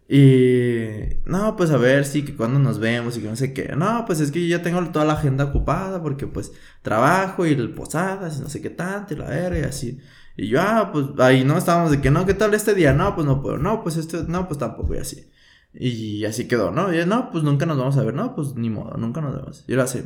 Y 0.08 1.20
no, 1.26 1.54
pues 1.56 1.70
a 1.70 1.76
ver, 1.76 2.04
sí, 2.04 2.24
que 2.24 2.34
cuando 2.34 2.58
nos 2.58 2.80
vemos 2.80 3.16
y 3.16 3.20
que 3.20 3.28
no 3.28 3.36
sé 3.36 3.52
qué. 3.52 3.74
No, 3.76 4.04
pues 4.06 4.20
es 4.20 4.32
que 4.32 4.40
yo 4.40 4.56
ya 4.56 4.62
tengo 4.62 4.84
toda 4.90 5.04
la 5.04 5.12
agenda 5.14 5.44
ocupada 5.44 6.02
porque 6.02 6.26
pues 6.26 6.52
trabajo 6.82 7.46
y 7.46 7.52
el 7.52 7.72
posadas 7.74 8.38
y 8.38 8.40
no 8.42 8.48
sé 8.48 8.60
qué 8.60 8.70
tanto 8.70 9.14
y 9.14 9.16
la 9.18 9.26
verga 9.26 9.60
y 9.60 9.62
así. 9.62 10.00
Y 10.40 10.48
yo, 10.48 10.58
ah, 10.62 10.88
pues 10.90 11.04
ahí 11.18 11.44
no 11.44 11.58
estábamos 11.58 11.90
de 11.90 12.00
que 12.00 12.10
no, 12.10 12.24
¿qué 12.24 12.32
tal 12.32 12.54
este 12.54 12.74
día? 12.74 12.94
No, 12.94 13.14
pues 13.14 13.26
no 13.26 13.42
puedo. 13.42 13.58
No, 13.58 13.82
pues 13.82 13.98
este, 13.98 14.22
no, 14.26 14.48
pues 14.48 14.58
tampoco 14.58 14.94
y 14.94 14.96
así. 14.96 15.30
Y 15.74 16.24
así 16.24 16.48
quedó, 16.48 16.70
¿no? 16.70 16.94
Y 16.94 17.04
no, 17.04 17.30
pues 17.30 17.44
nunca 17.44 17.66
nos 17.66 17.76
vamos 17.76 17.98
a 17.98 18.02
ver. 18.02 18.14
No, 18.14 18.34
pues 18.34 18.54
ni 18.54 18.70
modo, 18.70 18.96
nunca 18.96 19.20
nos 19.20 19.34
vemos. 19.36 19.64
Y 19.68 19.74
ahora 19.74 19.86
sí. 19.86 20.02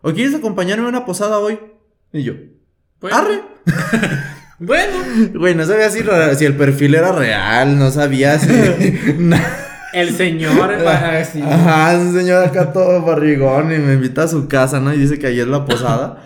¿O 0.00 0.12
quieres 0.12 0.36
acompañarme 0.36 0.84
a 0.86 0.88
una 0.88 1.04
posada 1.04 1.40
hoy? 1.40 1.58
Y 2.12 2.22
yo, 2.22 2.34
pues, 3.00 3.12
¡arre! 3.12 3.42
Bueno. 4.60 4.92
Güey, 5.34 5.56
no 5.56 5.64
sabía 5.64 5.90
si, 5.90 6.04
si, 6.36 6.44
el 6.44 6.56
perfil 6.56 6.94
era 6.94 7.10
real, 7.10 7.76
no 7.76 7.90
sabía 7.90 8.38
si. 8.38 8.48
el 9.92 10.14
señor. 10.14 10.72
Ajá, 10.86 11.98
un 11.98 12.14
señor 12.14 12.44
acá 12.44 12.72
todo 12.72 13.02
barrigón 13.02 13.72
y 13.72 13.78
me 13.78 13.94
invita 13.94 14.22
a 14.22 14.28
su 14.28 14.46
casa, 14.46 14.78
¿no? 14.78 14.94
Y 14.94 14.98
dice 14.98 15.18
que 15.18 15.26
ayer 15.26 15.46
es 15.46 15.50
la 15.50 15.64
posada. 15.64 16.22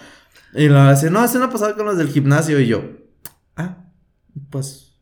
y 0.53 0.69
lo 0.69 0.79
hace, 0.81 1.09
no, 1.09 1.25
es 1.25 1.35
una 1.35 1.49
posada 1.49 1.75
con 1.75 1.87
los 1.87 1.97
del 1.97 2.09
gimnasio. 2.09 2.61
Y 2.61 2.67
yo, 2.67 2.83
ah, 2.83 3.06
pues, 4.51 4.93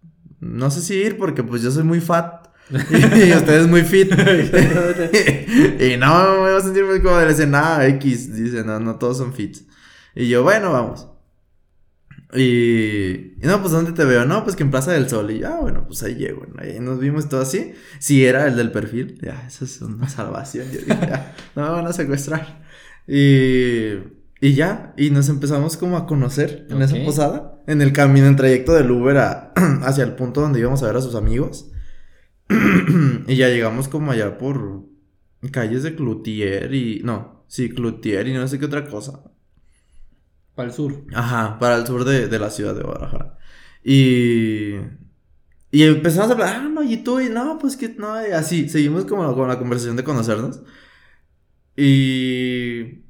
no 0.41 0.71
sé 0.71 0.81
si 0.81 0.95
ir 0.95 1.17
porque 1.17 1.43
pues 1.43 1.63
yo 1.63 1.71
soy 1.71 1.85
muy 1.85 2.01
fat. 2.01 2.49
y, 2.71 3.33
ustedes 3.33 3.67
muy 3.67 3.83
fit. 3.83 4.11
y 5.81 5.97
no, 5.97 6.33
me 6.33 6.39
voy 6.39 6.57
a 6.57 6.61
sentir 6.61 6.85
muy 6.85 7.03
como 7.03 7.17
de 7.19 7.33
la 7.33 7.47
nada 7.47 7.87
X. 7.89 8.35
Dice, 8.35 8.65
no, 8.65 8.81
no 8.81 8.97
todos 8.97 9.19
son 9.19 9.35
fits. 9.35 9.65
Y 10.15 10.29
yo, 10.29 10.43
bueno, 10.43 10.73
vamos. 10.73 11.09
Y, 12.35 13.35
no, 13.43 13.61
pues 13.61 13.73
¿dónde 13.73 13.93
te 13.93 14.05
veo? 14.05 14.25
No, 14.25 14.43
pues 14.43 14.57
que 14.57 14.65
en 14.65 14.71
Plaza 14.71 14.93
del 14.93 15.09
Sol. 15.09 15.31
Y 15.31 15.41
ya, 15.41 15.57
ah, 15.57 15.61
bueno, 15.61 15.85
pues 15.87 16.03
ahí 16.03 16.15
llego. 16.15 16.47
Ahí 16.59 16.81
nos 16.81 16.99
vimos 16.99 17.29
todo 17.29 17.43
así. 17.43 17.75
Si 17.99 18.25
era 18.25 18.47
el 18.47 18.57
del 18.57 18.73
perfil, 18.73 19.19
ya, 19.23 19.45
eso 19.47 19.65
es 19.65 19.81
una 19.83 20.09
salvación. 20.09 20.67
Yo 20.73 20.81
dije, 20.81 20.87
ya, 20.89 21.35
no 21.55 21.63
me 21.63 21.69
van 21.69 21.87
a 21.87 21.93
secuestrar. 21.93 22.65
Y, 23.07 23.99
y 24.45 24.53
ya, 24.53 24.93
y 24.99 25.09
nos 25.09 25.31
empezamos 25.31 25.79
como 25.79 25.97
a 25.97 26.07
conocer 26.07 26.67
en 26.69 26.83
esa 26.83 27.03
posada. 27.03 27.63
En 27.67 27.81
el 27.81 27.95
camino, 27.95 28.27
en 28.27 28.37
trayecto 28.37 28.75
del 28.75 28.91
Uber 28.91 29.17
hacia 29.83 30.05
el 30.05 30.17
punto 30.17 30.43
donde 30.43 30.61
íbamos 30.61 30.83
a 30.83 30.87
ver 30.87 30.97
a 30.97 31.01
sus 31.01 31.15
amigos. 31.15 31.71
y 33.27 33.37
ya 33.37 33.49
llegamos 33.49 33.89
como 33.89 34.13
allá 34.13 34.37
por 34.37 34.85
calles 35.51 35.83
de 35.83 35.95
Cloutier 35.95 36.75
y. 36.75 37.01
No, 37.03 37.47
sí, 37.49 37.71
Cloutier 37.71 38.29
y 38.29 38.35
no 38.35 38.47
sé 38.47 38.59
qué 38.59 38.67
otra 38.67 38.85
cosa. 38.85 39.23
Para 40.55 40.69
el 40.69 40.75
sur. 40.75 41.07
Ajá, 41.15 41.59
para 41.59 41.77
el 41.77 41.87
sur 41.87 42.05
de, 42.05 42.39
la 42.39 42.51
ciudad 42.51 42.75
de 42.75 42.83
Guadalajara. 42.83 43.39
Y. 43.83 44.75
Y 45.71 45.85
empezamos 45.85 46.29
a 46.29 46.33
hablar, 46.35 46.57
ah, 46.57 46.69
no, 46.69 46.83
y 46.83 46.99
tú, 46.99 47.19
y 47.19 47.31
no, 47.31 47.57
pues 47.59 47.79
que 47.79 47.89
no, 47.89 48.15
y 48.21 48.33
así, 48.33 48.69
seguimos 48.69 49.07
como 49.07 49.35
con 49.35 49.49
la 49.49 49.59
conversación 49.59 49.97
de 49.97 50.05
conocernos. 50.05 50.61
Y. 51.79 53.04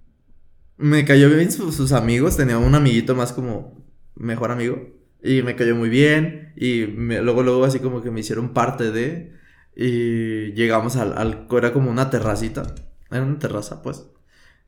Me 0.77 1.05
cayó 1.05 1.31
bien 1.31 1.53
sus, 1.53 1.93
amigos, 1.93 2.37
tenía 2.37 2.59
un 2.59 2.75
amiguito 2.75 3.15
más 3.15 3.33
como 3.33 3.85
mejor 4.17 4.51
amigo. 4.51 4.89
Y 5.23 5.43
me 5.43 5.57
cayó 5.57 5.77
muy 5.77 5.89
bien. 5.89 6.53
Y 6.57 6.87
luego, 6.87 7.43
luego, 7.43 7.65
así 7.65 7.79
como 7.79 8.03
que 8.03 8.11
me 8.11 8.21
hicieron 8.21 8.53
parte 8.53 8.91
de. 8.91 9.33
Y 9.77 10.53
llegamos 10.53 10.97
al, 10.97 11.17
al. 11.17 11.47
Era 11.51 11.73
como 11.73 11.91
una 11.91 12.11
terracita. 12.11 12.75
Era 13.11 13.23
una 13.23 13.39
terraza, 13.39 13.83
pues. 13.83 14.05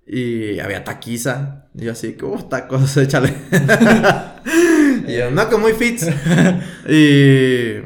Y 0.07 0.61
había 0.61 0.85
taquiza. 0.85 1.69
Y 1.75 1.87
yo 1.87 1.93
así, 1.93 2.15
como 2.15 2.47
tacos, 2.47 2.97
échale. 2.97 3.35
y 5.09 5.17
yo, 5.17 5.31
no, 5.33 5.49
que 5.49 5.57
muy 5.57 5.73
fits. 5.73 6.09
y, 6.89 7.81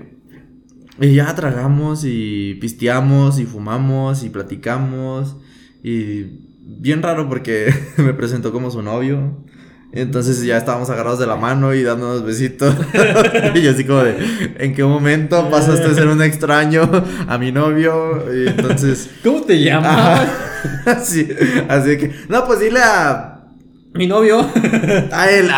y 1.01 1.15
ya 1.15 1.35
tragamos 1.35 2.05
y 2.05 2.59
pisteamos 2.61 3.39
y 3.39 3.47
fumamos 3.47 4.23
y 4.23 4.29
platicamos. 4.29 5.39
Y 5.83 6.50
bien 6.79 7.03
raro 7.03 7.29
porque 7.29 7.73
me 7.97 8.15
presentó 8.15 8.53
como 8.53 8.71
su 8.71 8.83
novio. 8.83 9.45
Entonces 9.93 10.41
ya 10.45 10.57
estábamos 10.57 10.89
agarrados 10.89 11.19
de 11.19 11.27
la 11.27 11.35
mano 11.35 11.75
y 11.75 11.83
dándonos 11.83 12.25
besitos. 12.25 12.77
y 13.55 13.63
yo 13.63 13.73
así 13.73 13.85
como 13.85 14.05
de, 14.05 14.55
¿en 14.59 14.73
qué 14.73 14.85
momento 14.85 15.51
pasaste 15.51 15.89
de 15.89 15.95
ser 15.97 16.07
un 16.07 16.23
extraño 16.23 16.89
a 17.27 17.39
mi 17.39 17.51
novio? 17.51 18.25
Y 18.33 18.49
entonces... 18.49 19.11
¿Cómo 19.25 19.43
te 19.43 19.61
llamas? 19.61 20.29
sí, 21.03 21.29
así 21.69 21.99
que... 21.99 22.13
No, 22.29 22.47
pues 22.47 22.61
dile 22.61 22.79
a... 22.81 23.49
Mi 23.93 24.07
novio. 24.07 24.49
A 25.11 25.29
él. 25.29 25.51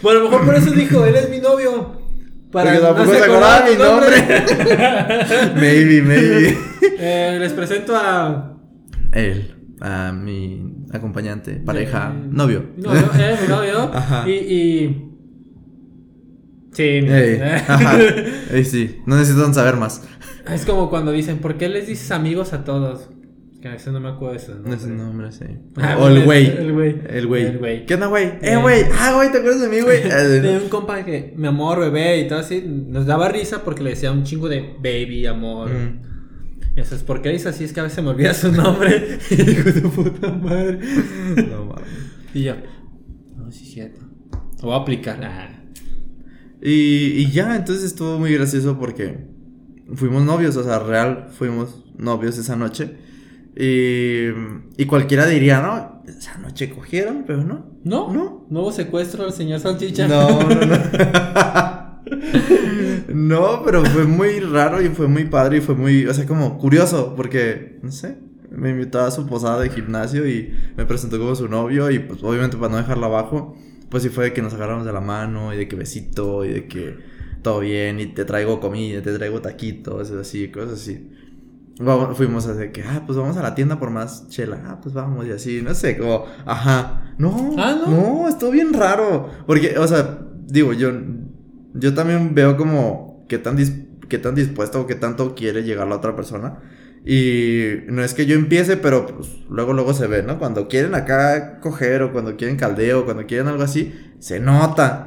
Bueno, 0.00 0.20
a 0.20 0.22
lo 0.22 0.30
mejor 0.30 0.46
por 0.46 0.54
eso 0.54 0.70
dijo, 0.70 1.04
él 1.04 1.16
es 1.16 1.28
mi 1.28 1.40
novio. 1.40 2.00
Para 2.50 2.70
Porque 2.70 2.86
tampoco 2.86 3.12
no 3.12 3.18
se 3.18 3.24
acordaba 3.24 3.64
mi 3.68 3.76
nombre. 3.76 4.44
maybe, 5.56 6.00
maybe. 6.00 6.58
Eh, 6.98 7.36
les 7.38 7.52
presento 7.52 7.94
a... 7.94 8.56
Él 9.12 9.59
a 9.80 10.12
mi 10.12 10.84
acompañante, 10.92 11.54
pareja, 11.54 12.12
novio. 12.12 12.70
Novio, 12.76 13.10
eh, 13.18 13.38
mi 13.42 13.48
novio. 13.48 13.90
Ajá. 13.94 14.28
Y, 14.28 14.32
y... 14.32 15.06
Sí, 16.72 16.82
Ey, 16.82 18.64
sí, 18.64 19.00
no 19.06 19.16
necesitan 19.16 19.52
saber 19.52 19.76
más. 19.76 20.02
Es 20.48 20.64
como 20.64 20.88
cuando 20.88 21.12
dicen, 21.12 21.38
¿por 21.38 21.56
qué 21.56 21.68
les 21.68 21.86
dices 21.86 22.10
amigos 22.12 22.52
a 22.52 22.64
todos? 22.64 23.08
Que 23.60 23.68
a 23.68 23.72
veces 23.72 23.92
no 23.92 24.00
me 24.00 24.08
acuerdo 24.08 24.32
de 24.32 24.38
eso. 24.38 24.54
No 24.64 24.72
ese 24.72 24.88
nombre, 24.88 25.30
sí. 25.32 25.44
Ah, 25.76 25.98
o 25.98 26.08
el 26.08 26.24
güey. 26.24 26.46
El 26.46 26.72
güey. 26.72 26.96
El 27.08 27.28
güey. 27.58 27.84
¿Qué 27.84 27.94
onda, 27.94 28.06
güey? 28.06 28.32
Eh, 28.40 28.56
güey. 28.56 28.84
Ah, 28.98 29.12
güey, 29.14 29.30
¿te 29.30 29.38
acuerdas 29.38 29.60
de 29.60 29.68
mí, 29.68 29.80
güey? 29.82 30.02
de 30.40 30.58
un 30.62 30.68
compa 30.70 31.04
que, 31.04 31.34
mi 31.36 31.46
amor, 31.46 31.78
bebé 31.78 32.20
y 32.20 32.28
todo 32.28 32.38
así, 32.38 32.64
nos 32.66 33.04
daba 33.04 33.28
risa 33.28 33.62
porque 33.62 33.82
le 33.82 33.90
decía 33.90 34.12
un 34.12 34.24
chingo 34.24 34.48
de 34.48 34.76
baby, 34.82 35.26
amor. 35.26 35.70
Mm. 35.70 36.19
Eso 36.76 36.94
es 36.94 37.02
porque 37.02 37.30
dice 37.30 37.48
así, 37.48 37.64
es 37.64 37.72
que 37.72 37.80
a 37.80 37.84
veces 37.84 38.02
me 38.02 38.10
olvida 38.10 38.32
su 38.32 38.50
nombre. 38.52 39.18
Hijo 39.30 39.72
de 39.72 39.80
puta 39.82 40.30
madre. 40.32 40.78
No 41.48 41.64
mames. 41.66 41.88
Y 42.32 42.44
yo, 42.44 42.54
no, 43.36 43.50
sí, 43.50 43.64
cierto. 43.64 44.00
Lo 44.60 44.68
voy 44.68 44.74
a 44.74 44.76
aplicar. 44.76 45.20
Ah. 45.22 45.62
Y, 46.62 47.12
y 47.16 47.30
ya, 47.30 47.56
entonces 47.56 47.84
estuvo 47.84 48.18
muy 48.18 48.32
gracioso 48.34 48.78
porque 48.78 49.18
fuimos 49.94 50.24
novios, 50.24 50.56
o 50.56 50.64
sea, 50.64 50.78
real, 50.78 51.28
fuimos 51.36 51.84
novios 51.96 52.38
esa 52.38 52.56
noche. 52.56 52.96
Y, 53.56 54.28
y 54.76 54.86
cualquiera 54.86 55.26
diría, 55.26 55.60
¿no? 55.60 56.02
Esa 56.06 56.38
noche 56.38 56.70
cogieron, 56.70 57.24
pero 57.26 57.42
no. 57.42 57.66
No, 57.84 58.12
no. 58.12 58.46
Nuevo 58.48 58.72
secuestro 58.72 59.24
al 59.24 59.32
señor 59.32 59.60
Salchicha. 59.60 60.06
No, 60.06 60.40
no, 60.40 60.66
no. 60.66 60.76
No, 63.08 63.62
pero 63.64 63.84
fue 63.84 64.04
muy 64.04 64.40
raro 64.40 64.82
y 64.82 64.88
fue 64.88 65.06
muy 65.08 65.24
padre 65.24 65.58
y 65.58 65.60
fue 65.60 65.74
muy, 65.74 66.06
o 66.06 66.14
sea, 66.14 66.26
como 66.26 66.58
curioso, 66.58 67.14
porque, 67.16 67.78
no 67.82 67.90
sé, 67.92 68.18
me 68.50 68.70
invitó 68.70 69.00
a 69.00 69.10
su 69.10 69.26
posada 69.26 69.60
de 69.60 69.70
gimnasio 69.70 70.26
y 70.28 70.52
me 70.76 70.84
presentó 70.86 71.18
como 71.18 71.34
su 71.34 71.48
novio 71.48 71.90
y 71.90 71.98
pues 72.00 72.22
obviamente 72.22 72.56
para 72.56 72.72
no 72.72 72.78
dejarla 72.78 73.06
abajo, 73.06 73.56
pues 73.88 74.02
sí 74.02 74.08
fue 74.08 74.24
de 74.24 74.32
que 74.32 74.42
nos 74.42 74.54
agarramos 74.54 74.84
de 74.86 74.92
la 74.92 75.00
mano 75.00 75.52
y 75.54 75.56
de 75.56 75.68
que 75.68 75.76
besito 75.76 76.44
y 76.44 76.48
de 76.52 76.66
que 76.66 76.96
todo 77.42 77.60
bien 77.60 78.00
y 78.00 78.06
te 78.06 78.24
traigo 78.24 78.60
comida, 78.60 79.00
te 79.02 79.12
traigo 79.16 79.40
taquitos, 79.40 80.10
así, 80.10 80.48
cosas 80.48 80.80
así. 80.80 81.08
Vamos, 81.82 82.14
fuimos 82.16 82.46
a 82.46 82.52
de 82.52 82.72
que, 82.72 82.82
ah, 82.82 83.04
pues 83.06 83.16
vamos 83.16 83.38
a 83.38 83.42
la 83.42 83.54
tienda 83.54 83.78
por 83.78 83.88
más 83.90 84.28
chela. 84.28 84.62
Ah, 84.66 84.80
pues 84.82 84.94
vamos 84.94 85.26
y 85.26 85.30
así, 85.30 85.62
no 85.62 85.72
sé, 85.74 85.96
como, 85.96 86.26
ajá. 86.44 87.14
No, 87.16 87.54
Ah, 87.56 87.74
¿no? 87.86 87.90
no, 88.22 88.28
estuvo 88.28 88.50
bien 88.50 88.74
raro. 88.74 89.30
Porque, 89.46 89.78
o 89.78 89.88
sea, 89.88 90.18
digo, 90.46 90.74
yo, 90.74 90.90
yo 91.74 91.94
también 91.94 92.34
veo 92.34 92.56
como 92.56 93.24
qué 93.28 93.38
tan, 93.38 93.56
dis- 93.56 93.86
qué 94.08 94.18
tan 94.18 94.34
dispuesto 94.34 94.80
o 94.82 94.86
qué 94.86 94.94
tanto 94.94 95.34
quiere 95.34 95.62
llegar 95.62 95.86
la 95.88 95.96
otra 95.96 96.14
persona. 96.16 96.58
Y 97.04 97.76
no 97.88 98.02
es 98.04 98.12
que 98.12 98.26
yo 98.26 98.34
empiece, 98.34 98.76
pero 98.76 99.06
pues 99.06 99.28
luego, 99.48 99.72
luego 99.72 99.94
se 99.94 100.06
ve, 100.06 100.22
¿no? 100.22 100.38
Cuando 100.38 100.68
quieren 100.68 100.94
acá 100.94 101.58
coger 101.60 102.02
o 102.02 102.12
cuando 102.12 102.36
quieren 102.36 102.56
caldeo, 102.56 103.04
cuando 103.06 103.24
quieren 103.26 103.48
algo 103.48 103.62
así, 103.62 103.94
se 104.18 104.38
nota. 104.38 105.06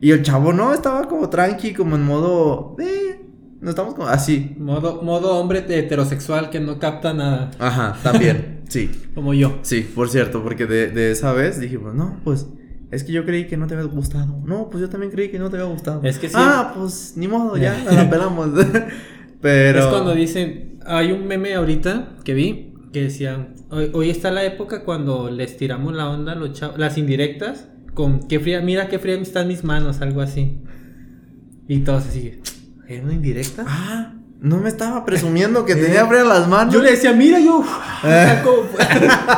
Y 0.00 0.10
el 0.10 0.22
chavo 0.22 0.52
no, 0.52 0.74
estaba 0.74 1.06
como 1.06 1.28
tranqui, 1.28 1.74
como 1.74 1.94
en 1.96 2.02
modo, 2.02 2.74
eh, 2.80 3.20
no 3.60 3.70
estamos 3.70 3.94
como 3.94 4.08
así. 4.08 4.56
Modo, 4.58 5.02
modo 5.02 5.36
hombre 5.38 5.64
heterosexual 5.68 6.50
que 6.50 6.58
no 6.60 6.78
capta 6.80 7.12
nada. 7.14 7.50
Ajá, 7.60 7.96
también, 8.02 8.62
sí. 8.68 8.90
Como 9.14 9.32
yo. 9.34 9.58
Sí, 9.62 9.88
por 9.94 10.08
cierto, 10.08 10.42
porque 10.42 10.66
de, 10.66 10.90
de 10.90 11.12
esa 11.12 11.32
vez 11.32 11.60
dijimos, 11.60 11.94
no, 11.94 12.20
pues 12.24 12.46
es 12.90 13.04
que 13.04 13.12
yo 13.12 13.24
creí 13.24 13.46
que 13.46 13.56
no 13.56 13.66
te 13.66 13.74
había 13.74 13.86
gustado. 13.86 14.40
No, 14.44 14.70
pues 14.70 14.80
yo 14.80 14.88
también 14.88 15.12
creí 15.12 15.30
que 15.30 15.38
no 15.38 15.50
te 15.50 15.56
había 15.56 15.68
gustado. 15.68 16.00
Es 16.04 16.18
que 16.18 16.28
sí. 16.28 16.34
Ah, 16.36 16.72
pues 16.76 17.14
ni 17.16 17.28
modo, 17.28 17.56
ya, 17.56 17.76
la 17.92 18.08
pelamos. 18.08 18.50
Pero. 19.40 19.80
Es 19.80 19.86
cuando 19.86 20.14
dicen, 20.14 20.78
hay 20.86 21.12
un 21.12 21.26
meme 21.26 21.54
ahorita 21.54 22.16
que 22.24 22.34
vi 22.34 22.74
que 22.92 23.02
decían, 23.02 23.54
hoy, 23.70 23.90
hoy 23.92 24.10
está 24.10 24.30
la 24.30 24.44
época 24.44 24.84
cuando 24.84 25.30
les 25.30 25.56
tiramos 25.58 25.94
la 25.94 26.08
onda 26.08 26.34
los 26.34 26.52
chavos, 26.54 26.78
las 26.78 26.96
indirectas, 26.96 27.68
con 27.92 28.26
qué 28.26 28.40
fría, 28.40 28.62
mira 28.62 28.88
qué 28.88 28.98
fría 28.98 29.16
están 29.16 29.48
mis 29.48 29.64
manos, 29.64 30.00
algo 30.00 30.22
así. 30.22 30.62
Y 31.68 31.80
todos 31.80 32.06
así, 32.06 32.40
¿era 32.88 33.02
una 33.04 33.12
indirecta? 33.12 33.64
Ah, 33.66 34.14
no 34.40 34.58
me 34.58 34.70
estaba 34.70 35.04
presumiendo 35.04 35.66
que 35.66 35.72
Eh, 35.78 35.82
tenía 35.84 36.06
frías 36.06 36.26
las 36.26 36.48
manos. 36.48 36.72
Yo 36.72 36.82
le 36.82 36.92
decía, 36.92 37.12
mira, 37.12 37.38
yo 37.40 37.62
saco, 38.02 38.66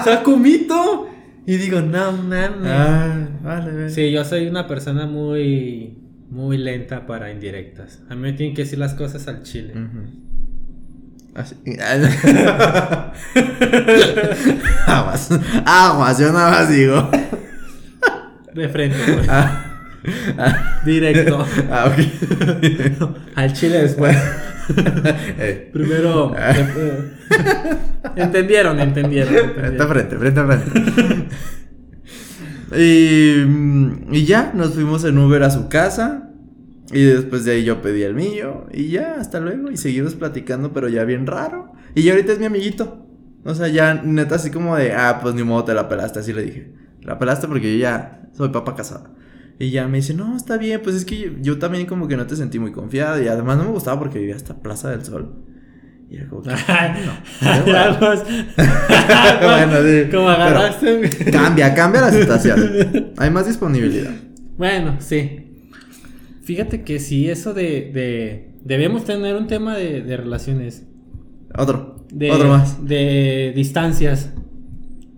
saco 0.05 0.37
mito. 0.37 1.10
Y 1.51 1.57
digo, 1.57 1.81
no 1.81 2.13
mames. 2.13 2.61
Ah, 2.65 3.27
vale, 3.43 3.73
vale. 3.73 3.91
Sí, 3.91 4.13
yo 4.13 4.25
soy 4.25 4.47
una 4.47 4.69
persona 4.69 5.07
muy, 5.07 5.99
muy 6.31 6.57
lenta 6.57 7.09
para 7.09 7.33
indirectas. 7.33 7.99
A 8.09 8.15
mí 8.15 8.21
me 8.21 8.33
tienen 8.35 8.55
que 8.55 8.63
decir 8.63 8.79
las 8.79 8.95
cosas 8.95 9.27
al 9.27 9.43
chile. 9.43 9.75
Así. 11.35 11.57
aguas. 14.87 15.31
Aguas, 15.67 16.19
yo 16.21 16.33
nada 16.33 16.51
más 16.53 16.69
digo. 16.71 17.11
De 18.55 18.69
frente, 18.69 18.97
pues. 19.13 19.29
Ah, 19.29 19.65
ah, 20.39 20.81
Directo. 20.85 21.45
ah, 21.69 21.93
ok. 21.93 21.99
Al 23.35 23.53
chile 23.55 23.83
después. 23.83 24.17
Eh, 25.41 25.69
Primero. 25.73 26.33
eh, 26.39 27.11
entendieron, 28.17 28.81
entendieron. 28.81 29.53
Frente 29.55 29.83
a 29.83 29.87
frente, 29.87 30.17
frente 30.17 30.41
a 30.41 30.47
frente. 30.47 31.29
y, 32.77 33.45
mm, 33.45 34.15
y 34.15 34.25
ya, 34.25 34.53
nos 34.55 34.75
fuimos 34.75 35.05
en 35.05 35.19
Uber 35.19 35.43
a 35.43 35.51
su 35.51 35.69
casa. 35.69 36.31
Y 36.93 37.03
después 37.05 37.45
de 37.45 37.53
ahí 37.53 37.65
yo 37.65 37.83
pedí 37.83 38.03
el 38.03 38.15
mío. 38.15 38.67
Y 38.73 38.89
ya, 38.89 39.15
hasta 39.19 39.41
luego. 39.41 39.71
Y 39.71 39.77
seguimos 39.77 40.15
platicando, 40.15 40.73
pero 40.73 40.89
ya 40.89 41.05
bien 41.05 41.27
raro. 41.27 41.73
Y 41.95 42.03
ya 42.03 42.13
ahorita 42.13 42.33
es 42.33 42.39
mi 42.39 42.47
amiguito. 42.47 43.07
O 43.45 43.55
sea, 43.55 43.69
ya 43.69 43.95
neta 43.95 44.35
así 44.35 44.51
como 44.51 44.77
de, 44.77 44.93
ah, 44.93 45.21
pues 45.23 45.35
ni 45.35 45.45
modo 45.45 45.65
te 45.65 45.75
la 45.75 45.89
pelaste. 45.89 46.19
Así 46.19 46.33
le 46.33 46.43
dije. 46.43 46.73
La 47.03 47.19
pelaste 47.19 47.47
porque 47.47 47.73
yo 47.73 47.79
ya 47.79 48.29
soy 48.33 48.49
papá 48.49 48.75
casada. 48.75 49.11
Y 49.59 49.71
ya 49.71 49.87
me 49.89 49.99
dice, 49.99 50.15
no, 50.15 50.37
está 50.37 50.57
bien, 50.57 50.81
pues 50.83 50.97
es 50.97 51.05
que 51.05 51.19
yo, 51.19 51.31
yo 51.41 51.59
también 51.59 51.85
como 51.87 52.09
que 52.09 52.17
no 52.17 52.27
te 52.27 52.35
sentí 52.35 52.59
muy 52.59 52.73
confiada. 52.73 53.23
Y 53.23 53.29
además 53.29 53.59
no 53.59 53.65
me 53.65 53.71
gustaba 53.71 53.99
porque 53.99 54.19
vivía 54.19 54.37
hasta 54.37 54.61
Plaza 54.61 54.91
del 54.91 55.05
Sol. 55.05 55.35
Y 56.11 56.17
era 56.17 56.29
como 56.29 56.43
que, 56.43 56.51
no. 56.51 56.57
Vas- 58.01 58.25
Bueno, 59.43 59.77
sí, 59.83 60.11
Como 60.11 60.27
pero- 60.27 60.29
agarraste. 60.29 61.11
Cambia, 61.31 61.75
cambia 61.75 62.01
la 62.01 62.11
situación. 62.21 63.13
Hay 63.17 63.31
más 63.31 63.47
disponibilidad. 63.47 64.11
Bueno, 64.57 64.97
sí. 64.99 65.47
Fíjate 66.43 66.83
que 66.83 66.99
sí, 66.99 67.31
eso 67.31 67.55
de. 67.55 67.91
de 67.95 68.51
debemos 68.65 69.05
tener 69.05 69.37
un 69.37 69.47
tema 69.47 69.77
de, 69.77 70.03
de 70.03 70.17
relaciones. 70.17 70.85
Otro. 71.57 72.05
De, 72.13 72.31
Otro 72.33 72.49
más. 72.49 72.85
De 72.87 73.53
distancias. 73.55 74.33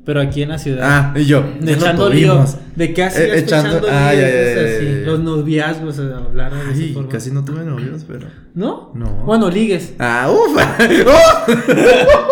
Pero 0.05 0.21
aquí 0.21 0.43
en 0.43 0.49
la 0.49 0.59
ciudad. 0.59 0.81
Ah, 0.83 1.15
y 1.17 1.25
yo. 1.27 1.45
De 1.61 1.75
echando 1.75 2.09
lío. 2.09 2.45
De 2.75 2.93
qué 2.93 3.05
hacías 3.05 3.25
Eh, 3.29 3.39
echando- 3.39 3.79
echando 3.79 3.87
lío, 3.87 3.89
ya, 3.89 4.13
ya, 4.15 4.55
cosas 4.55 4.71
ya, 4.71 4.77
así. 4.77 5.05
Los 5.07 5.21
noviazgos, 5.21 5.99
hablar 6.01 6.53
de 6.53 6.73
esa 6.73 6.83
Ay, 6.83 6.93
forma. 6.93 7.09
casi 7.09 7.31
no 7.31 7.45
tuve 7.45 7.65
novios, 7.65 8.05
pero. 8.09 8.27
¿No? 8.55 8.91
No. 8.95 9.07
Bueno, 9.25 9.49
ligues. 9.49 9.95
Ah, 9.99 10.29
ufa. 10.31 10.77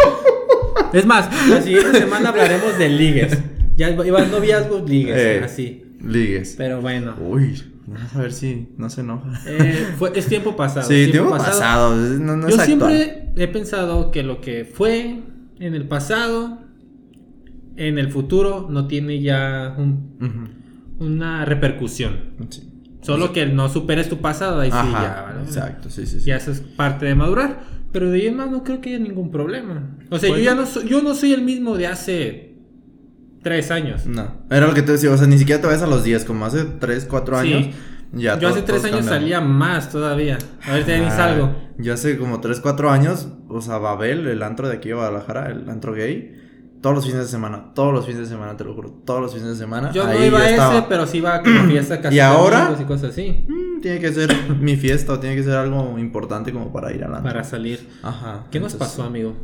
Es 0.93 1.07
más, 1.07 1.29
la 1.49 1.63
siguiente 1.63 1.99
semana 2.01 2.31
hablaremos 2.31 2.77
de 2.77 2.89
ligues. 2.89 3.39
Ya 3.77 3.91
iban 3.91 4.31
noviazgos, 4.31 4.89
ligues. 4.89 5.17
Eh, 5.17 5.41
Así. 5.45 5.85
Ligues. 6.05 6.55
Pero 6.59 6.81
bueno. 6.81 7.15
Uy, 7.21 7.63
vamos 7.87 8.15
a 8.17 8.23
ver 8.23 8.33
si 8.33 8.69
no 8.77 8.91
se 8.91 9.03
enoja. 9.03 9.41
Eh, 9.47 9.87
fue, 9.99 10.11
es 10.17 10.27
tiempo 10.27 10.57
pasado. 10.57 10.89
sí, 10.89 11.09
tiempo 11.13 11.31
pasado. 11.31 11.95
No, 11.95 12.37
no 12.37 12.49
Yo 12.49 12.57
es 12.57 12.63
siempre 12.63 13.29
he 13.37 13.47
pensado 13.49 14.11
que 14.11 14.23
lo 14.25 14.41
que 14.41 14.65
fue 14.65 15.21
en 15.61 15.75
el 15.75 15.87
pasado, 15.87 16.59
en 17.77 17.99
el 17.99 18.11
futuro, 18.11 18.69
no 18.71 18.87
tiene 18.87 19.21
ya 19.21 19.75
un- 19.79 20.51
una 20.99 21.45
repercusión. 21.45 22.35
sí. 22.51 22.67
Solo 23.03 23.33
que 23.33 23.47
no 23.47 23.71
superes 23.71 24.11
tu 24.11 24.19
pasado, 24.19 24.61
ahí 24.61 24.71
sí 24.71 24.77
ya, 24.93 25.25
¿vale? 25.33 25.43
Exacto, 25.47 25.89
sí, 25.89 26.05
sí. 26.07 26.21
sí. 26.21 26.27
Ya 26.27 26.37
eso 26.37 26.51
es 26.53 26.61
parte 26.61 27.07
de 27.07 27.15
madurar. 27.15 27.61
Pero 27.93 28.11
de 28.11 28.21
ahí 28.21 28.27
en 28.27 28.37
más 28.37 28.51
no 28.51 28.63
creo 28.63 28.83
que 28.83 28.91
haya 28.91 28.99
ningún 28.99 29.31
problema. 29.31 29.97
O 30.11 30.19
sea, 30.19 30.29
Pues 30.29 30.43
yo 30.43 30.51
ya 30.51 30.55
no. 30.55 30.67
soy, 30.67 30.87
yo 30.87 31.01
no 31.03 31.15
soy 31.15 31.33
el 31.33 31.41
mismo 31.43 31.77
de 31.79 31.87
hace 31.87 32.55
tres 33.43 33.71
años. 33.71 34.07
No, 34.07 34.43
era 34.51 34.67
lo 34.67 34.75
que 34.75 34.83
te 34.83 34.93
decía, 34.93 35.11
o 35.11 35.17
sea, 35.17 35.27
ni 35.27 35.39
siquiera 35.39 35.63
te 35.63 35.67
ves 35.69 35.81
a 35.81 35.87
los 35.87 36.05
10, 36.05 36.25
como 36.27 36.45
hace 36.45 36.65
3, 36.79 37.07
4 37.09 37.41
Sí. 37.41 37.53
años. 37.55 37.75
Ya 38.13 38.35
yo 38.35 38.41
todo- 38.41 38.51
hace 38.51 38.63
tres 38.63 38.85
años 38.85 39.07
salía 39.07 39.41
más 39.41 39.89
todavía. 39.91 40.37
Ahorita 40.69 40.89
ya 40.89 40.99
ni 40.99 41.07
Ah, 41.07 41.11
salgo. 41.11 41.57
Yo 41.79 41.95
hace 41.95 42.19
como 42.19 42.41
3, 42.41 42.61
4 42.61 42.91
años, 42.91 43.29
o 43.49 43.61
sea, 43.63 43.79
Babel, 43.79 44.27
el 44.27 44.43
antro 44.43 44.69
de 44.69 44.75
aquí 44.77 44.89
de 44.89 44.95
Guadalajara, 44.97 45.51
el 45.51 45.69
antro 45.71 45.95
gay, 45.95 46.37
todos 46.81 46.97
los 46.97 47.05
fines 47.05 47.21
de 47.21 47.29
semana, 47.29 47.73
todos 47.75 47.93
los 47.93 48.07
fines 48.07 48.23
de 48.23 48.27
semana, 48.27 48.57
te 48.57 48.65
lo 48.65 48.75
juro, 48.75 48.91
todos 49.05 49.21
los 49.21 49.33
fines 49.35 49.49
de 49.49 49.57
semana. 49.57 49.93
Yo 49.93 50.07
no 50.07 50.25
iba 50.25 50.39
a 50.39 50.51
estaba. 50.51 50.79
ese, 50.79 50.87
pero 50.89 51.07
sí 51.07 51.19
iba 51.19 51.35
a 51.35 51.43
como 51.43 51.65
fiesta 51.65 52.01
casi 52.03 52.17
¿Y 52.17 52.21
ahora? 52.21 52.77
y 52.81 52.85
cosas 52.85 53.11
así. 53.11 53.45
Mm, 53.49 53.81
tiene 53.81 54.01
que 54.01 54.13
ser 54.13 54.35
mi 54.61 54.77
fiesta 54.77 55.13
o 55.13 55.21
tiene 55.21 55.37
que 55.37 55.43
ser 55.43 55.55
algo 55.55 55.99
importante 55.99 56.53
como 56.53 56.73
para 56.73 56.93
ir 56.93 57.05
al 57.05 57.15
antro. 57.15 57.31
Para 57.31 57.45
salir. 57.45 57.87
Ajá. 58.03 58.47
¿Qué 58.51 58.61
nos 58.61 58.75
pasó, 58.75 59.03
amigo? 59.03 59.37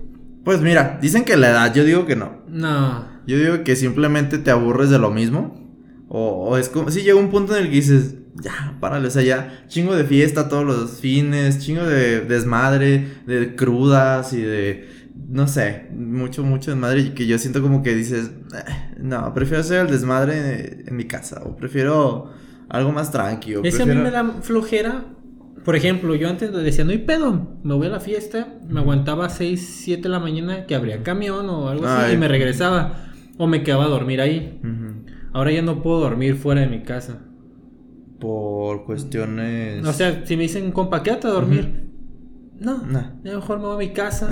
Pues 0.45 0.61
mira, 0.61 0.99
dicen 1.03 1.25
que 1.25 1.37
la 1.37 1.51
edad, 1.51 1.75
yo 1.75 1.85
digo 1.85 2.07
que 2.07 2.17
no. 2.17 2.43
No. 2.49 3.05
Yo 3.27 3.37
digo 3.37 3.65
que 3.65 3.77
simplemente 3.77 4.39
te 4.39 4.51
aburres 4.51 4.91
de 4.91 4.99
lo 4.99 5.11
mismo. 5.11 5.63
O, 6.09 6.51
o 6.51 6.57
es 6.57 6.69
como, 6.69 6.91
si 6.91 7.03
llega 7.03 7.19
un 7.19 7.31
punto 7.31 7.57
en 7.57 7.65
el 7.65 7.71
que 7.71 7.77
dices, 7.77 8.15
ya, 8.41 8.77
párale, 8.81 9.09
o 9.09 9.11
sea, 9.11 9.23
ya, 9.23 9.65
chingo 9.69 9.95
de 9.95 10.05
fiesta 10.05 10.49
todos 10.49 10.65
los 10.65 11.01
fines, 11.01 11.59
chingo 11.59 11.83
de 11.85 12.21
desmadre, 12.21 13.09
de 13.27 13.57
crudas 13.57 14.33
y 14.33 14.41
de, 14.41 14.96
no 15.29 15.49
sé, 15.49 15.89
mucho, 15.95 16.43
mucho 16.45 16.71
desmadre 16.71 17.01
y 17.01 17.11
que 17.11 17.27
yo 17.27 17.39
siento 17.39 17.63
como 17.63 17.83
que 17.83 17.95
dices, 17.95 18.31
"Eh, 18.55 18.95
no, 19.01 19.33
prefiero 19.35 19.61
hacer 19.61 19.87
el 19.87 19.91
desmadre 19.93 20.85
en 20.87 20.97
mi 20.97 21.05
casa 21.05 21.43
o 21.45 21.57
prefiero 21.57 22.31
algo 22.69 22.93
más 22.93 23.11
tranquilo. 23.13 23.61
Ese 23.65 23.83
a 23.83 23.87
mí 23.87 23.95
me 23.95 24.11
da 24.11 24.25
flojera. 24.43 25.05
Por 25.65 25.75
ejemplo, 25.75 26.15
yo 26.15 26.29
antes 26.29 26.53
decía, 26.53 26.85
no 26.85 26.93
hay 26.93 26.99
pedo, 26.99 27.59
me 27.65 27.75
voy 27.75 27.89
a 27.89 27.91
la 27.91 27.99
fiesta, 28.01 28.57
me 28.69 28.79
aguantaba 28.81 29.29
6, 29.29 29.81
7 29.85 30.03
de 30.05 30.09
la 30.11 30.21
mañana 30.21 30.65
que 30.67 30.77
abría 30.77 31.03
camión 31.03 31.49
o 31.51 31.69
algo 31.69 31.87
así 31.87 32.15
y 32.15 32.17
me 32.17 32.29
regresaba. 32.29 33.03
O 33.39 33.47
me 33.49 33.63
quedaba 33.65 33.85
a 33.85 33.89
dormir 33.89 34.21
ahí. 34.21 34.61
Ahora 35.33 35.51
ya 35.53 35.63
no 35.63 35.83
puedo 35.83 36.01
dormir 36.01 36.37
fuera 36.37 36.61
de 36.63 36.69
mi 36.69 36.83
casa. 36.85 37.19
Por 38.21 38.85
cuestiones... 38.85 39.85
O 39.87 39.93
sea, 39.93 40.25
si 40.25 40.37
me 40.37 40.45
dicen, 40.45 40.73
compa, 40.73 41.03
quédate 41.03 41.27
a 41.27 41.31
dormir. 41.31 41.91
No, 42.59 42.83
Nah. 42.87 43.11
ya 43.23 43.35
mejor 43.35 43.59
me 43.59 43.65
voy 43.67 43.75
a 43.75 43.89
mi 43.89 43.93
casa. 43.93 44.29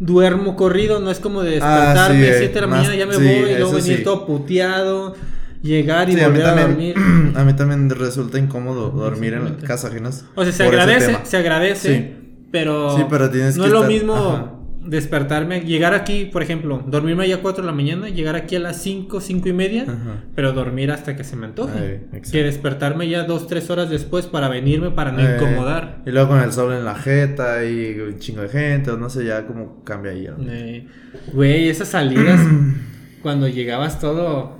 Duermo 0.00 0.56
corrido, 0.56 0.98
no 0.98 1.10
es 1.10 1.20
como 1.20 1.42
de 1.42 1.58
Ah, 1.62 1.78
despertarme 1.94 2.24
sí, 2.24 2.30
eh, 2.30 2.34
7 2.38 2.54
de 2.54 2.60
la 2.62 2.66
mañana, 2.66 2.96
ya 2.96 3.06
me 3.06 3.14
sí, 3.14 3.22
voy 3.22 3.50
y 3.50 3.54
luego 3.58 3.72
venir 3.72 3.98
sí. 3.98 4.02
todo 4.02 4.26
puteado, 4.26 5.14
llegar 5.62 6.08
y 6.10 6.18
a 6.18 6.26
volver 6.28 6.46
a 6.46 6.54
también, 6.56 6.94
dormir. 6.94 7.36
a 7.36 7.44
mí 7.44 7.52
también 7.52 7.90
resulta 7.90 8.38
incómodo 8.38 8.90
dormir 8.90 9.34
en 9.34 9.40
Exactamente. 9.40 9.66
casa 9.66 9.88
ajenas. 9.88 10.24
O 10.34 10.42
sea, 10.42 10.52
se 10.52 10.62
agradece, 10.64 11.18
se 11.22 11.36
agradece, 11.36 11.94
Sí. 11.98 12.46
pero, 12.50 13.06
pero 13.10 13.30
tienes 13.30 13.56
no 13.58 13.64
que 13.64 13.68
es 13.68 13.72
lo 13.74 13.82
mismo 13.84 14.14
ajá. 14.14 14.52
Despertarme, 14.84 15.60
llegar 15.60 15.92
aquí, 15.94 16.24
por 16.24 16.42
ejemplo, 16.42 16.82
dormirme 16.86 17.28
ya 17.28 17.36
a 17.36 17.40
4 17.42 17.62
de 17.62 17.66
la 17.66 17.74
mañana, 17.74 18.08
llegar 18.08 18.34
aquí 18.34 18.56
a 18.56 18.60
las 18.60 18.80
5, 18.82 19.20
5 19.20 19.48
y 19.48 19.52
media, 19.52 19.82
Ajá. 19.82 20.24
pero 20.34 20.52
dormir 20.52 20.90
hasta 20.90 21.16
que 21.16 21.24
se 21.24 21.36
me 21.36 21.46
antoje. 21.46 22.06
Ay, 22.12 22.20
que 22.22 22.42
despertarme 22.42 23.08
ya 23.08 23.24
2, 23.24 23.46
3 23.46 23.70
horas 23.70 23.90
después 23.90 24.26
para 24.26 24.48
venirme, 24.48 24.90
para 24.90 25.12
no 25.12 25.20
Eh, 25.20 25.36
incomodar. 25.36 26.02
Y 26.06 26.10
luego 26.10 26.30
con 26.30 26.40
el 26.40 26.52
sol 26.52 26.72
en 26.72 26.84
la 26.84 26.94
jeta 26.94 27.64
y 27.64 27.98
un 28.00 28.18
chingo 28.18 28.42
de 28.42 28.48
gente, 28.48 28.90
o 28.90 28.96
no 28.96 29.10
sé, 29.10 29.24
ya 29.26 29.46
como 29.46 29.84
cambia 29.84 30.12
ahí. 30.12 30.26
¿no? 30.36 30.50
Eh, 30.50 30.86
Güey, 31.32 31.68
esas 31.68 31.88
salidas, 31.88 32.40
cuando 33.22 33.48
llegabas 33.48 34.00
todo 34.00 34.58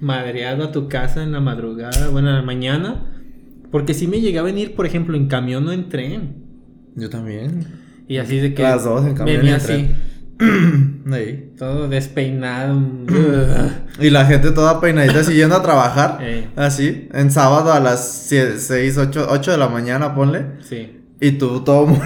madreado 0.00 0.64
a 0.64 0.72
tu 0.72 0.88
casa 0.88 1.22
en 1.24 1.32
la 1.32 1.40
madrugada, 1.40 2.08
bueno, 2.10 2.28
en 2.28 2.36
la 2.36 2.42
mañana, 2.42 3.12
porque 3.72 3.92
sí 3.92 4.06
me 4.06 4.20
llegué 4.20 4.38
a 4.38 4.42
venir, 4.42 4.74
por 4.76 4.86
ejemplo, 4.86 5.16
en 5.16 5.26
camión 5.26 5.66
o 5.66 5.72
en 5.72 5.88
tren. 5.88 6.44
Yo 6.94 7.10
también. 7.10 7.66
Y 8.08 8.16
así 8.18 8.38
de 8.38 8.54
que 8.54 8.62
Las 8.62 8.84
dos, 8.84 9.06
en 9.06 9.14
camión 9.14 9.36
venía 9.38 9.54
en 9.56 9.60
así. 9.60 9.90
Ahí. 11.12 11.52
todo 11.58 11.88
despeinado. 11.88 12.80
Y 14.00 14.10
la 14.10 14.26
gente 14.26 14.52
toda 14.52 14.80
peinadita 14.80 15.24
siguiendo 15.24 15.56
a 15.56 15.62
trabajar. 15.62 16.20
Así, 16.54 17.08
en 17.12 17.30
sábado 17.32 17.72
a 17.72 17.80
las 17.80 18.08
6, 18.28 18.96
8, 18.96 19.26
8 19.28 19.50
de 19.50 19.58
la 19.58 19.68
mañana, 19.68 20.14
ponle. 20.14 20.44
sí. 20.62 20.94
Y 21.20 21.32
tú 21.32 21.64
todo 21.64 21.88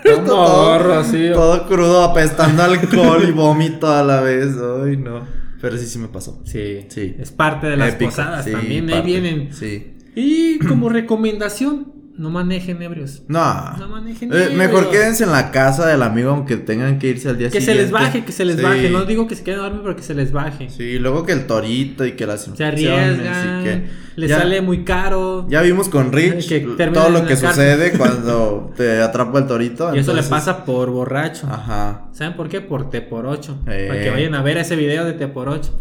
Todo 0.04 0.78
morro, 0.78 0.94
así. 0.94 1.30
todo 1.34 1.66
crudo, 1.66 2.04
apestando 2.04 2.62
alcohol 2.62 3.22
y 3.28 3.32
vómito 3.32 3.88
a 3.92 4.02
la 4.04 4.20
vez. 4.20 4.54
Ay, 4.84 4.96
no. 4.96 5.26
Pero 5.60 5.76
sí, 5.76 5.86
sí 5.86 5.98
me 5.98 6.06
pasó. 6.08 6.40
Sí, 6.46 6.86
Sí. 6.88 7.16
es 7.18 7.32
parte 7.32 7.66
de 7.66 7.76
las 7.76 7.94
Épico, 7.94 8.10
posadas 8.10 8.44
sí, 8.46 8.52
también, 8.52 8.88
ahí 8.90 9.02
vienen. 9.02 9.52
Sí. 9.52 9.94
Y 10.14 10.58
como 10.60 10.88
recomendación, 10.88 11.92
no 12.20 12.28
manejen 12.30 12.82
ebrios. 12.82 13.22
No. 13.28 13.76
No 13.78 13.88
manejen 13.88 14.30
Eh, 14.32 14.50
mejor 14.54 14.84
ebrios. 14.84 14.88
quédense 14.92 15.24
en 15.24 15.32
la 15.32 15.50
casa 15.50 15.86
del 15.86 16.02
amigo 16.02 16.30
aunque 16.30 16.56
tengan 16.58 16.98
que 16.98 17.08
irse 17.08 17.30
al 17.30 17.38
día 17.38 17.48
Que 17.48 17.60
se 17.60 17.72
siguiente. 17.72 17.82
les 17.84 17.90
baje, 17.92 18.24
que 18.24 18.32
se 18.32 18.44
les 18.44 18.56
Sí. 18.56 18.62
baje. 18.62 18.90
No 18.90 19.04
digo 19.06 19.26
que 19.26 19.34
se 19.36 19.42
queden 19.42 19.60
a 19.60 19.62
dormir, 19.62 19.80
pero 19.82 19.96
que 19.96 20.02
se 20.02 20.14
les 20.14 20.30
baje. 20.30 20.68
Sí, 20.68 20.98
luego 20.98 21.24
que 21.24 21.32
el 21.32 21.46
torito 21.46 22.04
y 22.04 22.12
que 22.12 22.26
las 22.26 22.42
Se 22.54 22.62
arriesgan, 22.64 23.60
y 23.60 23.64
que 23.64 23.82
les 24.16 24.28
ya- 24.30 24.38
sale 24.38 24.60
muy 24.60 24.84
caro. 24.84 25.46
Ya 25.48 25.62
vimos 25.62 25.88
con 25.88 26.12
Rich 26.12 26.48
Que 26.48 26.60
todo 26.92 27.08
lo 27.08 27.26
que 27.26 27.36
sucede 27.36 27.92
cuando 27.98 28.72
te 28.76 29.00
atrapa 29.00 29.38
el 29.38 29.46
torito. 29.46 29.94
y 29.96 30.00
eso 30.00 30.12
le 30.12 30.22
pasa 30.22 30.64
por 30.66 30.90
borracho. 30.90 31.46
Ajá. 31.50 32.08
¿Saben 32.12 32.36
por 32.36 32.48
qué? 32.50 32.60
Por 32.60 32.90
T 32.90 33.00
por 33.00 33.24
8. 33.26 33.58
Eh. 33.66 33.86
Para 33.88 34.00
que 34.02 34.10
vayan 34.10 34.34
a 34.34 34.42
ver 34.42 34.58
ese 34.58 34.76
video 34.76 35.04
de 35.06 35.14
T 35.14 35.26
por 35.28 35.48
8. 35.48 35.76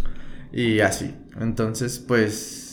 Y 0.54 0.80
así. 0.80 1.14
Entonces, 1.40 2.00
pues. 2.08 2.68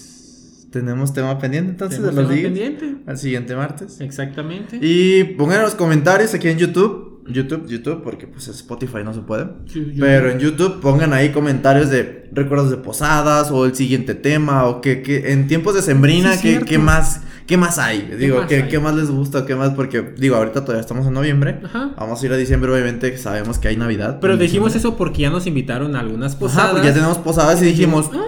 Tenemos 0.80 1.14
tema 1.14 1.38
pendiente 1.38 1.70
entonces 1.70 2.02
de 2.02 2.12
los 2.12 2.26
pendiente. 2.26 2.96
Al 3.06 3.16
siguiente 3.16 3.56
martes. 3.56 3.98
Exactamente. 4.00 4.78
Y 4.82 5.24
pongan 5.24 5.56
en 5.58 5.62
los 5.62 5.74
comentarios 5.74 6.34
aquí 6.34 6.48
en 6.48 6.58
YouTube. 6.58 7.22
YouTube, 7.28 7.66
YouTube, 7.66 8.02
porque 8.04 8.26
pues 8.26 8.46
Spotify 8.48 8.98
no 9.02 9.14
se 9.14 9.20
puede. 9.20 9.46
Sí. 9.72 9.94
Pero 9.98 10.30
en 10.30 10.38
YouTube 10.38 10.80
pongan 10.80 11.14
ahí 11.14 11.30
comentarios 11.32 11.88
de 11.88 12.28
recuerdos 12.30 12.70
de 12.70 12.76
posadas 12.76 13.50
o 13.50 13.64
el 13.64 13.74
siguiente 13.74 14.14
tema 14.14 14.66
o 14.66 14.80
que, 14.82 15.00
que 15.02 15.32
en 15.32 15.48
tiempos 15.48 15.74
de 15.74 15.80
sembrina, 15.82 16.34
Sí, 16.34 16.42
¿qué, 16.42 16.48
cierto. 16.50 16.66
qué 16.66 16.78
más, 16.78 17.22
¿qué 17.46 17.56
más 17.56 17.78
hay? 17.78 18.14
Digo, 18.18 18.36
más 18.40 18.46
¿qué, 18.48 18.56
hay? 18.64 18.68
qué 18.68 18.78
más 18.78 18.94
les 18.94 19.10
gusta? 19.10 19.44
¿Qué 19.46 19.56
más? 19.56 19.70
Porque 19.70 20.02
digo, 20.18 20.36
ahorita 20.36 20.60
todavía 20.60 20.82
estamos 20.82 21.06
en 21.06 21.14
noviembre. 21.14 21.58
Ajá. 21.64 21.94
Vamos 21.98 22.22
a 22.22 22.26
ir 22.26 22.32
a 22.32 22.36
diciembre, 22.36 22.70
obviamente, 22.70 23.10
que 23.10 23.18
sabemos 23.18 23.58
que 23.58 23.68
hay 23.68 23.76
Navidad. 23.78 24.18
Pero 24.20 24.36
dijimos 24.36 24.74
diciembre. 24.74 24.90
eso 24.90 24.96
porque 24.98 25.22
ya 25.22 25.30
nos 25.30 25.46
invitaron 25.48 25.96
a 25.96 26.00
algunas 26.00 26.32
Ajá, 26.32 26.38
posadas. 26.40 26.70
porque 26.72 26.86
ya 26.88 26.94
tenemos 26.94 27.16
posadas 27.18 27.60
y 27.62 27.64
dijimos, 27.64 28.10
Ah, 28.14 28.24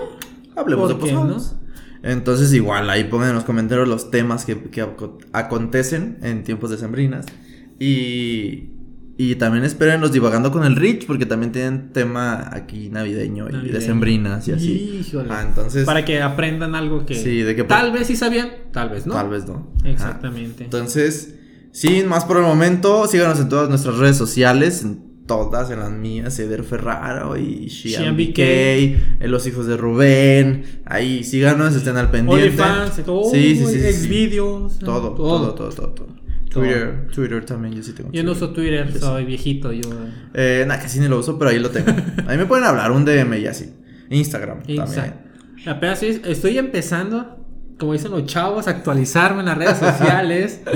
hablemos 0.57 0.89
de 0.89 0.95
¿por 0.97 1.07
qué 1.09 1.15
posadas. 1.15 1.55
Entonces, 2.03 2.53
igual, 2.53 2.89
ahí 2.91 3.05
pongan 3.05 3.31
en 3.31 3.35
los 3.35 3.45
comentarios 3.45 3.89
los 3.89 4.11
temas 4.11 4.45
que, 4.45 4.57
que 4.71 4.83
aco- 4.83 5.19
acontecen 5.33 6.19
en 6.23 6.45
tiempos 6.45 6.71
de 6.71 6.79
sembrinas. 6.79 7.27
Y, 7.79 8.71
y 9.17 9.35
también 9.37 9.65
esperen 9.65 10.01
los 10.01 10.13
divagando 10.13 10.51
con 10.53 10.65
el 10.65 10.77
Rich, 10.77 11.07
porque 11.07 11.27
también 11.27 11.53
tienen 11.53 11.93
tema 11.93 12.51
aquí 12.53 12.89
navideño 12.89 13.49
y 13.51 13.69
de 13.69 13.81
sembrinas 13.81 14.47
y 14.49 14.53
así. 14.53 15.03
Híjole. 15.09 15.29
Ah, 15.33 15.43
entonces, 15.47 15.85
Para 15.85 16.05
que 16.05 16.21
aprendan 16.23 16.75
algo 16.75 17.05
que. 17.07 17.15
Sí, 17.17 17.43
de 17.43 17.57
que- 17.57 17.65
Tal 17.65 17.93
vez 17.93 18.07
sí 18.07 18.17
sabían, 18.17 18.49
tal 18.73 18.91
vez 18.91 19.07
no. 19.07 19.15
tal 19.15 19.29
vez 19.29 19.47
no. 19.47 19.73
Exactamente. 19.85 20.65
Entonces, 20.65 21.35
sin 21.73 22.09
más 22.09 22.25
por 22.25 22.37
el 22.37 22.45
momento, 22.45 23.07
síganos 23.09 23.41
en 23.41 23.49
todas 23.49 23.69
nuestras 23.69 23.97
redes 23.99 24.17
sociales, 24.17 24.83
en 24.83 25.08
todas, 25.29 25.71
en 25.71 25.79
las 25.79 25.93
mías, 25.93 26.37
Eder 26.41 26.65
Ferraro 26.65 27.37
y 27.37 27.67
Shian 27.67 28.17
BK, 28.17 28.39
en 28.41 29.31
Los 29.31 29.47
Hijos 29.47 29.67
de 29.67 29.77
Rubén, 29.77 30.65
ahí 30.85 31.23
síganos, 31.23 31.77
estén 31.77 31.97
al 31.97 32.11
pendiente. 32.11 32.47
OnlyFans, 32.47 32.95
sí, 33.31 33.55
sí, 33.55 33.65
sí, 33.65 33.81
sí. 33.81 33.93
Xvideos. 33.93 34.81
Todo, 34.81 35.13
todo, 35.13 35.55
todo, 35.55 35.69
todo, 35.71 35.89
todo. 35.91 36.19
Twitter, 36.49 37.07
Twitter 37.15 37.45
también, 37.45 37.75
yo 37.75 37.83
sí 37.83 37.93
tengo 37.93 38.11
Yo 38.11 38.25
no 38.25 38.33
uso 38.33 38.51
Twitter, 38.51 38.91
soy 38.99 39.25
viejito. 39.25 39.73
Yo. 39.73 39.89
Eh, 40.35 40.65
nada, 40.67 40.81
casi 40.81 40.99
ni 40.99 41.07
lo 41.07 41.19
uso, 41.19 41.39
pero 41.39 41.51
ahí 41.51 41.59
lo 41.59 41.71
tengo. 41.71 41.93
Ahí 42.27 42.37
me 42.37 42.47
pueden 42.47 42.65
hablar, 42.65 42.91
un 42.91 43.05
DM 43.05 43.39
y 43.39 43.47
así. 43.47 43.73
Instagram 44.11 44.63
también. 44.63 45.15
Apenas 45.67 46.03
estoy, 46.03 46.57
empezando, 46.57 47.45
como 47.79 47.93
dicen 47.93 48.11
los 48.11 48.25
chavos, 48.25 48.67
a 48.67 48.71
actualizarme 48.71 49.41
en 49.41 49.47
las 49.47 49.59
redes 49.59 49.79
sociales. 49.79 50.63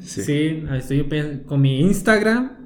Sí. 0.00 0.64
estoy 0.72 1.42
con 1.46 1.60
mi 1.60 1.80
Instagram. 1.80 2.59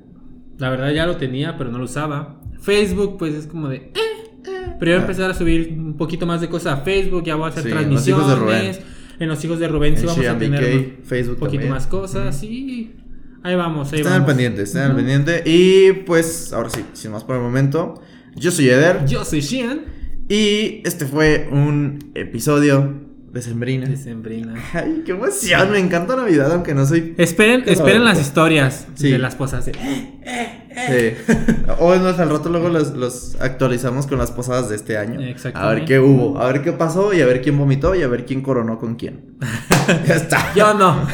La 0.59 0.70
verdad 0.70 0.92
ya 0.92 1.07
lo 1.07 1.16
tenía, 1.16 1.57
pero 1.59 1.70
no 1.70 1.78
lo 1.78 1.84
usaba. 1.84 2.40
Facebook, 2.61 3.16
pues 3.18 3.34
es 3.34 3.46
como 3.46 3.68
de. 3.68 3.76
eh, 3.76 3.92
eh. 3.94 4.40
Pero 4.78 4.92
yo 4.92 4.96
voy 4.98 4.98
a 4.98 5.00
empezar 5.00 5.30
a 5.30 5.34
subir 5.34 5.74
un 5.76 5.96
poquito 5.96 6.26
más 6.26 6.40
de 6.40 6.48
cosas 6.48 6.78
a 6.80 6.82
Facebook. 6.82 7.24
Ya 7.24 7.36
voy 7.36 7.46
a 7.46 7.48
hacer 7.48 7.62
Sí, 7.64 7.68
en 7.70 7.90
Los 7.90 8.09
Hijos 8.09 8.26
transmisiones. 8.26 8.28
de 8.28 8.82
Rubén. 8.82 8.94
En 9.20 9.28
los 9.28 9.44
hijos 9.44 9.59
de 9.61 9.68
Rubén 9.68 9.96
sí 9.96 10.07
vamos 10.07 10.26
a 10.26 10.38
tener 10.38 10.96
Facebook 11.05 11.34
un 11.34 11.40
poquito 11.40 11.52
también. 11.62 11.70
más 11.72 11.86
cosas. 11.86 12.36
Sí. 12.38 12.94
Ahí 13.42 13.55
vamos, 13.57 13.92
ahí 13.92 14.00
Estén 14.00 14.12
al 14.12 14.20
vamos. 14.20 14.34
pendiente, 14.34 14.62
estén 14.62 14.82
al 14.82 14.88
Ujú. 14.90 14.96
pendiente. 14.96 15.42
Y 15.44 15.92
pues, 16.05 16.52
ahora 16.52 16.70
sí, 16.70 16.84
sin 16.94 17.12
más 17.12 17.22
por 17.24 17.36
el 17.36 17.42
momento, 17.42 18.00
yo 18.34 18.50
soy 18.50 18.70
Eder. 18.70 19.05
Yo 19.07 19.24
soy 19.24 19.40
Shian. 19.40 19.82
Y 20.28 20.80
este 20.84 21.05
fue 21.05 21.48
un 21.52 21.98
episodio 22.14 23.03
de 23.35 23.43
Sembrina. 23.43 23.87
Decembrina. 23.89 24.55
Ay, 24.72 25.03
qué 25.05 25.11
emoción, 25.11 25.72
me 25.72 25.80
encanta 25.80 26.14
Navidad, 26.14 26.53
aunque 26.53 26.72
no 26.72 26.87
soy. 26.87 27.14
Esperen, 27.18 27.64
esperen 27.66 28.05
las 28.05 28.20
historias 28.20 28.87
Sí. 28.95 29.11
de 29.11 29.18
las 29.18 29.35
cosas 29.35 29.66
de. 29.66 29.72
Sí. 29.72 31.35
o 31.80 31.95
es 31.95 32.01
más, 32.01 32.18
al 32.20 32.30
rato 32.30 32.49
luego 32.49 32.68
los, 32.68 32.93
los 32.95 33.37
actualizamos 33.41 34.07
con 34.07 34.18
las 34.18 34.30
posadas 34.30 34.68
de 34.68 34.76
este 34.76 34.97
año. 34.99 35.20
Exactamente. 35.20 35.59
A 35.59 35.74
ver 35.74 35.85
qué 35.85 35.99
hubo, 35.99 36.39
a 36.39 36.47
ver 36.53 36.62
qué 36.62 36.72
pasó 36.72 37.12
y 37.12 37.20
a 37.22 37.26
ver 37.26 37.43
quién 37.43 37.59
vomitó 37.59 37.97
y 37.97 38.03
a 38.03 38.09
ver 38.09 38.24
quién 38.24 38.41
coronó 38.41 38.78
con 38.78 38.95
quién. 38.95 39.37
ya 40.07 40.14
está. 40.14 40.55
Yo 40.55 40.72
no. 40.74 40.95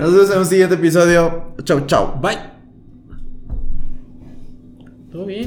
Nos 0.00 0.10
vemos 0.14 0.30
en 0.32 0.38
un 0.38 0.46
siguiente 0.46 0.76
episodio. 0.76 1.54
Chau, 1.64 1.84
chau. 1.86 2.18
Bye. 2.18 2.38
¿Todo 5.12 5.26
bien? 5.26 5.42